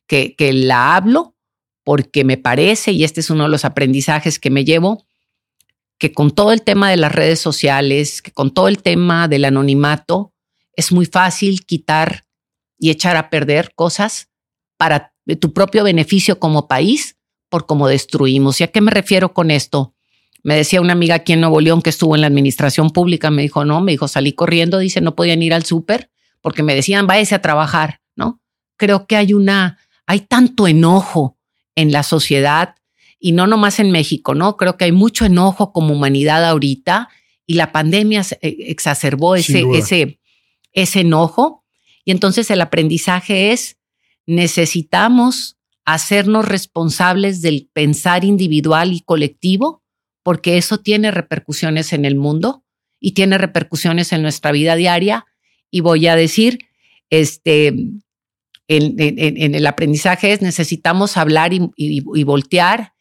que, 0.06 0.36
que 0.36 0.52
la 0.52 0.94
hablo 0.94 1.36
porque 1.84 2.22
me 2.22 2.36
parece, 2.36 2.92
y 2.92 3.02
este 3.02 3.20
es 3.20 3.30
uno 3.30 3.44
de 3.44 3.50
los 3.50 3.64
aprendizajes 3.64 4.38
que 4.38 4.50
me 4.50 4.64
llevo, 4.64 5.04
que 5.98 6.12
con 6.12 6.30
todo 6.30 6.52
el 6.52 6.62
tema 6.62 6.90
de 6.90 6.96
las 6.96 7.12
redes 7.12 7.40
sociales, 7.40 8.22
que 8.22 8.30
con 8.30 8.54
todo 8.54 8.68
el 8.68 8.82
tema 8.82 9.26
del 9.26 9.44
anonimato, 9.44 10.32
es 10.74 10.92
muy 10.92 11.06
fácil 11.06 11.64
quitar 11.66 12.24
y 12.78 12.90
echar 12.90 13.16
a 13.16 13.30
perder 13.30 13.72
cosas 13.74 14.31
para 14.82 15.14
tu 15.38 15.52
propio 15.52 15.84
beneficio 15.84 16.40
como 16.40 16.66
país 16.66 17.16
por 17.48 17.66
cómo 17.66 17.86
destruimos. 17.86 18.60
¿Y 18.60 18.64
a 18.64 18.66
qué 18.66 18.80
me 18.80 18.90
refiero 18.90 19.32
con 19.32 19.52
esto? 19.52 19.94
Me 20.42 20.56
decía 20.56 20.80
una 20.80 20.94
amiga 20.94 21.14
aquí 21.14 21.34
en 21.34 21.40
Nuevo 21.40 21.60
León 21.60 21.82
que 21.82 21.90
estuvo 21.90 22.16
en 22.16 22.20
la 22.20 22.26
administración 22.26 22.90
pública, 22.90 23.30
me 23.30 23.42
dijo, 23.42 23.64
no, 23.64 23.80
me 23.80 23.92
dijo, 23.92 24.08
salí 24.08 24.32
corriendo, 24.32 24.80
dice, 24.80 25.00
no 25.00 25.14
podían 25.14 25.40
ir 25.40 25.54
al 25.54 25.64
súper 25.64 26.10
porque 26.40 26.64
me 26.64 26.74
decían, 26.74 27.06
váyase 27.06 27.36
a 27.36 27.40
trabajar, 27.40 28.00
¿no? 28.16 28.40
Creo 28.76 29.06
que 29.06 29.14
hay 29.14 29.34
una, 29.34 29.78
hay 30.04 30.18
tanto 30.18 30.66
enojo 30.66 31.38
en 31.76 31.92
la 31.92 32.02
sociedad 32.02 32.74
y 33.20 33.30
no 33.30 33.46
nomás 33.46 33.78
en 33.78 33.92
México, 33.92 34.34
¿no? 34.34 34.56
Creo 34.56 34.76
que 34.76 34.86
hay 34.86 34.92
mucho 34.92 35.24
enojo 35.24 35.72
como 35.72 35.94
humanidad 35.94 36.44
ahorita 36.44 37.08
y 37.46 37.54
la 37.54 37.70
pandemia 37.70 38.22
eh, 38.40 38.56
exacerbó 38.66 39.36
ese, 39.36 39.62
ese, 39.74 40.18
ese 40.72 41.00
enojo. 41.02 41.62
Y 42.04 42.10
entonces 42.10 42.50
el 42.50 42.60
aprendizaje 42.60 43.52
es, 43.52 43.76
necesitamos 44.26 45.56
hacernos 45.84 46.46
responsables 46.46 47.42
del 47.42 47.68
pensar 47.72 48.24
individual 48.24 48.92
y 48.92 49.00
colectivo, 49.00 49.82
porque 50.22 50.56
eso 50.56 50.78
tiene 50.78 51.10
repercusiones 51.10 51.92
en 51.92 52.04
el 52.04 52.16
mundo 52.16 52.64
y 53.00 53.12
tiene 53.12 53.38
repercusiones 53.38 54.12
en 54.12 54.22
nuestra 54.22 54.52
vida 54.52 54.76
diaria 54.76 55.26
y 55.70 55.80
voy 55.80 56.06
a 56.06 56.14
decir, 56.14 56.58
este, 57.10 57.74
en, 58.68 59.54
el 59.54 59.66
aprendizaje 59.66 60.32
es 60.32 60.42
necesitamos 60.42 61.16
hablar 61.16 61.52
y, 61.52 62.24
voltear 62.24 62.94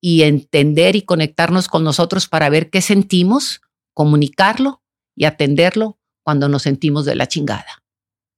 y 0.00 0.22
entender 0.22 0.94
y 0.94 1.02
conectarnos 1.02 1.68
con 1.68 1.82
nosotros 1.82 2.28
para 2.28 2.48
ver 2.50 2.70
qué 2.70 2.80
sentimos, 2.80 3.60
comunicarlo 3.94 4.82
y 5.16 5.24
atenderlo 5.24 5.98
cuando 6.22 6.48
nos 6.48 6.62
sentimos 6.62 7.04
de 7.04 7.16
la 7.16 7.26
chingada. 7.26 7.82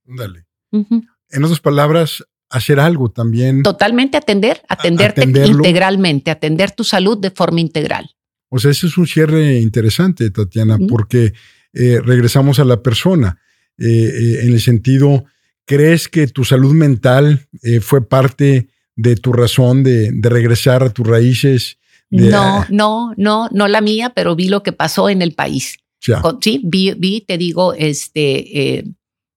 Dale. 0.05 0.47
En 1.31 1.45
otras 1.45 1.61
palabras, 1.61 2.25
hacer 2.51 2.81
algo 2.81 3.11
también. 3.11 3.63
Totalmente 3.63 4.17
atender, 4.17 4.61
atenderte 4.69 5.23
integralmente, 5.25 6.31
atender 6.31 6.73
tu 6.73 6.85
salud 6.85 7.17
de 7.17 7.31
forma 7.31 7.61
integral. 7.61 8.11
O 8.49 8.59
sea, 8.59 8.73
ese 8.73 8.89
es 8.89 8.99
un 8.99 9.07
cierre 9.07 9.61
interesante, 9.61 10.31
Tatiana, 10.31 10.77
porque 10.89 11.33
eh, 11.73 12.01
regresamos 12.05 12.59
a 12.59 12.65
la 12.65 12.83
persona. 12.83 13.39
Eh, 13.79 13.87
eh, 13.87 14.41
en 14.43 14.53
el 14.53 14.61
sentido, 14.61 15.25
¿crees 15.65 16.09
que 16.09 16.27
tu 16.27 16.45
salud 16.45 16.75
mental 16.75 17.47
fue 17.81 18.07
parte 18.07 18.69
de 18.97 19.17
tu 19.17 19.33
razón 19.33 19.85
de, 19.85 20.13
regresar 20.21 20.83
a 20.83 20.91
tus 20.91 21.07
raíces? 21.07 21.79
no, 22.11 22.67
no, 22.71 23.15
no, 23.17 23.49
no 23.53 23.69
la 23.69 23.81
mía, 23.81 24.11
pero 24.15 24.35
vi 24.35 24.49
lo 24.49 24.65
que 24.65 24.73
pasó 24.73 25.09
en 25.09 25.23
el 25.23 25.33
país. 25.33 25.79
sí, 26.41 26.61
vi, 26.65 27.21
te 27.21 27.39
digo, 27.39 27.73
este, 27.75 28.85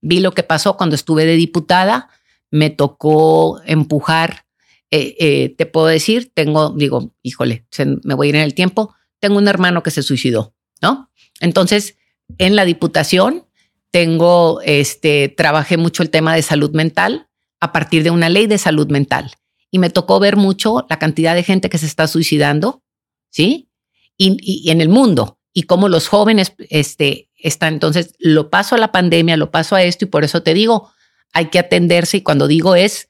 vi 0.03 0.19
lo 0.19 0.33
que 0.33 0.43
pasó 0.43 0.77
cuando 0.77 0.95
estuve 0.95 1.25
de 1.25 1.35
diputada, 1.35 2.09
me 2.51 2.69
tocó 2.69 3.61
empujar, 3.65 4.45
te 4.91 5.69
puedo 5.71 5.87
decir, 5.87 6.31
tengo, 6.35 6.69
digo, 6.69 7.15
híjole, 7.23 7.65
me 8.03 8.13
voy 8.13 8.27
a 8.27 8.29
ir 8.29 8.35
en 8.35 8.43
el 8.43 8.53
tiempo, 8.53 8.93
tengo 9.19 9.37
un 9.37 9.47
hermano 9.47 9.81
que 9.81 9.89
se 9.89 10.03
suicidó, 10.03 10.53
¿no? 10.81 11.09
Entonces, 11.39 11.97
en 12.37 12.55
la 12.55 12.65
diputación 12.65 13.47
tengo, 13.89 14.61
este, 14.63 15.29
trabajé 15.29 15.77
mucho 15.77 16.03
el 16.03 16.09
tema 16.09 16.35
de 16.35 16.41
salud 16.41 16.71
mental 16.71 17.27
a 17.59 17.71
partir 17.71 18.03
de 18.03 18.11
una 18.11 18.29
ley 18.29 18.47
de 18.47 18.57
salud 18.57 18.87
mental 18.89 19.31
y 19.71 19.79
me 19.79 19.89
tocó 19.89 20.19
ver 20.19 20.35
mucho 20.35 20.85
la 20.89 20.99
cantidad 20.99 21.33
de 21.33 21.43
gente 21.43 21.69
que 21.69 21.77
se 21.77 21.85
está 21.85 22.07
suicidando, 22.07 22.83
¿sí? 23.29 23.69
Y, 24.17 24.69
en 24.69 24.81
el 24.81 24.89
mundo 24.89 25.39
y 25.53 25.63
cómo 25.63 25.89
los 25.89 26.07
jóvenes 26.07 26.53
este, 26.69 27.29
están. 27.43 27.73
Entonces, 27.73 28.15
lo 28.17 28.49
paso 28.49 28.73
a 28.73 28.79
la 28.79 28.91
pandemia, 28.91 29.37
lo 29.37 29.51
paso 29.51 29.75
a 29.75 29.83
esto 29.83 30.05
y 30.05 30.07
por 30.07 30.23
eso 30.23 30.41
te 30.41 30.55
digo, 30.55 30.91
hay 31.33 31.47
que 31.47 31.59
atenderse 31.59 32.17
y 32.17 32.21
cuando 32.21 32.47
digo 32.47 32.75
es, 32.75 33.09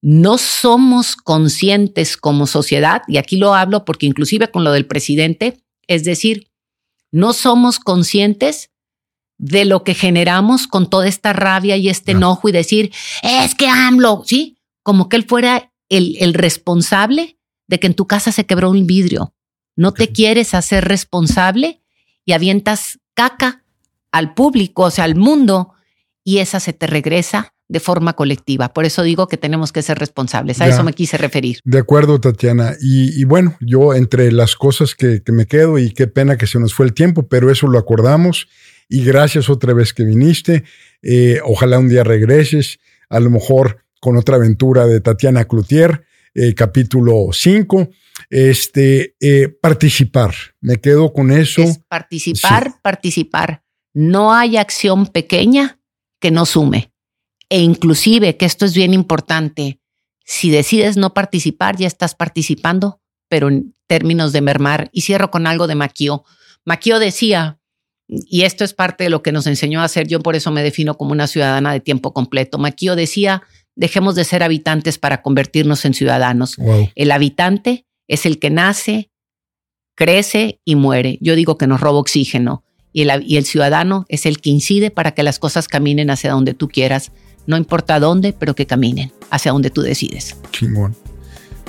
no 0.00 0.38
somos 0.38 1.16
conscientes 1.16 2.16
como 2.16 2.46
sociedad, 2.46 3.02
y 3.08 3.16
aquí 3.16 3.36
lo 3.36 3.54
hablo 3.54 3.84
porque 3.84 4.06
inclusive 4.06 4.48
con 4.48 4.62
lo 4.62 4.70
del 4.70 4.86
presidente, 4.86 5.60
es 5.88 6.04
decir, 6.04 6.48
no 7.10 7.32
somos 7.32 7.80
conscientes 7.80 8.70
de 9.38 9.64
lo 9.64 9.82
que 9.82 9.94
generamos 9.94 10.66
con 10.66 10.88
toda 10.88 11.08
esta 11.08 11.32
rabia 11.32 11.76
y 11.76 11.88
este 11.88 12.12
enojo 12.12 12.48
y 12.48 12.52
decir, 12.52 12.92
es 13.22 13.54
que 13.54 13.66
AMLO, 13.66 14.22
¿sí? 14.24 14.58
Como 14.82 15.08
que 15.08 15.16
él 15.16 15.24
fuera 15.24 15.72
el, 15.88 16.16
el 16.20 16.34
responsable 16.34 17.38
de 17.66 17.80
que 17.80 17.88
en 17.88 17.94
tu 17.94 18.06
casa 18.06 18.30
se 18.30 18.46
quebró 18.46 18.70
un 18.70 18.86
vidrio. 18.86 19.34
No 19.76 19.94
te 19.94 20.08
quieres 20.12 20.54
hacer 20.54 20.84
responsable 20.84 21.80
y 22.28 22.34
avientas 22.34 22.98
caca 23.14 23.64
al 24.12 24.34
público, 24.34 24.82
o 24.82 24.90
sea, 24.90 25.04
al 25.04 25.16
mundo, 25.16 25.72
y 26.22 26.38
esa 26.38 26.60
se 26.60 26.74
te 26.74 26.86
regresa 26.86 27.54
de 27.68 27.80
forma 27.80 28.12
colectiva. 28.12 28.74
Por 28.74 28.84
eso 28.84 29.02
digo 29.02 29.28
que 29.28 29.38
tenemos 29.38 29.72
que 29.72 29.80
ser 29.80 29.98
responsables. 29.98 30.60
A 30.60 30.68
eso 30.68 30.84
me 30.84 30.92
quise 30.92 31.16
referir. 31.16 31.60
De 31.64 31.78
acuerdo, 31.78 32.20
Tatiana. 32.20 32.74
Y, 32.82 33.24
bueno, 33.24 33.56
yo 33.60 33.94
entre 33.94 34.30
las 34.30 34.56
cosas 34.56 34.94
que, 34.94 35.22
que, 35.22 35.32
me 35.32 35.46
quedo 35.46 35.78
y 35.78 35.90
qué 35.90 36.06
pena 36.06 36.36
que 36.36 36.46
se 36.46 36.60
nos 36.60 36.74
fue 36.74 36.84
el 36.84 36.92
tiempo, 36.92 37.28
pero 37.28 37.50
eso 37.50 37.66
lo 37.66 37.78
acordamos 37.78 38.46
y 38.90 39.04
gracias 39.04 39.48
otra 39.48 39.72
vez 39.72 39.94
que 39.94 40.04
viniste. 40.04 40.64
Eh, 41.00 41.40
ojalá 41.46 41.78
un 41.78 41.88
día 41.88 42.04
regreses, 42.04 42.78
a 43.08 43.20
lo 43.20 43.30
mejor 43.30 43.84
con 44.00 44.18
otra 44.18 44.36
aventura 44.36 44.86
de 44.86 45.00
Tatiana 45.00 45.46
Cloutier, 45.46 46.04
eh, 46.34 46.54
capítulo 46.54 47.28
5. 47.32 47.88
Este, 48.30 49.16
eh, 49.20 49.48
participar, 49.48 50.34
me 50.60 50.76
quedo 50.76 51.12
con 51.12 51.30
eso. 51.30 51.62
participar, 51.88 52.80
participar. 52.82 53.64
No 53.94 54.32
hay 54.32 54.56
acción 54.56 55.06
pequeña 55.06 55.80
que 56.20 56.30
no 56.30 56.46
sume. 56.46 56.92
E 57.48 57.60
inclusive, 57.60 58.36
que 58.36 58.44
esto 58.46 58.64
es 58.64 58.74
bien 58.74 58.92
importante, 58.92 59.80
si 60.24 60.50
decides 60.50 60.96
no 60.98 61.14
participar, 61.14 61.76
ya 61.76 61.86
estás 61.86 62.14
participando, 62.14 63.00
pero 63.30 63.48
en 63.48 63.74
términos 63.86 64.32
de 64.32 64.42
mermar. 64.42 64.90
Y 64.92 65.00
cierro 65.00 65.30
con 65.30 65.46
algo 65.46 65.66
de 65.66 65.74
Maquio. 65.74 66.24
Maquio 66.66 66.98
decía, 66.98 67.58
y 68.06 68.42
esto 68.42 68.62
es 68.62 68.74
parte 68.74 69.04
de 69.04 69.10
lo 69.10 69.22
que 69.22 69.32
nos 69.32 69.46
enseñó 69.46 69.80
a 69.80 69.84
hacer, 69.84 70.06
yo 70.06 70.20
por 70.20 70.36
eso 70.36 70.50
me 70.50 70.62
defino 70.62 70.98
como 70.98 71.12
una 71.12 71.26
ciudadana 71.26 71.72
de 71.72 71.80
tiempo 71.80 72.12
completo. 72.12 72.58
Maquio 72.58 72.94
decía, 72.94 73.42
dejemos 73.74 74.14
de 74.16 74.24
ser 74.24 74.42
habitantes 74.42 74.98
para 74.98 75.22
convertirnos 75.22 75.84
en 75.86 75.94
ciudadanos. 75.94 76.56
El 76.94 77.10
habitante 77.10 77.86
es 78.08 78.26
el 78.26 78.38
que 78.38 78.50
nace, 78.50 79.10
crece 79.94 80.60
y 80.64 80.74
muere. 80.74 81.18
Yo 81.20 81.36
digo 81.36 81.58
que 81.58 81.66
nos 81.66 81.80
roba 81.80 81.98
oxígeno. 81.98 82.64
Y 82.92 83.02
el, 83.02 83.22
y 83.24 83.36
el, 83.36 83.44
ciudadano 83.44 84.06
es 84.08 84.26
el 84.26 84.40
que 84.40 84.50
incide 84.50 84.90
para 84.90 85.12
que 85.12 85.22
las 85.22 85.38
cosas 85.38 85.68
caminen 85.68 86.10
hacia 86.10 86.32
donde 86.32 86.54
tú 86.54 86.68
quieras, 86.68 87.12
no 87.46 87.56
importa 87.56 88.00
dónde, 88.00 88.32
pero 88.32 88.54
que 88.54 88.66
caminen 88.66 89.12
hacia 89.30 89.52
donde 89.52 89.70
tú 89.70 89.82
decides. 89.82 90.36
Chingón. 90.50 90.96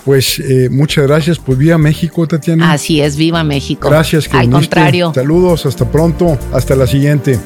Pues 0.06 0.40
eh, 0.40 0.70
muchas 0.72 1.06
gracias. 1.08 1.38
Pues 1.40 1.58
viva 1.58 1.78
México, 1.78 2.26
Tatiana. 2.26 2.72
Así 2.72 3.02
es, 3.02 3.18
viva 3.18 3.44
México. 3.44 3.90
Gracias, 3.90 4.28
que 4.28 4.38
Al 4.38 4.50
contrario. 4.50 5.12
Saludos, 5.14 5.66
hasta 5.66 5.92
pronto. 5.92 6.38
Hasta 6.54 6.76
la 6.76 6.88
siguiente. 6.88 7.38